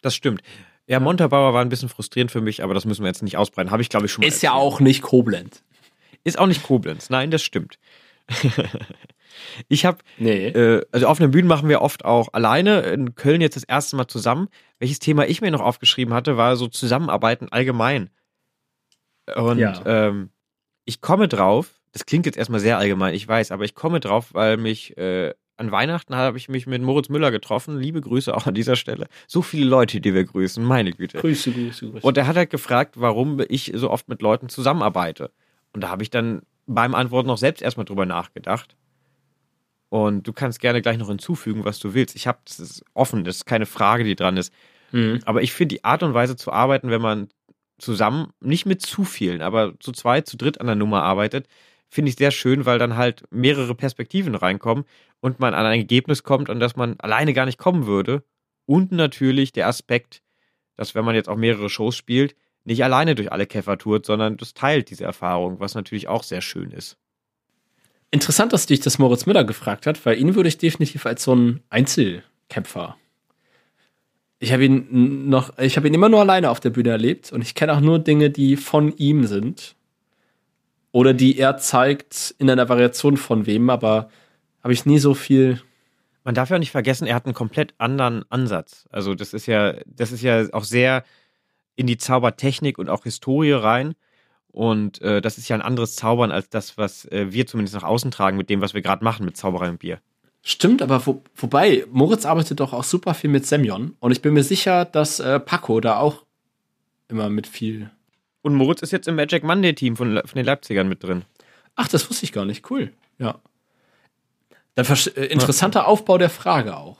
Das 0.00 0.14
stimmt. 0.14 0.42
Ja, 0.86 1.00
Montabaur 1.00 1.54
war 1.54 1.62
ein 1.62 1.68
bisschen 1.68 1.88
frustrierend 1.88 2.30
für 2.30 2.40
mich, 2.40 2.62
aber 2.62 2.74
das 2.74 2.84
müssen 2.84 3.02
wir 3.02 3.08
jetzt 3.08 3.22
nicht 3.22 3.36
ausbreiten. 3.36 3.70
Habe 3.70 3.82
ich, 3.82 3.88
glaube 3.88 4.06
ich, 4.06 4.12
schon 4.12 4.22
mal. 4.22 4.28
Ist 4.28 4.34
erzählt. 4.34 4.52
ja 4.52 4.58
auch 4.58 4.80
nicht 4.80 5.02
Koblenz. 5.02 5.62
Ist 6.24 6.38
auch 6.38 6.46
nicht 6.46 6.62
Koblenz. 6.62 7.10
Nein, 7.10 7.30
das 7.30 7.42
stimmt. 7.42 7.78
ich 9.68 9.84
habe, 9.84 9.98
nee. 10.18 10.48
äh, 10.48 10.84
also 10.92 11.06
auf 11.06 11.18
den 11.18 11.30
Bühnen 11.30 11.48
machen 11.48 11.68
wir 11.68 11.82
oft 11.82 12.04
auch 12.04 12.28
alleine. 12.32 12.80
In 12.80 13.14
Köln 13.14 13.40
jetzt 13.40 13.56
das 13.56 13.64
erste 13.64 13.96
Mal 13.96 14.08
zusammen. 14.08 14.48
Welches 14.78 14.98
Thema 14.98 15.26
ich 15.26 15.40
mir 15.40 15.50
noch 15.50 15.60
aufgeschrieben 15.60 16.14
hatte, 16.14 16.36
war 16.36 16.56
so 16.56 16.66
Zusammenarbeiten 16.66 17.48
allgemein. 17.50 18.10
Und 19.34 19.58
ja. 19.58 19.80
ähm, 19.86 20.30
ich 20.84 21.00
komme 21.00 21.28
drauf, 21.28 21.80
das 21.92 22.06
klingt 22.06 22.26
jetzt 22.26 22.36
erstmal 22.36 22.60
sehr 22.60 22.76
allgemein, 22.76 23.14
ich 23.14 23.26
weiß, 23.26 23.52
aber 23.52 23.64
ich 23.64 23.74
komme 23.74 24.00
drauf, 24.00 24.34
weil 24.34 24.56
mich 24.56 24.96
äh, 24.98 25.32
an 25.56 25.70
Weihnachten 25.70 26.14
habe 26.16 26.36
ich 26.36 26.48
mich 26.48 26.66
mit 26.66 26.82
Moritz 26.82 27.08
Müller 27.08 27.30
getroffen. 27.30 27.78
Liebe 27.78 28.00
Grüße 28.00 28.34
auch 28.34 28.46
an 28.46 28.54
dieser 28.54 28.76
Stelle. 28.76 29.06
So 29.26 29.42
viele 29.42 29.66
Leute, 29.66 30.00
die 30.00 30.14
wir 30.14 30.24
grüßen, 30.24 30.64
meine 30.64 30.92
Güte. 30.92 31.18
Grüße, 31.18 31.52
Grüße, 31.52 31.90
Grüße. 31.90 32.06
Und 32.06 32.16
er 32.16 32.26
hat 32.26 32.36
halt 32.36 32.50
gefragt, 32.50 32.94
warum 32.98 33.40
ich 33.48 33.72
so 33.74 33.90
oft 33.90 34.08
mit 34.08 34.20
Leuten 34.22 34.48
zusammenarbeite. 34.48 35.30
Und 35.72 35.82
da 35.82 35.90
habe 35.90 36.02
ich 36.02 36.10
dann 36.10 36.42
beim 36.66 36.94
Antworten 36.94 37.28
noch 37.28 37.38
selbst 37.38 37.62
erstmal 37.62 37.84
drüber 37.84 38.06
nachgedacht. 38.06 38.76
Und 39.90 40.26
du 40.26 40.32
kannst 40.32 40.60
gerne 40.60 40.82
gleich 40.82 40.98
noch 40.98 41.08
hinzufügen, 41.08 41.64
was 41.64 41.78
du 41.78 41.94
willst. 41.94 42.16
Ich 42.16 42.26
habe, 42.26 42.38
das 42.44 42.58
ist 42.58 42.84
offen, 42.94 43.22
das 43.22 43.36
ist 43.36 43.44
keine 43.44 43.66
Frage, 43.66 44.02
die 44.02 44.16
dran 44.16 44.36
ist. 44.36 44.52
Mhm. 44.90 45.20
Aber 45.24 45.42
ich 45.42 45.52
finde 45.52 45.76
die 45.76 45.84
Art 45.84 46.02
und 46.02 46.14
Weise 46.14 46.34
zu 46.34 46.52
arbeiten, 46.52 46.90
wenn 46.90 47.02
man 47.02 47.28
zusammen, 47.78 48.32
nicht 48.40 48.66
mit 48.66 48.82
zu 48.82 49.04
vielen, 49.04 49.42
aber 49.42 49.74
zu 49.78 49.92
zweit, 49.92 50.26
zu 50.26 50.36
dritt 50.36 50.60
an 50.60 50.66
der 50.66 50.76
Nummer 50.76 51.02
arbeitet, 51.02 51.46
finde 51.94 52.10
ich 52.10 52.16
sehr 52.16 52.32
schön, 52.32 52.66
weil 52.66 52.80
dann 52.80 52.96
halt 52.96 53.22
mehrere 53.30 53.74
Perspektiven 53.76 54.34
reinkommen 54.34 54.84
und 55.20 55.38
man 55.38 55.54
an 55.54 55.64
ein 55.64 55.78
Ergebnis 55.78 56.24
kommt, 56.24 56.50
an 56.50 56.58
das 56.58 56.74
man 56.74 56.98
alleine 56.98 57.32
gar 57.32 57.46
nicht 57.46 57.56
kommen 57.56 57.86
würde. 57.86 58.24
Und 58.66 58.90
natürlich 58.90 59.52
der 59.52 59.68
Aspekt, 59.68 60.20
dass 60.76 60.96
wenn 60.96 61.04
man 61.04 61.14
jetzt 61.14 61.28
auch 61.28 61.36
mehrere 61.36 61.70
Shows 61.70 61.96
spielt, 61.96 62.34
nicht 62.64 62.82
alleine 62.82 63.14
durch 63.14 63.30
alle 63.30 63.46
Käfer 63.46 63.78
tourt, 63.78 64.06
sondern 64.06 64.36
das 64.36 64.54
teilt 64.54 64.90
diese 64.90 65.04
Erfahrung, 65.04 65.60
was 65.60 65.76
natürlich 65.76 66.08
auch 66.08 66.24
sehr 66.24 66.40
schön 66.40 66.72
ist. 66.72 66.96
Interessant, 68.10 68.52
dass 68.52 68.66
dich 68.66 68.80
das 68.80 68.98
Moritz 68.98 69.26
Müller 69.26 69.44
gefragt 69.44 69.86
hat, 69.86 70.04
weil 70.04 70.18
ihn 70.18 70.34
würde 70.34 70.48
ich 70.48 70.58
definitiv 70.58 71.06
als 71.06 71.22
so 71.22 71.32
einen 71.32 71.62
Einzelkämpfer. 71.70 72.96
Ich 74.40 74.52
habe 74.52 74.64
ihn 74.64 75.28
noch, 75.28 75.56
ich 75.58 75.76
habe 75.76 75.86
ihn 75.86 75.94
immer 75.94 76.08
nur 76.08 76.20
alleine 76.20 76.50
auf 76.50 76.58
der 76.58 76.70
Bühne 76.70 76.90
erlebt 76.90 77.32
und 77.32 77.40
ich 77.40 77.54
kenne 77.54 77.72
auch 77.72 77.80
nur 77.80 78.00
Dinge, 78.00 78.30
die 78.30 78.56
von 78.56 78.96
ihm 78.96 79.26
sind. 79.26 79.76
Oder 80.94 81.12
die 81.12 81.40
er 81.40 81.56
zeigt 81.56 82.36
in 82.38 82.48
einer 82.48 82.68
Variation 82.68 83.16
von 83.16 83.46
wem, 83.46 83.68
aber 83.68 84.10
habe 84.62 84.72
ich 84.72 84.86
nie 84.86 85.00
so 85.00 85.14
viel. 85.14 85.60
Man 86.22 86.36
darf 86.36 86.50
ja 86.50 86.56
auch 86.56 86.60
nicht 86.60 86.70
vergessen, 86.70 87.08
er 87.08 87.16
hat 87.16 87.24
einen 87.24 87.34
komplett 87.34 87.74
anderen 87.78 88.24
Ansatz. 88.30 88.86
Also 88.92 89.16
das 89.16 89.34
ist 89.34 89.46
ja, 89.46 89.74
das 89.86 90.12
ist 90.12 90.22
ja 90.22 90.46
auch 90.52 90.62
sehr 90.62 91.02
in 91.74 91.88
die 91.88 91.96
Zaubertechnik 91.96 92.78
und 92.78 92.88
auch 92.88 93.02
Historie 93.02 93.54
rein. 93.54 93.96
Und 94.52 95.02
äh, 95.02 95.20
das 95.20 95.36
ist 95.36 95.48
ja 95.48 95.56
ein 95.56 95.62
anderes 95.62 95.96
Zaubern 95.96 96.30
als 96.30 96.48
das, 96.48 96.78
was 96.78 97.06
äh, 97.06 97.26
wir 97.32 97.48
zumindest 97.48 97.74
nach 97.74 97.82
außen 97.82 98.12
tragen 98.12 98.36
mit 98.36 98.48
dem, 98.48 98.60
was 98.60 98.72
wir 98.72 98.80
gerade 98.80 99.02
machen 99.02 99.26
mit 99.26 99.36
Zauberei 99.36 99.70
und 99.70 99.80
Bier. 99.80 99.98
Stimmt, 100.42 100.80
aber 100.80 101.04
wo, 101.04 101.24
wobei, 101.34 101.86
Moritz 101.90 102.24
arbeitet 102.24 102.60
doch 102.60 102.72
auch 102.72 102.84
super 102.84 103.14
viel 103.14 103.30
mit 103.30 103.48
Semyon. 103.48 103.96
Und 103.98 104.12
ich 104.12 104.22
bin 104.22 104.32
mir 104.32 104.44
sicher, 104.44 104.84
dass 104.84 105.18
äh, 105.18 105.40
Paco 105.40 105.80
da 105.80 105.98
auch 105.98 106.24
immer 107.08 107.30
mit 107.30 107.48
viel. 107.48 107.90
Und 108.44 108.56
Moritz 108.56 108.82
ist 108.82 108.92
jetzt 108.92 109.08
im 109.08 109.16
Magic 109.16 109.42
Monday 109.42 109.74
Team 109.74 109.96
von, 109.96 110.20
von 110.22 110.36
den 110.36 110.44
Leipzigern 110.44 110.86
mit 110.86 111.02
drin. 111.02 111.22
Ach, 111.76 111.88
das 111.88 112.10
wusste 112.10 112.26
ich 112.26 112.32
gar 112.32 112.44
nicht. 112.44 112.70
Cool. 112.70 112.92
Ja. 113.18 113.40
Dann 114.74 114.84
äh, 114.84 115.24
interessanter 115.24 115.88
Aufbau 115.88 116.18
der 116.18 116.28
Frage 116.28 116.76
auch. 116.76 116.98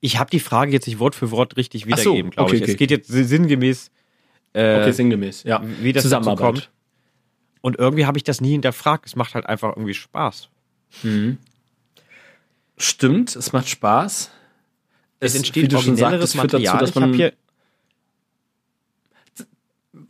Ich 0.00 0.18
habe 0.18 0.28
die 0.28 0.40
Frage 0.40 0.72
jetzt 0.72 0.88
nicht 0.88 0.98
Wort 0.98 1.14
für 1.14 1.30
Wort 1.30 1.56
richtig 1.56 1.86
wiedergegeben, 1.86 2.32
so, 2.32 2.34
glaube 2.34 2.48
okay, 2.48 2.56
ich. 2.56 2.62
Okay. 2.62 2.72
Es 2.72 2.78
geht 2.78 2.90
jetzt 2.90 3.06
sinngemäß. 3.06 3.92
Äh, 4.54 4.80
okay, 4.80 4.90
sinngemäß, 4.90 5.44
ja. 5.44 5.62
Wie 5.80 5.92
das 5.92 6.10
kommt. 6.10 6.68
Und 7.60 7.78
irgendwie 7.78 8.06
habe 8.06 8.18
ich 8.18 8.24
das 8.24 8.40
nie 8.40 8.50
hinterfragt. 8.50 9.06
Es 9.06 9.14
macht 9.14 9.36
halt 9.36 9.46
einfach 9.46 9.76
irgendwie 9.76 9.94
Spaß. 9.94 10.48
Mhm. 11.04 11.38
Stimmt, 12.76 13.36
es 13.36 13.52
macht 13.52 13.68
Spaß. 13.68 14.32
Es, 15.20 15.32
es 15.32 15.36
entsteht 15.36 15.72
originelleres 15.72 16.34
Material. 16.34 16.78
Dazu, 16.78 16.86
dass 16.86 16.94
man, 16.96 17.10
ich 17.10 17.16
hier 17.16 17.32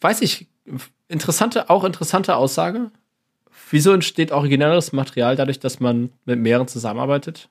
weiß 0.00 0.22
ich, 0.22 0.48
interessante, 1.08 1.70
auch 1.70 1.84
interessante 1.84 2.36
Aussage. 2.36 2.90
Wieso 3.70 3.92
entsteht 3.92 4.32
originäres 4.32 4.92
Material 4.92 5.36
dadurch, 5.36 5.58
dass 5.58 5.80
man 5.80 6.10
mit 6.24 6.38
mehreren 6.38 6.68
zusammenarbeitet? 6.68 7.48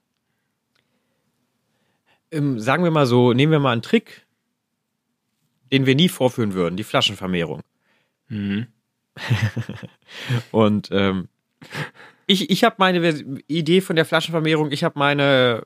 Ähm, 2.31 2.59
sagen 2.59 2.83
wir 2.83 2.91
mal 2.91 3.05
so, 3.05 3.33
nehmen 3.33 3.51
wir 3.51 3.59
mal 3.59 3.71
einen 3.71 3.81
Trick, 3.81 4.25
den 5.71 5.85
wir 5.85 5.95
nie 5.95 6.09
vorführen 6.09 6.53
würden, 6.53 6.77
die 6.77 6.83
Flaschenvermehrung. 6.83 7.61
Mhm. 8.27 8.67
und 10.51 10.89
ähm, 10.91 11.29
ich, 12.25 12.49
ich 12.49 12.63
habe 12.63 12.75
meine 12.79 13.09
Idee 13.47 13.81
von 13.81 13.95
der 13.95 14.05
Flaschenvermehrung, 14.05 14.71
ich 14.71 14.83
habe 14.83 14.99
meine 14.99 15.65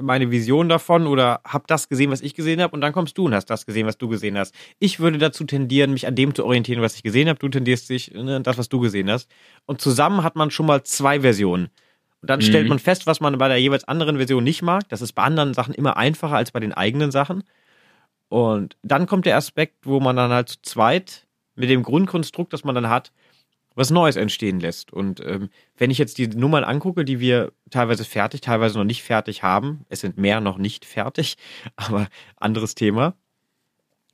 meine 0.00 0.30
Vision 0.30 0.68
davon 0.68 1.06
oder 1.06 1.40
habe 1.44 1.64
das 1.66 1.88
gesehen, 1.88 2.10
was 2.10 2.20
ich 2.20 2.34
gesehen 2.34 2.60
habe 2.60 2.74
und 2.74 2.80
dann 2.80 2.92
kommst 2.92 3.16
du 3.18 3.26
und 3.26 3.34
hast 3.34 3.46
das 3.46 3.66
gesehen, 3.66 3.86
was 3.86 3.98
du 3.98 4.08
gesehen 4.08 4.36
hast. 4.36 4.54
Ich 4.78 5.00
würde 5.00 5.18
dazu 5.18 5.44
tendieren, 5.44 5.92
mich 5.92 6.06
an 6.06 6.14
dem 6.14 6.34
zu 6.34 6.44
orientieren, 6.44 6.82
was 6.82 6.96
ich 6.96 7.02
gesehen 7.02 7.28
habe. 7.28 7.38
Du 7.38 7.48
tendierst 7.48 7.88
dich 7.88 8.12
ne, 8.12 8.36
an 8.36 8.42
das, 8.42 8.58
was 8.58 8.68
du 8.68 8.80
gesehen 8.80 9.10
hast. 9.10 9.30
Und 9.64 9.80
zusammen 9.80 10.22
hat 10.22 10.36
man 10.36 10.50
schon 10.50 10.66
mal 10.66 10.82
zwei 10.84 11.20
Versionen. 11.20 11.68
Und 12.20 12.30
dann 12.30 12.40
mhm. 12.40 12.44
stellt 12.44 12.68
man 12.68 12.78
fest, 12.78 13.06
was 13.06 13.20
man 13.20 13.38
bei 13.38 13.48
der 13.48 13.60
jeweils 13.60 13.84
anderen 13.84 14.16
Version 14.16 14.44
nicht 14.44 14.62
mag. 14.62 14.88
Das 14.88 15.02
ist 15.02 15.12
bei 15.12 15.22
anderen 15.22 15.54
Sachen 15.54 15.74
immer 15.74 15.96
einfacher 15.96 16.36
als 16.36 16.50
bei 16.50 16.60
den 16.60 16.72
eigenen 16.72 17.10
Sachen. 17.10 17.42
Und 18.28 18.76
dann 18.82 19.06
kommt 19.06 19.26
der 19.26 19.36
Aspekt, 19.36 19.86
wo 19.86 20.00
man 20.00 20.16
dann 20.16 20.30
halt 20.30 20.48
zu 20.48 20.62
zweit 20.62 21.26
mit 21.54 21.70
dem 21.70 21.82
Grundkonstrukt, 21.82 22.52
das 22.52 22.64
man 22.64 22.74
dann 22.74 22.88
hat, 22.88 23.12
was 23.76 23.90
Neues 23.90 24.16
entstehen 24.16 24.58
lässt. 24.58 24.92
Und 24.92 25.20
ähm, 25.20 25.50
wenn 25.76 25.90
ich 25.90 25.98
jetzt 25.98 26.18
die 26.18 26.26
Nummern 26.26 26.64
angucke, 26.64 27.04
die 27.04 27.20
wir 27.20 27.52
teilweise 27.70 28.04
fertig, 28.04 28.40
teilweise 28.40 28.78
noch 28.78 28.84
nicht 28.84 29.04
fertig 29.04 29.44
haben, 29.44 29.84
es 29.88 30.00
sind 30.00 30.16
mehr 30.16 30.40
noch 30.40 30.58
nicht 30.58 30.84
fertig, 30.84 31.36
aber 31.76 32.08
anderes 32.36 32.74
Thema, 32.74 33.14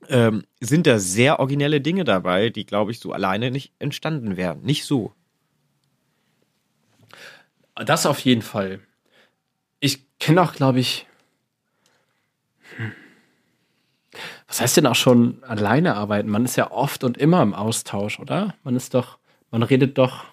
ähm, 0.09 0.43
sind 0.59 0.85
da 0.85 0.99
sehr 0.99 1.39
originelle 1.39 1.79
Dinge 1.81 2.03
dabei, 2.03 2.49
die, 2.49 2.65
glaube 2.65 2.91
ich, 2.91 2.99
so 2.99 3.13
alleine 3.13 3.49
nicht 3.49 3.73
entstanden 3.79 4.35
wären. 4.35 4.61
Nicht 4.61 4.83
so. 4.83 5.13
Das 7.73 8.05
auf 8.05 8.19
jeden 8.19 8.41
Fall. 8.41 8.81
Ich 9.79 10.05
kenne 10.19 10.41
auch, 10.41 10.53
glaube 10.53 10.81
ich. 10.81 11.07
Hm. 12.75 12.91
Was 14.47 14.61
heißt 14.61 14.77
denn 14.77 14.85
auch 14.85 14.95
schon 14.95 15.41
alleine 15.43 15.95
arbeiten? 15.95 16.29
Man 16.29 16.45
ist 16.45 16.57
ja 16.57 16.69
oft 16.69 17.03
und 17.03 17.17
immer 17.17 17.41
im 17.41 17.55
Austausch, 17.55 18.19
oder? 18.19 18.53
Man 18.63 18.75
ist 18.75 18.93
doch 18.93 19.17
man 19.53 19.61
redet 19.61 19.99
doch. 19.99 20.25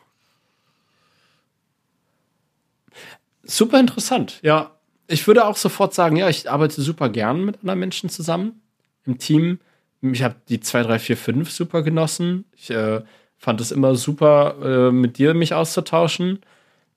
Super 3.43 3.79
interessant. 3.79 4.41
Ja, 4.43 4.71
ich 5.09 5.27
würde 5.27 5.47
auch 5.47 5.57
sofort 5.57 5.93
sagen, 5.93 6.16
ja, 6.16 6.31
ich 6.31 6.51
arbeite 6.51 6.81
super 6.81 7.11
gern 7.11 7.45
mit 7.45 7.61
anderen 7.61 7.81
Menschen 7.81 8.09
zusammen 8.09 8.62
im 9.05 9.18
Team. 9.18 9.59
Ich 10.01 10.23
habe 10.23 10.37
die 10.49 10.61
2, 10.61 10.85
3, 10.85 10.99
4, 10.99 11.16
5 11.18 11.51
super 11.51 11.83
genossen. 11.83 12.47
Ich 12.57 12.71
äh, 12.71 13.03
fand 13.37 13.61
es 13.61 13.73
immer 13.73 13.95
super, 13.95 14.57
äh, 14.89 14.91
mit 14.91 15.18
dir 15.18 15.35
mich 15.35 15.53
auszutauschen. 15.53 16.41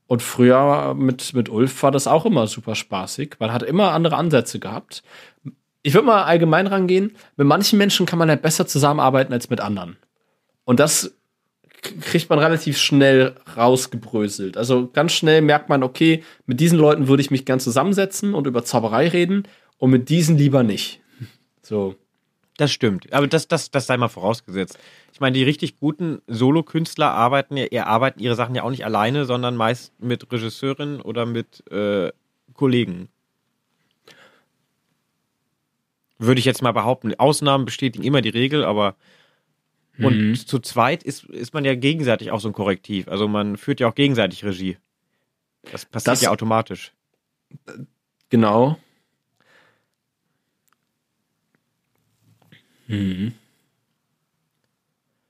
Und 0.07 0.21
früher 0.21 0.93
mit, 0.93 1.33
mit 1.33 1.49
Ulf 1.49 1.83
war 1.83 1.91
das 1.91 2.07
auch 2.07 2.25
immer 2.25 2.47
super 2.47 2.75
spaßig. 2.75 3.35
Man 3.39 3.51
hat 3.51 3.63
immer 3.63 3.91
andere 3.91 4.15
Ansätze 4.15 4.59
gehabt. 4.59 5.03
Ich 5.81 5.93
würde 5.93 6.07
mal 6.07 6.23
allgemein 6.23 6.67
rangehen. 6.67 7.17
Mit 7.35 7.47
manchen 7.47 7.77
Menschen 7.77 8.05
kann 8.05 8.19
man 8.19 8.29
ja 8.29 8.37
besser 8.37 8.65
zusammenarbeiten 8.65 9.33
als 9.33 9.49
mit 9.49 9.59
anderen. 9.59 9.97
Und 10.63 10.79
das 10.79 11.17
kriegt 11.83 12.29
man 12.29 12.39
relativ 12.39 12.77
schnell 12.77 13.35
rausgebröselt. 13.55 14.57
Also 14.57 14.89
ganz 14.91 15.11
schnell 15.11 15.41
merkt 15.41 15.69
man, 15.69 15.83
okay, 15.83 16.23
mit 16.45 16.59
diesen 16.59 16.79
Leuten 16.79 17.07
würde 17.07 17.21
ich 17.21 17.31
mich 17.31 17.45
gern 17.45 17.59
zusammensetzen 17.59 18.33
und 18.33 18.47
über 18.47 18.63
Zauberei 18.63 19.09
reden 19.09 19.43
und 19.77 19.91
mit 19.91 20.09
diesen 20.09 20.37
lieber 20.37 20.63
nicht. 20.63 21.01
So. 21.61 21.95
Das 22.57 22.71
stimmt. 22.71 23.11
Aber 23.11 23.27
das, 23.27 23.47
das, 23.47 23.71
das 23.71 23.87
sei 23.87 23.97
mal 23.97 24.09
vorausgesetzt. 24.09 24.77
Ich 25.11 25.19
meine, 25.19 25.35
die 25.35 25.43
richtig 25.43 25.79
guten 25.79 26.21
Solokünstler 26.27 27.11
arbeiten 27.11 27.57
ja, 27.57 27.87
arbeiten 27.87 28.19
ihre 28.19 28.35
Sachen 28.35 28.53
ja 28.53 28.63
auch 28.63 28.69
nicht 28.69 28.85
alleine, 28.85 29.25
sondern 29.25 29.55
meist 29.55 29.91
mit 29.99 30.31
Regisseurinnen 30.31 31.01
oder 31.01 31.25
mit 31.25 31.69
äh, 31.71 32.11
Kollegen. 32.53 33.09
Würde 36.19 36.39
ich 36.39 36.45
jetzt 36.45 36.61
mal 36.61 36.73
behaupten. 36.73 37.15
Ausnahmen 37.15 37.65
bestätigen 37.65 38.03
immer 38.03 38.21
die 38.21 38.29
Regel, 38.29 38.63
aber 38.63 38.95
und 39.99 40.29
mhm. 40.29 40.35
zu 40.35 40.59
zweit 40.59 41.03
ist, 41.03 41.25
ist 41.25 41.53
man 41.53 41.65
ja 41.65 41.75
gegenseitig 41.75 42.31
auch 42.31 42.39
so 42.39 42.49
ein 42.49 42.53
Korrektiv. 42.53 43.07
Also 43.07 43.27
man 43.27 43.57
führt 43.57 43.79
ja 43.79 43.87
auch 43.87 43.95
gegenseitig 43.95 44.43
Regie. 44.43 44.77
Das 45.71 45.85
passiert 45.85 46.13
das, 46.13 46.21
ja 46.21 46.31
automatisch. 46.31 46.93
Genau. 48.29 48.77
Mhm. 52.87 53.33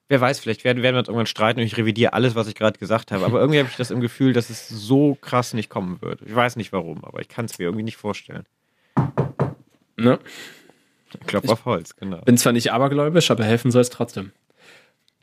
Wer 0.07 0.21
weiß, 0.21 0.39
vielleicht 0.39 0.63
werden, 0.63 0.83
werden 0.83 0.95
wir 0.95 0.99
uns 0.99 1.07
irgendwann 1.07 1.25
streiten 1.25 1.59
und 1.59 1.65
ich 1.65 1.75
revidiere 1.75 2.13
alles, 2.13 2.35
was 2.35 2.47
ich 2.47 2.55
gerade 2.55 2.77
gesagt 2.77 3.11
habe. 3.11 3.25
Aber 3.25 3.39
irgendwie 3.39 3.59
habe 3.59 3.69
ich 3.69 3.75
das 3.75 3.91
im 3.91 3.99
Gefühl, 3.99 4.31
dass 4.31 4.49
es 4.49 4.69
so 4.69 5.15
krass 5.15 5.53
nicht 5.53 5.69
kommen 5.69 6.01
wird. 6.01 6.21
Ich 6.21 6.33
weiß 6.33 6.55
nicht 6.55 6.71
warum, 6.71 7.03
aber 7.03 7.19
ich 7.19 7.27
kann 7.27 7.45
es 7.45 7.57
mir 7.57 7.65
irgendwie 7.65 7.83
nicht 7.83 7.97
vorstellen. 7.97 8.45
Ne? 9.97 10.19
Klopf 11.25 11.49
auf 11.49 11.65
Holz, 11.65 11.95
genau. 11.95 12.21
Bin 12.21 12.37
zwar 12.37 12.53
nicht 12.53 12.71
abergläubisch, 12.71 13.29
aber 13.29 13.43
helfen 13.43 13.71
soll 13.71 13.81
es 13.81 13.89
trotzdem. 13.89 14.31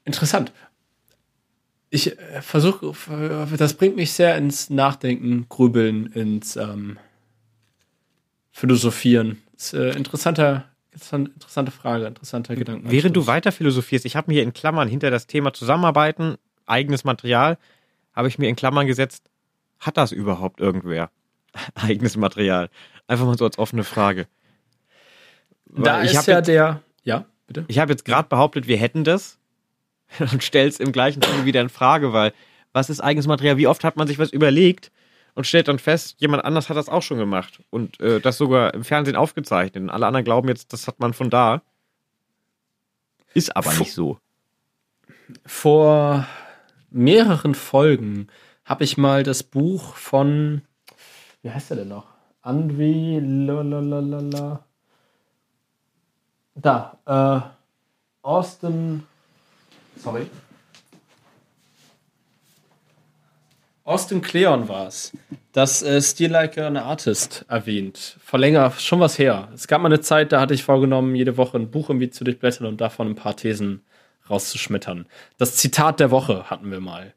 Interessant. 0.05 0.53
Ich 1.91 2.19
äh, 2.19 2.41
versuche, 2.41 2.95
das 3.57 3.75
bringt 3.75 3.97
mich 3.97 4.13
sehr 4.13 4.37
ins 4.37 4.71
Nachdenken, 4.71 5.47
Grübeln, 5.49 6.07
ins 6.13 6.57
ähm, 6.57 6.99
Philosophieren. 8.53 9.43
Das 9.55 9.73
ist, 9.73 9.75
äh, 9.75 9.91
interessanter, 9.91 10.67
interessante 10.93 11.71
Frage, 11.73 12.07
interessanter 12.07 12.55
Gedanke. 12.55 12.91
Während 12.91 13.17
du 13.17 13.27
weiter 13.27 13.53
philosophierst, 13.53 14.05
ich 14.05 14.17
habe 14.17 14.31
mir 14.31 14.43
in 14.43 14.53
Klammern 14.53 14.89
hinter 14.89 15.11
das 15.11 15.27
Thema 15.27 15.53
Zusammenarbeiten, 15.53 16.37
eigenes 16.67 17.05
Material, 17.05 17.59
habe 18.13 18.29
ich 18.29 18.39
mir 18.39 18.49
in 18.49 18.57
Klammern 18.57 18.87
gesetzt, 18.87 19.31
hat 19.81 19.97
das 19.97 20.13
überhaupt 20.13 20.61
irgendwer? 20.61 21.11
eigenes 21.75 22.17
Material. 22.17 22.71
Einfach 23.09 23.27
mal 23.27 23.37
so 23.37 23.45
als 23.45 23.59
offene 23.59 23.83
Frage. 23.83 24.29
Da 25.67 26.03
ich 26.03 26.13
ist 26.13 26.27
ja 26.27 26.39
jetzt, 26.39 26.47
der, 26.47 26.83
ja, 27.03 27.27
bitte. 27.47 27.65
Ich 27.69 27.79
habe 27.79 27.93
jetzt 27.93 28.05
gerade 28.05 28.29
behauptet, 28.29 28.69
wir 28.69 28.77
hätten 28.77 29.05
das 29.05 29.40
und 30.19 30.43
stellst 30.43 30.81
im 30.81 30.93
gleichen 30.93 31.23
Zuge 31.23 31.45
wieder 31.45 31.61
in 31.61 31.69
Frage, 31.69 32.13
weil 32.13 32.33
was 32.73 32.91
ist 32.91 33.01
eigenes 33.01 33.27
Material? 33.27 33.57
Wie 33.57 33.67
oft 33.67 33.85
hat 33.85 33.97
man 33.97 34.07
sich 34.07 34.19
was 34.19 34.33
überlegt 34.33 34.91
und 35.35 35.47
stellt 35.47 35.69
dann 35.69 35.79
fest, 35.79 36.17
jemand 36.19 36.45
anders 36.45 36.69
hat 36.69 36.77
das 36.77 36.89
auch 36.89 37.03
schon 37.03 37.19
gemacht 37.19 37.61
und 37.71 38.01
äh, 38.01 38.21
das 38.21 38.39
sogar 38.39 38.75
im 38.75 38.85
Fernsehen 38.85 39.17
aufgezeichnet. 39.17 39.83
Und 39.83 39.91
alle 39.91 40.07
anderen 40.07 40.25
glauben 40.25 40.49
jetzt, 40.49 40.73
das 40.73 40.87
hat 40.87 41.01
man 41.01 41.13
von 41.13 41.31
da. 41.31 41.63
Ist 43.35 43.57
aber 43.57 43.73
nicht 43.75 43.93
so. 43.93 44.19
Vor 45.47 46.27
mehreren 46.91 47.55
Folgen 47.55 48.29
habe 48.65 48.85
ich 48.85 48.97
mal 48.97 49.23
das 49.23 49.43
Buch 49.43 49.95
von, 49.95 50.63
wie 51.43 51.51
heißt 51.51 51.71
der 51.71 51.79
denn 51.79 51.89
noch? 51.89 52.07
Andri, 52.43 53.21
lalalala. 53.21 54.65
Da, 56.55 56.99
äh, 57.07 58.27
Austin 58.27 59.05
Sorry. 60.03 60.27
Austin 63.85 64.23
Kleon 64.23 64.69
war 64.69 64.87
es, 64.87 65.17
das 65.53 65.83
äh, 65.83 66.01
Still 66.01 66.31
Like 66.31 66.59
an 66.59 66.77
Artist 66.77 67.45
erwähnt. 67.49 68.19
Vor 68.23 68.39
länger, 68.39 68.71
schon 68.73 69.01
was 69.01 69.19
her. 69.19 69.49
Es 69.53 69.67
gab 69.67 69.83
mal 69.83 69.87
eine 69.87 70.01
Zeit, 70.01 70.31
da 70.33 70.41
hatte 70.41 70.55
ich 70.55 70.63
vorgenommen, 70.63 71.17
jede 71.17 71.37
Woche 71.37 71.59
ein 71.59 71.71
Buch 71.71 71.91
irgendwie 71.91 72.09
zu 72.09 72.23
durchblättern 72.23 72.67
und 72.67 72.81
davon 72.81 73.09
ein 73.09 73.15
paar 73.17 73.37
Thesen 73.37 73.83
rauszuschmettern. 74.29 75.07
Das 75.39 75.57
Zitat 75.57 75.99
der 75.99 76.11
Woche 76.13 76.49
hatten 76.49 76.71
wir 76.71 76.81
mal. 76.81 77.15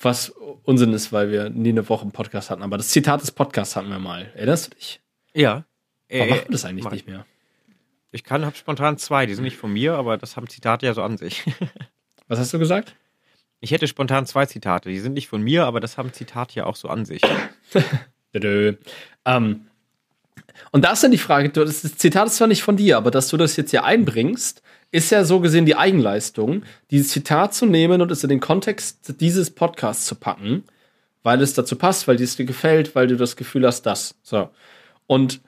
Was 0.00 0.28
Unsinn 0.62 0.92
ist, 0.92 1.12
weil 1.12 1.32
wir 1.32 1.50
nie 1.50 1.70
eine 1.70 1.88
Woche 1.88 2.02
einen 2.02 2.12
Podcast 2.12 2.50
hatten. 2.50 2.62
Aber 2.62 2.76
das 2.76 2.90
Zitat 2.90 3.22
des 3.22 3.32
Podcasts 3.32 3.74
hatten 3.74 3.88
wir 3.88 3.98
mal. 3.98 4.30
Erinnerst 4.34 4.66
du 4.66 4.76
dich? 4.76 5.00
Ja. 5.32 5.64
Warum 6.08 6.28
äh, 6.28 6.30
machen 6.30 6.42
wir 6.46 6.52
das 6.52 6.64
eigentlich 6.64 6.90
nicht 6.90 7.08
mehr? 7.08 7.26
Ich 8.12 8.22
kann, 8.22 8.46
hab 8.46 8.56
spontan 8.56 8.98
zwei. 8.98 9.26
Die 9.26 9.34
sind 9.34 9.42
nicht 9.42 9.56
von 9.56 9.72
mir, 9.72 9.94
aber 9.94 10.16
das 10.16 10.36
haben 10.36 10.48
Zitate 10.48 10.86
ja 10.86 10.94
so 10.94 11.02
an 11.02 11.16
sich. 11.16 11.42
Was 12.34 12.40
hast 12.40 12.52
du 12.52 12.58
gesagt? 12.58 12.96
Ich 13.60 13.70
hätte 13.70 13.86
spontan 13.86 14.26
zwei 14.26 14.44
Zitate. 14.44 14.88
Die 14.88 14.98
sind 14.98 15.12
nicht 15.12 15.28
von 15.28 15.40
mir, 15.40 15.66
aber 15.66 15.78
das 15.78 15.96
haben 15.96 16.12
Zitate 16.12 16.56
ja 16.56 16.66
auch 16.66 16.74
so 16.74 16.88
an 16.88 17.04
sich. 17.04 17.22
ähm, 19.24 19.66
und 20.72 20.84
da 20.84 20.90
ist 20.90 21.04
dann 21.04 21.12
die 21.12 21.18
Frage, 21.18 21.50
das 21.50 21.82
Zitat 21.96 22.26
ist 22.26 22.34
zwar 22.38 22.48
nicht 22.48 22.64
von 22.64 22.76
dir, 22.76 22.96
aber 22.96 23.12
dass 23.12 23.28
du 23.28 23.36
das 23.36 23.56
jetzt 23.56 23.70
hier 23.70 23.84
einbringst, 23.84 24.62
ist 24.90 25.12
ja 25.12 25.22
so 25.22 25.38
gesehen 25.38 25.64
die 25.64 25.76
Eigenleistung, 25.76 26.64
dieses 26.90 27.12
Zitat 27.12 27.54
zu 27.54 27.66
nehmen 27.66 28.02
und 28.02 28.10
es 28.10 28.24
in 28.24 28.30
den 28.30 28.40
Kontext 28.40 29.20
dieses 29.20 29.52
Podcasts 29.52 30.06
zu 30.06 30.16
packen, 30.16 30.64
weil 31.22 31.40
es 31.40 31.54
dazu 31.54 31.76
passt, 31.76 32.08
weil 32.08 32.20
es 32.20 32.34
dir 32.34 32.46
gefällt, 32.46 32.96
weil 32.96 33.06
du 33.06 33.16
das 33.16 33.36
Gefühl 33.36 33.64
hast, 33.64 33.82
das. 33.82 34.16
So. 34.24 34.50
Und 35.06 35.40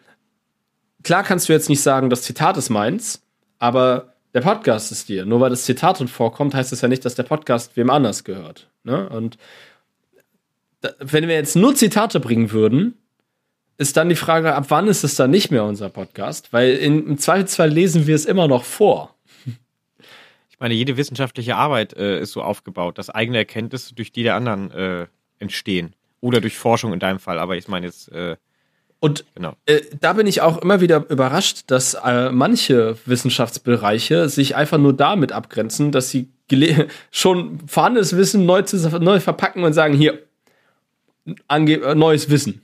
klar 1.02 1.24
kannst 1.24 1.48
du 1.48 1.52
jetzt 1.52 1.68
nicht 1.68 1.82
sagen, 1.82 2.10
das 2.10 2.22
Zitat 2.22 2.56
ist 2.56 2.70
meins, 2.70 3.22
aber 3.58 4.15
der 4.36 4.42
Podcast 4.42 4.92
ist 4.92 5.08
dir. 5.08 5.24
Nur 5.24 5.40
weil 5.40 5.48
das 5.48 5.64
Zitat 5.64 5.98
drin 5.98 6.08
vorkommt, 6.08 6.54
heißt 6.54 6.70
das 6.70 6.82
ja 6.82 6.88
nicht, 6.88 7.06
dass 7.06 7.14
der 7.14 7.22
Podcast 7.22 7.74
wem 7.74 7.88
anders 7.88 8.22
gehört. 8.22 8.68
Ne? 8.84 9.08
Und 9.08 9.38
da, 10.82 10.90
wenn 11.00 11.26
wir 11.26 11.36
jetzt 11.36 11.56
nur 11.56 11.74
Zitate 11.74 12.20
bringen 12.20 12.52
würden, 12.52 12.98
ist 13.78 13.96
dann 13.96 14.10
die 14.10 14.14
Frage, 14.14 14.54
ab 14.54 14.66
wann 14.68 14.88
ist 14.88 15.04
es 15.04 15.14
dann 15.14 15.30
nicht 15.30 15.50
mehr 15.50 15.64
unser 15.64 15.88
Podcast? 15.88 16.52
Weil 16.52 16.72
in, 16.74 17.06
im 17.06 17.18
Zweifelsfall 17.18 17.70
lesen 17.70 18.06
wir 18.06 18.14
es 18.14 18.26
immer 18.26 18.46
noch 18.46 18.64
vor. 18.64 19.14
Ich 20.50 20.60
meine, 20.60 20.74
jede 20.74 20.98
wissenschaftliche 20.98 21.56
Arbeit 21.56 21.94
äh, 21.94 22.20
ist 22.20 22.32
so 22.32 22.42
aufgebaut, 22.42 22.98
dass 22.98 23.08
eigene 23.08 23.38
Erkenntnisse 23.38 23.94
durch 23.94 24.12
die 24.12 24.22
der 24.22 24.34
anderen 24.34 24.70
äh, 24.70 25.06
entstehen. 25.38 25.94
Oder 26.20 26.42
durch 26.42 26.58
Forschung 26.58 26.92
in 26.92 26.98
deinem 26.98 27.20
Fall. 27.20 27.38
Aber 27.38 27.56
ich 27.56 27.68
meine 27.68 27.86
jetzt, 27.86 28.12
äh, 28.12 28.36
Und 28.98 29.24
genau. 29.34 29.54
äh, 29.66 29.82
da 30.00 30.14
bin 30.14 30.26
ich 30.26 30.40
auch 30.40 30.58
immer 30.58 30.80
wieder 30.80 31.08
überrascht, 31.10 31.64
dass 31.66 31.94
äh, 31.94 32.30
manche 32.30 32.96
Wissenschaftsbereiche 33.04 34.28
sich 34.28 34.56
einfach 34.56 34.78
nur 34.78 34.94
damit 34.94 35.32
abgrenzen, 35.32 35.92
dass 35.92 36.10
sie 36.10 36.30
schon 37.10 37.60
vorhandenes 37.66 38.16
Wissen 38.16 38.46
neu, 38.46 38.62
neu 39.00 39.20
verpacken 39.20 39.64
und 39.64 39.74
sagen, 39.74 39.94
hier, 39.94 40.22
ange 41.46 41.74
äh, 41.74 41.94
neues 41.94 42.30
Wissen. 42.30 42.62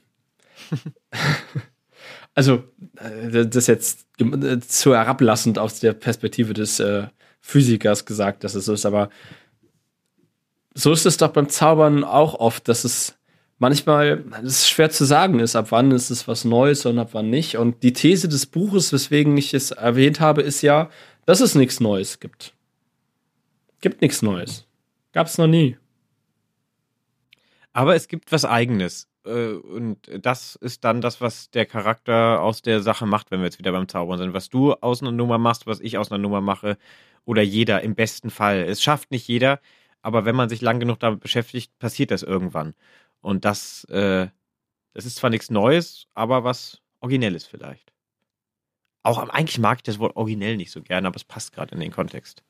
also, 2.34 2.64
äh, 2.96 3.44
das 3.44 3.56
ist 3.56 3.66
jetzt 3.66 4.06
äh, 4.18 4.60
zu 4.60 4.94
herablassend 4.94 5.58
aus 5.58 5.80
der 5.80 5.92
Perspektive 5.92 6.54
des 6.54 6.80
äh, 6.80 7.08
Physikers 7.40 8.06
gesagt, 8.06 8.44
dass 8.44 8.54
es 8.54 8.64
so 8.64 8.72
ist, 8.72 8.86
aber 8.86 9.10
so 10.74 10.92
ist 10.92 11.04
es 11.04 11.18
doch 11.18 11.28
beim 11.28 11.48
Zaubern 11.48 12.04
auch 12.04 12.34
oft, 12.34 12.68
dass 12.68 12.84
es 12.84 13.16
manchmal, 13.62 14.24
es 14.42 14.58
ist 14.58 14.68
schwer 14.70 14.90
zu 14.90 15.04
sagen 15.04 15.38
ist, 15.38 15.54
ab 15.54 15.68
wann 15.70 15.92
ist 15.92 16.10
es 16.10 16.26
was 16.26 16.44
Neues 16.44 16.84
und 16.84 16.98
ab 16.98 17.10
wann 17.12 17.30
nicht. 17.30 17.56
Und 17.56 17.82
die 17.84 17.92
These 17.92 18.28
des 18.28 18.44
Buches, 18.46 18.92
weswegen 18.92 19.36
ich 19.38 19.54
es 19.54 19.70
erwähnt 19.70 20.18
habe, 20.18 20.42
ist 20.42 20.62
ja, 20.62 20.90
dass 21.26 21.40
es 21.40 21.54
nichts 21.54 21.78
Neues 21.78 22.18
gibt. 22.18 22.54
Gibt 23.80 24.02
nichts 24.02 24.20
Neues. 24.20 24.66
Gab 25.12 25.28
es 25.28 25.38
noch 25.38 25.46
nie. 25.46 25.78
Aber 27.72 27.94
es 27.94 28.08
gibt 28.08 28.32
was 28.32 28.44
Eigenes. 28.44 29.08
Äh, 29.24 29.52
und 29.52 29.98
das 30.20 30.56
ist 30.56 30.82
dann 30.84 31.00
das, 31.00 31.20
was 31.20 31.50
der 31.50 31.64
Charakter 31.64 32.40
aus 32.40 32.62
der 32.62 32.82
Sache 32.82 33.06
macht, 33.06 33.30
wenn 33.30 33.40
wir 33.40 33.46
jetzt 33.46 33.60
wieder 33.60 33.72
beim 33.72 33.86
Zaubern 33.86 34.18
sind. 34.18 34.34
Was 34.34 34.48
du 34.48 34.74
aus 34.74 35.02
einer 35.02 35.12
Nummer 35.12 35.38
machst, 35.38 35.68
was 35.68 35.78
ich 35.78 35.98
aus 35.98 36.10
einer 36.10 36.18
Nummer 36.18 36.40
mache, 36.40 36.76
oder 37.24 37.42
jeder 37.42 37.82
im 37.82 37.94
besten 37.94 38.30
Fall. 38.30 38.64
Es 38.64 38.82
schafft 38.82 39.12
nicht 39.12 39.28
jeder, 39.28 39.60
aber 40.02 40.24
wenn 40.24 40.34
man 40.34 40.48
sich 40.48 40.60
lang 40.60 40.80
genug 40.80 40.98
damit 40.98 41.20
beschäftigt, 41.20 41.78
passiert 41.78 42.10
das 42.10 42.24
irgendwann. 42.24 42.74
Und 43.22 43.46
das, 43.46 43.84
äh, 43.84 44.28
das 44.92 45.06
ist 45.06 45.16
zwar 45.16 45.30
nichts 45.30 45.50
Neues, 45.50 46.06
aber 46.14 46.44
was 46.44 46.82
Originelles 47.00 47.46
vielleicht. 47.46 47.92
Auch 49.02 49.18
eigentlich 49.28 49.58
mag 49.58 49.78
ich 49.78 49.82
das 49.82 49.98
Wort 49.98 50.16
originell 50.16 50.56
nicht 50.56 50.70
so 50.70 50.82
gerne, 50.82 51.08
aber 51.08 51.16
es 51.16 51.24
passt 51.24 51.52
gerade 51.52 51.74
in 51.74 51.80
den 51.80 51.90
Kontext. 51.90 52.42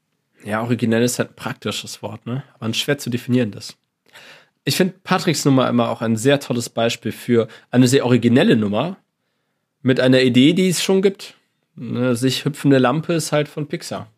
Ja, 0.45 0.63
originell 0.63 1.03
ist 1.03 1.19
halt 1.19 1.31
ein 1.31 1.37
praktisches 1.37 2.03
Wort, 2.03 2.27
ne? 2.27 2.43
Aber 2.55 2.67
ein 2.67 2.75
schwer 2.75 2.99
zu 2.99 3.09
definierendes. 3.09 3.77
Ich 4.65 4.77
finde 4.77 4.95
Patricks 5.03 5.45
Nummer 5.45 5.69
immer 5.69 5.89
auch 5.89 6.03
ein 6.03 6.17
sehr 6.17 6.41
tolles 6.41 6.69
Beispiel 6.69 7.13
für 7.13 7.49
eine 7.71 7.89
sehr 7.89 8.05
originelle 8.05 8.57
Nummer 8.57 8.99
mit 9.81 9.99
einer 9.99 10.21
Idee, 10.21 10.53
die 10.53 10.69
es 10.69 10.83
schon 10.83 11.01
gibt. 11.01 11.35
Eine 11.77 12.17
sich 12.17 12.45
hüpfende 12.45 12.79
Lampe 12.79 13.15
ist 13.15 13.33
halt 13.33 13.49
von 13.49 13.67
Pixar. 13.67 14.09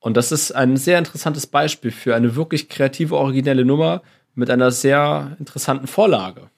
Und 0.00 0.16
das 0.16 0.32
ist 0.32 0.52
ein 0.52 0.76
sehr 0.76 0.98
interessantes 0.98 1.46
Beispiel 1.46 1.90
für 1.90 2.16
eine 2.16 2.34
wirklich 2.34 2.68
kreative, 2.68 3.16
originelle 3.16 3.64
Nummer 3.64 4.02
mit 4.34 4.50
einer 4.50 4.70
sehr 4.70 5.36
interessanten 5.38 5.86
Vorlage. 5.86 6.50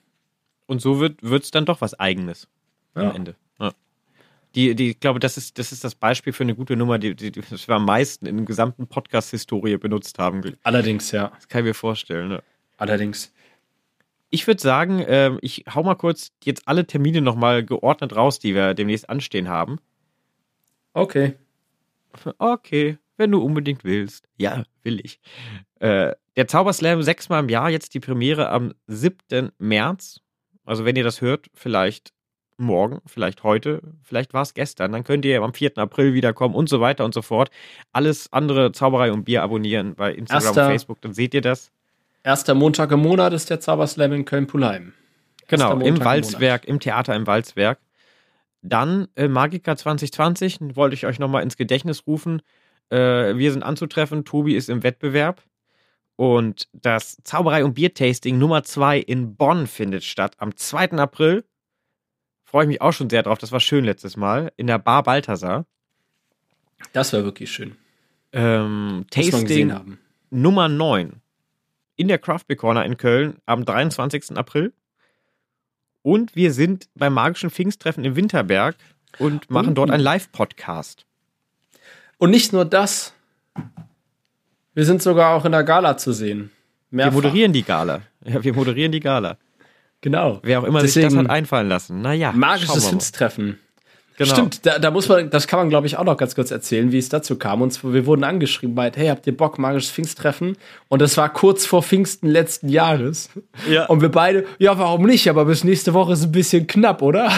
Und 0.65 0.81
so 0.81 0.99
wird 0.99 1.43
es 1.43 1.51
dann 1.51 1.65
doch 1.65 1.81
was 1.81 1.99
Eigenes 1.99 2.47
ja. 2.95 3.09
am 3.09 3.15
Ende. 3.15 3.35
Ja. 3.59 3.71
Die, 4.55 4.73
die, 4.75 4.91
ich 4.91 4.99
glaube, 4.99 5.19
das 5.19 5.37
ist, 5.37 5.59
das 5.59 5.71
ist 5.71 5.83
das 5.83 5.95
Beispiel 5.95 6.33
für 6.33 6.43
eine 6.43 6.55
gute 6.55 6.75
Nummer, 6.75 6.97
die, 6.97 7.15
die, 7.15 7.31
die 7.31 7.43
wir 7.43 7.75
am 7.75 7.85
meisten 7.85 8.25
in 8.25 8.37
der 8.37 8.45
gesamten 8.45 8.87
Podcast-Historie 8.87 9.77
benutzt 9.77 10.17
haben. 10.17 10.41
Allerdings, 10.63 11.11
ja. 11.11 11.29
Das 11.35 11.47
kann 11.47 11.59
ich 11.59 11.65
mir 11.65 11.73
vorstellen. 11.73 12.29
Ne? 12.29 12.43
Allerdings. 12.77 13.31
Ich 14.29 14.47
würde 14.47 14.61
sagen, 14.61 14.99
äh, 14.99 15.37
ich 15.41 15.65
hau 15.73 15.83
mal 15.83 15.95
kurz 15.95 16.31
jetzt 16.43 16.67
alle 16.67 16.87
Termine 16.87 17.21
nochmal 17.21 17.63
geordnet 17.63 18.15
raus, 18.15 18.39
die 18.39 18.55
wir 18.55 18.73
demnächst 18.73 19.09
anstehen 19.09 19.49
haben. 19.49 19.79
Okay. 20.93 21.35
Okay 22.37 22.97
wenn 23.17 23.31
du 23.31 23.41
unbedingt 23.41 23.83
willst. 23.83 24.27
Ja, 24.37 24.63
will 24.83 24.99
ich. 25.03 25.19
Äh, 25.79 26.13
der 26.35 26.47
Zauberslam 26.47 27.01
sechsmal 27.01 27.41
im 27.43 27.49
Jahr, 27.49 27.69
jetzt 27.69 27.93
die 27.93 27.99
Premiere 27.99 28.49
am 28.49 28.73
7. 28.87 29.51
März. 29.57 30.19
Also 30.65 30.85
wenn 30.85 30.95
ihr 30.95 31.03
das 31.03 31.21
hört, 31.21 31.47
vielleicht 31.53 32.11
morgen, 32.57 33.01
vielleicht 33.05 33.43
heute, 33.43 33.81
vielleicht 34.03 34.33
war 34.33 34.41
es 34.41 34.53
gestern. 34.53 34.91
Dann 34.91 35.03
könnt 35.03 35.25
ihr 35.25 35.41
am 35.41 35.53
4. 35.53 35.77
April 35.77 36.13
wiederkommen 36.13 36.55
und 36.55 36.69
so 36.69 36.79
weiter 36.81 37.05
und 37.05 37.13
so 37.13 37.21
fort. 37.21 37.49
Alles 37.91 38.31
andere 38.31 38.71
Zauberei 38.71 39.11
und 39.11 39.25
Bier 39.25 39.43
abonnieren 39.43 39.95
bei 39.95 40.13
Instagram 40.13 40.45
Erster, 40.45 40.63
und 40.63 40.71
Facebook, 40.71 41.01
dann 41.01 41.13
seht 41.13 41.33
ihr 41.33 41.41
das. 41.41 41.71
Erster 42.23 42.55
Montag 42.55 42.91
im 42.91 43.01
Monat 43.01 43.33
ist 43.33 43.49
der 43.49 43.59
Zauberslam 43.59 44.13
in 44.13 44.25
Köln-Pulheim. 44.25 44.93
Genau, 45.47 45.79
im 45.79 46.03
Walzwerk, 46.03 46.65
im, 46.65 46.75
im 46.75 46.79
Theater 46.79 47.15
im 47.15 47.27
Walzwerk. 47.27 47.79
Dann 48.63 49.07
äh, 49.15 49.27
Magica 49.27 49.75
2020, 49.75 50.75
wollte 50.75 50.95
ich 50.95 51.05
euch 51.05 51.19
nochmal 51.19 51.43
ins 51.43 51.55
Gedächtnis 51.55 52.07
rufen. 52.07 52.41
Äh, 52.89 53.37
wir 53.37 53.51
sind 53.51 53.63
anzutreffen. 53.63 54.25
Tobi 54.25 54.55
ist 54.55 54.69
im 54.69 54.83
Wettbewerb. 54.83 55.41
Und 56.15 56.69
das 56.71 57.17
Zauberei- 57.23 57.65
und 57.65 57.73
Biertasting 57.73 58.37
Nummer 58.37 58.63
2 58.63 58.99
in 58.99 59.35
Bonn 59.35 59.67
findet 59.67 60.03
statt 60.03 60.35
am 60.37 60.55
2. 60.55 60.91
April. 60.91 61.43
Freue 62.45 62.63
ich 62.63 62.69
mich 62.69 62.81
auch 62.81 62.93
schon 62.93 63.09
sehr 63.09 63.23
drauf. 63.23 63.37
Das 63.37 63.51
war 63.51 63.59
schön 63.59 63.83
letztes 63.83 64.15
Mal. 64.15 64.51
In 64.55 64.67
der 64.67 64.79
Bar 64.79 65.03
Balthasar. 65.03 65.65
Das 66.93 67.11
war 67.11 67.23
wirklich 67.23 67.51
schön. 67.51 67.75
Ähm, 68.31 69.05
Tasting 69.09 69.97
Nummer 70.29 70.69
9 70.69 71.21
in 71.95 72.07
der 72.07 72.17
Craft 72.17 72.43
Beer 72.47 72.57
Corner 72.57 72.85
in 72.85 72.97
Köln 72.97 73.37
am 73.45 73.65
23. 73.65 74.37
April. 74.37 74.73
Und 76.01 76.35
wir 76.35 76.53
sind 76.53 76.87
beim 76.95 77.13
magischen 77.13 77.49
Pfingsttreffen 77.49 78.03
im 78.03 78.15
Winterberg 78.15 78.75
und 79.17 79.49
machen 79.49 79.73
dort 79.75 79.89
einen 79.89 80.03
Live-Podcast. 80.03 81.05
Und 82.17 82.31
nicht 82.31 82.53
nur 82.53 82.65
das. 82.65 83.13
Wir 84.73 84.85
sind 84.85 85.01
sogar 85.01 85.35
auch 85.35 85.45
in 85.45 85.51
der 85.51 85.63
Gala 85.63 85.97
zu 85.97 86.11
sehen. 86.11 86.51
Mehrfach. 86.91 87.11
Wir 87.11 87.15
moderieren 87.15 87.53
die 87.53 87.63
Gala. 87.63 88.01
Ja, 88.23 88.43
wir 88.43 88.53
moderieren 88.53 88.91
die 88.91 88.99
Gala. 88.99 89.37
Genau. 90.01 90.39
Wer 90.43 90.59
auch 90.59 90.63
immer 90.65 90.81
Deswegen 90.81 91.09
sich 91.09 91.17
das 91.17 91.25
hat 91.25 91.31
einfallen 91.31 91.69
lassen. 91.69 92.01
Naja. 92.01 92.31
Magisches 92.31 92.87
Filmstreffen. 92.87 93.59
Genau. 94.17 94.33
Stimmt, 94.33 94.65
da, 94.65 94.79
da, 94.79 94.91
muss 94.91 95.09
man, 95.09 95.29
das 95.29 95.45
kann 95.45 95.59
man, 95.59 95.69
glaube 95.69 95.87
ich, 95.87 95.97
auch 95.97 96.05
noch 96.05 96.15
ganz 96.15 96.35
kurz 96.35 96.49
erzählen, 96.49 96.91
wie 96.93 96.97
es 96.97 97.09
dazu 97.09 97.37
kam. 97.37 97.61
Und 97.61 97.71
zwar, 97.71 97.93
wir 97.93 98.05
wurden 98.05 98.23
angeschrieben 98.23 98.73
bei, 98.73 98.89
hey, 98.95 99.07
habt 99.07 99.27
ihr 99.27 99.35
Bock, 99.35 99.59
magisches 99.59 99.91
Pfingsttreffen? 99.91 100.57
Und 100.87 101.01
das 101.01 101.17
war 101.17 101.31
kurz 101.33 101.65
vor 101.65 101.83
Pfingsten 101.83 102.29
letzten 102.29 102.69
Jahres. 102.69 103.29
Ja. 103.69 103.87
Und 103.87 104.01
wir 104.01 104.09
beide, 104.09 104.45
ja, 104.57 104.77
warum 104.77 105.05
nicht? 105.05 105.29
Aber 105.29 105.45
bis 105.45 105.63
nächste 105.65 105.93
Woche 105.93 106.13
ist 106.13 106.23
ein 106.23 106.31
bisschen 106.31 106.65
knapp, 106.65 107.01
oder? 107.01 107.29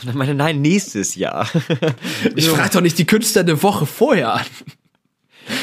Und 0.00 0.08
dann 0.08 0.16
meine, 0.16 0.34
nein, 0.34 0.62
nächstes 0.62 1.14
Jahr. 1.16 1.48
ich 2.36 2.48
frage 2.48 2.70
doch 2.70 2.80
nicht 2.80 2.98
die 2.98 3.04
Künstler 3.04 3.42
eine 3.42 3.62
Woche 3.62 3.86
vorher 3.86 4.34
an. 4.34 4.46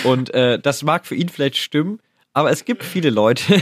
Und 0.03 0.33
äh, 0.33 0.59
das 0.59 0.83
mag 0.83 1.07
für 1.07 1.15
ihn 1.15 1.29
vielleicht 1.29 1.57
stimmen, 1.57 1.99
aber 2.33 2.51
es 2.51 2.65
gibt 2.65 2.83
viele 2.83 3.09
Leute, 3.09 3.61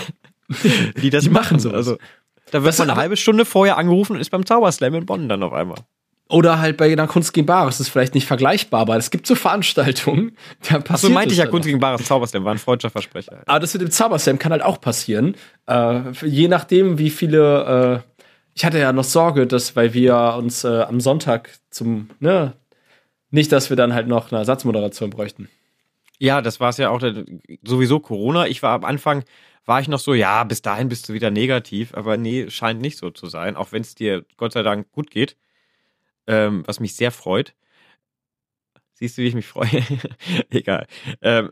die 1.01 1.09
das 1.09 1.25
die 1.25 1.29
machen. 1.29 1.59
So. 1.59 1.71
Also, 1.71 1.97
da 2.51 2.63
wird 2.63 2.65
Was, 2.65 2.79
man 2.79 2.89
eine 2.89 2.99
halbe 2.99 3.17
Stunde 3.17 3.45
vorher 3.45 3.77
angerufen 3.77 4.13
und 4.13 4.21
ist 4.21 4.29
beim 4.29 4.45
Zauberslam 4.45 4.95
in 4.95 5.05
Bonn 5.05 5.29
dann 5.29 5.43
auf 5.43 5.53
einmal. 5.53 5.77
Oder 6.29 6.59
halt 6.59 6.75
bei 6.75 6.91
einer 6.91 7.07
Kunst 7.07 7.31
gegen 7.31 7.45
Bares, 7.45 7.77
das 7.77 7.87
ist 7.87 7.93
vielleicht 7.93 8.13
nicht 8.13 8.27
vergleichbar, 8.27 8.81
aber 8.81 8.97
es 8.97 9.11
gibt 9.11 9.25
so 9.27 9.35
Veranstaltungen, 9.35 10.35
da 10.69 10.79
passiert 10.79 10.99
So 10.99 11.09
meinte 11.09 11.31
ich 11.31 11.39
ja 11.39 11.45
Kunst 11.45 11.67
gegen 11.67 11.79
Bares 11.79 12.03
Zauberslam, 12.03 12.43
war 12.43 12.51
ein 12.51 12.57
freudscher 12.57 12.89
Versprecher. 12.89 13.43
Aber 13.45 13.59
das 13.61 13.73
mit 13.73 13.81
dem 13.81 13.91
Zauberslam 13.91 14.37
kann 14.37 14.51
halt 14.51 14.61
auch 14.61 14.81
passieren. 14.81 15.35
Äh, 15.67 16.11
je 16.25 16.49
nachdem, 16.49 16.97
wie 16.97 17.11
viele 17.11 18.03
äh, 18.03 18.16
ich 18.57 18.65
hatte 18.65 18.79
ja 18.79 18.91
noch 18.91 19.03
Sorge, 19.03 19.45
dass, 19.45 19.75
weil 19.75 19.93
wir 19.93 20.33
uns 20.35 20.63
äh, 20.63 20.81
am 20.81 20.99
Sonntag 20.99 21.51
zum, 21.69 22.09
ne, 22.19 22.53
nicht, 23.29 23.51
dass 23.51 23.69
wir 23.69 23.77
dann 23.77 23.93
halt 23.93 24.07
noch 24.07 24.31
eine 24.31 24.39
Ersatzmoderation 24.39 25.11
bräuchten. 25.11 25.47
Ja, 26.17 26.41
das 26.41 26.59
war 26.59 26.69
es 26.69 26.77
ja 26.77 26.89
auch 26.89 26.97
der, 26.97 27.23
sowieso 27.61 27.99
Corona. 27.99 28.47
Ich 28.47 28.63
war 28.63 28.73
am 28.73 28.83
Anfang, 28.83 29.23
war 29.65 29.79
ich 29.79 29.87
noch 29.87 29.99
so, 29.99 30.15
ja, 30.15 30.43
bis 30.43 30.63
dahin 30.63 30.89
bist 30.89 31.07
du 31.07 31.13
wieder 31.13 31.29
negativ, 31.29 31.93
aber 31.93 32.17
nee, 32.17 32.49
scheint 32.49 32.81
nicht 32.81 32.97
so 32.97 33.11
zu 33.11 33.27
sein, 33.27 33.55
auch 33.55 33.73
wenn 33.73 33.83
es 33.83 33.93
dir 33.93 34.25
Gott 34.37 34.53
sei 34.53 34.63
Dank 34.63 34.91
gut 34.91 35.11
geht, 35.11 35.37
ähm, 36.25 36.63
was 36.65 36.79
mich 36.79 36.95
sehr 36.95 37.11
freut. 37.11 37.53
Siehst 38.93 39.19
du, 39.19 39.21
wie 39.21 39.27
ich 39.27 39.35
mich 39.35 39.45
freue? 39.45 39.83
Egal. 40.49 40.87
Ähm, 41.21 41.51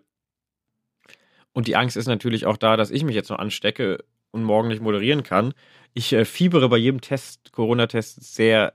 und 1.53 1.67
die 1.67 1.75
Angst 1.75 1.97
ist 1.97 2.07
natürlich 2.07 2.47
auch 2.47 2.57
da, 2.57 2.77
dass 2.77 2.89
ich 2.89 3.03
mich 3.03 3.13
jetzt 3.13 3.29
noch 3.29 3.37
anstecke 3.37 4.03
und 4.31 4.43
morgen 4.43 4.69
nicht 4.69 4.81
moderieren 4.81 5.21
kann. 5.21 5.53
Ich 5.95 6.11
äh, 6.11 6.25
fiebere 6.25 6.67
bei 6.67 6.77
jedem 6.77 6.99
Test, 6.99 7.53
Corona-Test, 7.53 8.21
sehr, 8.35 8.73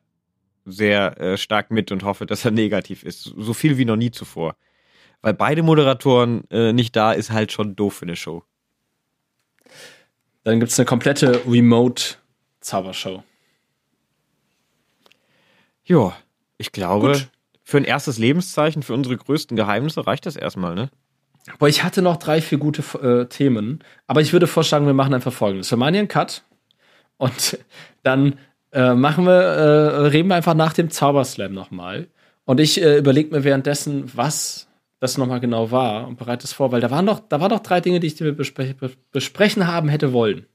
sehr 0.65 1.21
äh, 1.21 1.37
stark 1.37 1.71
mit 1.71 1.93
und 1.93 2.03
hoffe, 2.03 2.25
dass 2.25 2.47
er 2.47 2.51
negativ 2.51 3.05
ist. 3.05 3.25
So 3.37 3.53
viel 3.53 3.77
wie 3.77 3.85
noch 3.85 3.97
nie 3.97 4.11
zuvor. 4.11 4.57
Weil 5.21 5.35
beide 5.35 5.63
Moderatoren 5.63 6.51
äh, 6.51 6.73
nicht 6.73 6.97
da 6.97 7.13
ist 7.13 7.31
halt 7.31 7.53
schon 7.53 7.77
doof 7.77 7.97
für 7.97 8.07
eine 8.07 8.17
Show. 8.17 8.43
Dann 10.45 10.61
gibt 10.61 10.73
es 10.73 10.79
eine 10.79 10.87
komplette 10.87 11.43
Remote-Zaubershow. 11.47 13.23
Ja, 15.85 16.17
ich 16.57 16.73
glaube, 16.73 17.13
Gut. 17.13 17.29
für 17.63 17.77
ein 17.77 17.85
erstes 17.85 18.17
Lebenszeichen, 18.17 18.83
für 18.83 18.95
unsere 18.95 19.19
größten 19.19 19.59
Geheimnisse 19.59 20.07
reicht 20.07 20.25
das 20.25 20.37
erstmal, 20.37 20.75
ne? 20.75 20.91
Boah, 21.59 21.69
ich 21.69 21.85
hatte 21.85 22.01
noch 22.01 22.17
drei, 22.17 22.41
vier 22.41 22.57
gute 22.59 22.83
äh, 23.03 23.27
Themen, 23.27 23.85
aber 24.07 24.23
ich 24.23 24.33
würde 24.33 24.47
vorschlagen, 24.47 24.87
wir 24.87 24.95
machen 24.95 25.13
einfach 25.13 25.33
folgendes. 25.33 25.71
Wir 25.71 25.77
machen 25.77 25.93
hier 25.93 26.01
einen 26.01 26.09
Cut 26.09 26.45
und 27.21 27.59
dann 28.03 28.39
äh, 28.73 28.95
machen 28.95 29.27
wir, 29.27 29.33
äh, 29.33 30.07
reden 30.09 30.29
wir 30.29 30.37
einfach 30.37 30.55
nach 30.55 30.73
dem 30.73 30.91
Zauberslam 30.91 31.53
nochmal. 31.53 32.09
Und 32.45 32.59
ich 32.61 32.83
äh, 32.83 32.99
überlege 32.99 33.35
mir 33.35 33.45
währenddessen, 33.45 34.11
was 34.15 34.67
das 34.99 35.17
nochmal 35.17 35.41
genau 35.41 35.71
war 35.71 36.09
und 36.09 36.19
bereite 36.19 36.45
es 36.45 36.53
vor, 36.53 36.73
weil 36.73 36.81
da 36.81 36.91
waren 36.91 37.07
doch, 37.07 37.21
da 37.21 37.41
waren 37.41 37.51
doch 37.51 37.61
drei 37.61 37.81
Dinge, 37.81 38.01
die 38.01 38.09
ich 38.09 38.17
dir 38.17 38.33
bespre 38.33 38.75
besprechen 39.13 39.67
haben 39.67 39.89
hätte 39.89 40.13
wollen. 40.13 40.47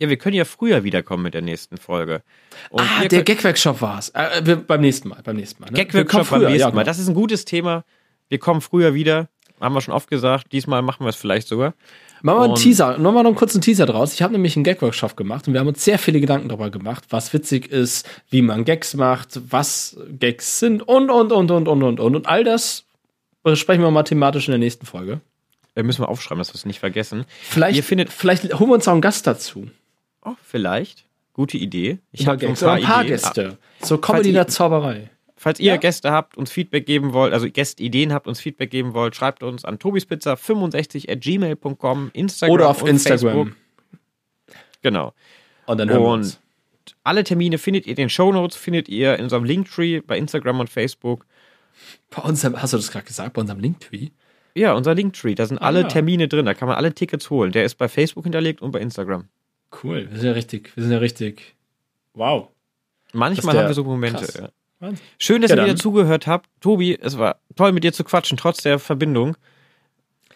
Ja, 0.00 0.08
wir 0.08 0.16
können 0.16 0.34
ja 0.34 0.44
früher 0.44 0.82
wiederkommen 0.82 1.22
mit 1.22 1.34
der 1.34 1.42
nächsten 1.42 1.76
Folge. 1.76 2.22
Und 2.70 2.82
ah, 2.82 3.06
der 3.06 3.22
Gag-Workshop 3.22 3.80
war's. 3.80 4.08
Äh, 4.10 4.42
wir, 4.44 4.56
beim 4.56 4.80
nächsten 4.80 5.08
Mal, 5.08 5.20
beim 5.22 5.36
nächsten 5.36 5.62
Mal. 5.62 5.70
Ne? 5.70 5.76
Gag-Workshop 5.76 6.30
beim 6.30 6.40
nächsten 6.40 6.58
ja, 6.58 6.66
Mal. 6.66 6.72
genau. 6.72 6.84
Das 6.84 6.98
ist 6.98 7.08
ein 7.08 7.14
gutes 7.14 7.44
Thema. 7.44 7.84
Wir 8.28 8.38
kommen 8.38 8.60
früher 8.60 8.94
wieder. 8.94 9.28
Haben 9.60 9.74
wir 9.74 9.80
schon 9.80 9.94
oft 9.94 10.10
gesagt. 10.10 10.52
Diesmal 10.52 10.82
machen 10.82 11.04
wir 11.04 11.10
es 11.10 11.16
vielleicht 11.16 11.46
sogar. 11.46 11.74
Machen 12.24 12.38
wir 12.38 12.44
einen 12.44 12.54
Teaser, 12.54 12.86
machen 12.98 13.02
wir 13.16 13.22
noch 13.22 13.30
einen 13.30 13.34
kurzen 13.36 13.60
Teaser 13.60 13.84
draus. 13.84 14.14
Ich 14.14 14.22
habe 14.22 14.32
nämlich 14.32 14.56
einen 14.56 14.64
Gag-Workshop 14.64 15.14
gemacht 15.16 15.46
und 15.46 15.52
wir 15.52 15.60
haben 15.60 15.68
uns 15.68 15.84
sehr 15.84 15.98
viele 15.98 16.20
Gedanken 16.20 16.48
darüber 16.48 16.70
gemacht, 16.70 17.04
was 17.10 17.32
witzig 17.34 17.70
ist, 17.70 18.08
wie 18.30 18.40
man 18.40 18.64
Gags 18.64 18.94
macht, 18.94 19.40
was 19.50 19.96
Gags 20.18 20.58
sind 20.58 20.82
und, 20.82 21.10
und, 21.10 21.32
und, 21.32 21.50
und, 21.50 21.68
und, 21.68 21.82
und, 21.82 22.00
und. 22.00 22.16
Und 22.16 22.26
all 22.26 22.42
das 22.42 22.84
besprechen 23.42 23.82
wir 23.82 23.90
mal 23.90 24.04
thematisch 24.04 24.48
in 24.48 24.52
der 24.52 24.58
nächsten 24.58 24.86
Folge. 24.86 25.20
Da 25.74 25.82
müssen 25.82 26.02
wir 26.02 26.08
aufschreiben, 26.08 26.38
dass 26.38 26.48
wir 26.50 26.54
es 26.54 26.64
nicht 26.64 26.78
vergessen. 26.80 27.26
Vielleicht, 27.42 27.76
Ihr 27.76 27.82
findet- 27.82 28.10
vielleicht 28.10 28.44
holen 28.58 28.70
wir 28.70 28.74
uns 28.74 28.88
auch 28.88 28.92
einen 28.92 29.00
Gast 29.02 29.26
dazu. 29.26 29.68
Oh, 30.24 30.32
vielleicht. 30.42 31.04
Gute 31.34 31.58
Idee. 31.58 31.98
Ich 32.12 32.26
habe 32.26 32.46
ein 32.46 32.54
paar, 32.54 32.72
ein 32.74 32.82
paar 32.84 33.02
Ideen. 33.02 33.16
Gäste. 33.16 33.58
So 33.82 33.98
Comedy 33.98 34.32
der 34.32 34.46
Zauberei. 34.48 35.10
Falls 35.44 35.60
ihr 35.60 35.72
Ja. 35.72 35.76
Gäste 35.76 36.10
habt, 36.10 36.38
uns 36.38 36.50
Feedback 36.50 36.86
geben 36.86 37.12
wollt, 37.12 37.34
also 37.34 37.50
Gästideen 37.50 38.14
habt, 38.14 38.26
uns 38.26 38.40
Feedback 38.40 38.70
geben 38.70 38.94
wollt, 38.94 39.14
schreibt 39.14 39.42
uns 39.42 39.66
an 39.66 39.76
tobispizza65 39.76 41.12
at 41.12 41.20
gmail.com, 41.20 42.10
Instagram 42.14 42.54
Oder 42.54 42.68
auf 42.70 42.80
und 42.82 42.88
Instagram. 42.88 43.20
Facebook. 43.20 43.56
Genau. 44.80 45.12
Und 45.66 45.76
dann 45.78 45.90
hören 45.90 46.00
wir 46.00 46.08
Und 46.08 46.18
uns. 46.20 46.40
alle 47.02 47.24
Termine 47.24 47.58
findet 47.58 47.84
ihr 47.86 47.90
in 47.90 47.96
den 47.96 48.08
Shownotes, 48.08 48.56
findet 48.56 48.88
ihr 48.88 49.16
in 49.18 49.24
unserem 49.24 49.44
Linktree 49.44 50.00
bei 50.00 50.16
Instagram 50.16 50.60
und 50.60 50.70
Facebook. 50.70 51.26
Bei 52.08 52.22
unserem, 52.22 52.60
hast 52.62 52.72
du 52.72 52.78
das 52.78 52.90
gerade 52.90 53.04
gesagt, 53.04 53.34
bei 53.34 53.42
unserem 53.42 53.60
Linktree? 53.60 54.08
Ja, 54.54 54.72
unser 54.72 54.94
Linktree, 54.94 55.34
da 55.34 55.44
sind 55.44 55.58
alle 55.58 55.82
ja. 55.82 55.88
Termine 55.88 56.26
drin, 56.26 56.46
da 56.46 56.54
kann 56.54 56.68
man 56.68 56.78
alle 56.78 56.94
Tickets 56.94 57.28
holen. 57.28 57.52
Der 57.52 57.66
ist 57.66 57.74
bei 57.74 57.88
Facebook 57.88 58.24
hinterlegt 58.24 58.62
und 58.62 58.70
bei 58.72 58.80
Instagram. 58.80 59.28
Cool, 59.82 60.08
wir 60.10 60.16
sind 60.16 60.26
ja 60.26 60.32
richtig, 60.32 60.74
wir 60.74 60.82
sind 60.84 60.92
ja 60.92 60.98
richtig. 60.98 61.54
Wow. 62.14 62.48
Manchmal 63.12 63.58
haben 63.58 63.66
wir 63.68 63.74
so 63.74 63.84
Momente. 63.84 64.24
krass. 64.24 64.38
Ja. 64.40 64.48
Wahnsinn. 64.84 65.04
Schön, 65.18 65.42
dass 65.42 65.50
Ja, 65.50 65.56
ihr 65.58 65.64
wieder 65.64 65.76
zugehört 65.76 66.26
habt. 66.26 66.48
Tobi, 66.60 66.98
es 67.00 67.18
war 67.18 67.40
toll 67.56 67.72
mit 67.72 67.84
dir 67.84 67.92
zu 67.92 68.04
quatschen, 68.04 68.36
trotz 68.36 68.62
der 68.62 68.78
Verbindung, 68.78 69.36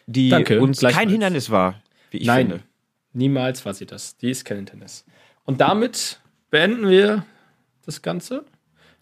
die 0.07 0.30
Danke, 0.30 0.61
uns 0.61 0.80
kein. 0.80 1.09
Hindernis 1.09 1.51
war, 1.51 1.82
wie 2.11 2.18
ich 2.18 2.26
Nein, 2.26 2.49
finde. 2.49 2.64
niemals 3.12 3.64
war 3.66 3.74
sie 3.74 3.86
das. 3.86 4.16
Die 4.16 4.30
ist 4.30 4.44
kein 4.44 4.59
Hindernis. 4.59 5.05
Und 5.44 5.61
damit 5.61 6.20
beenden 6.51 6.88
wir 6.88 7.24
das 7.84 8.03
Ganze. 8.03 8.44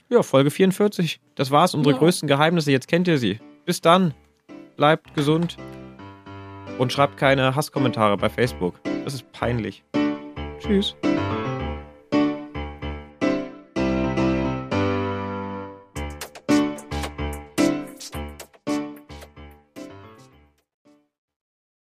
Ja, 0.09 0.23
Folge 0.23 0.51
44. 0.51 1.21
Das 1.35 1.51
war's, 1.51 1.75
unsere 1.75 1.95
Ja. 1.95 1.99
größten 1.99 2.29
Geheimnisse. 2.29 2.71
Jetzt 2.71 2.87
kennt 2.89 3.09
ihr 3.09 3.19
sie. 3.19 3.41
Bis 3.65 3.81
dann. 3.81 4.15
Bleibt 4.77 5.15
gesund. 5.15 5.57
Und 6.79 6.93
schreibt 6.93 7.17
keine 7.17 7.57
Hasskommentare 7.57 8.17
bei 8.17 8.29
Facebook. 8.29 8.79
Das 9.05 9.15
ist 9.15 9.33
peinlich. 9.33 9.83
Tschüss. 10.61 10.95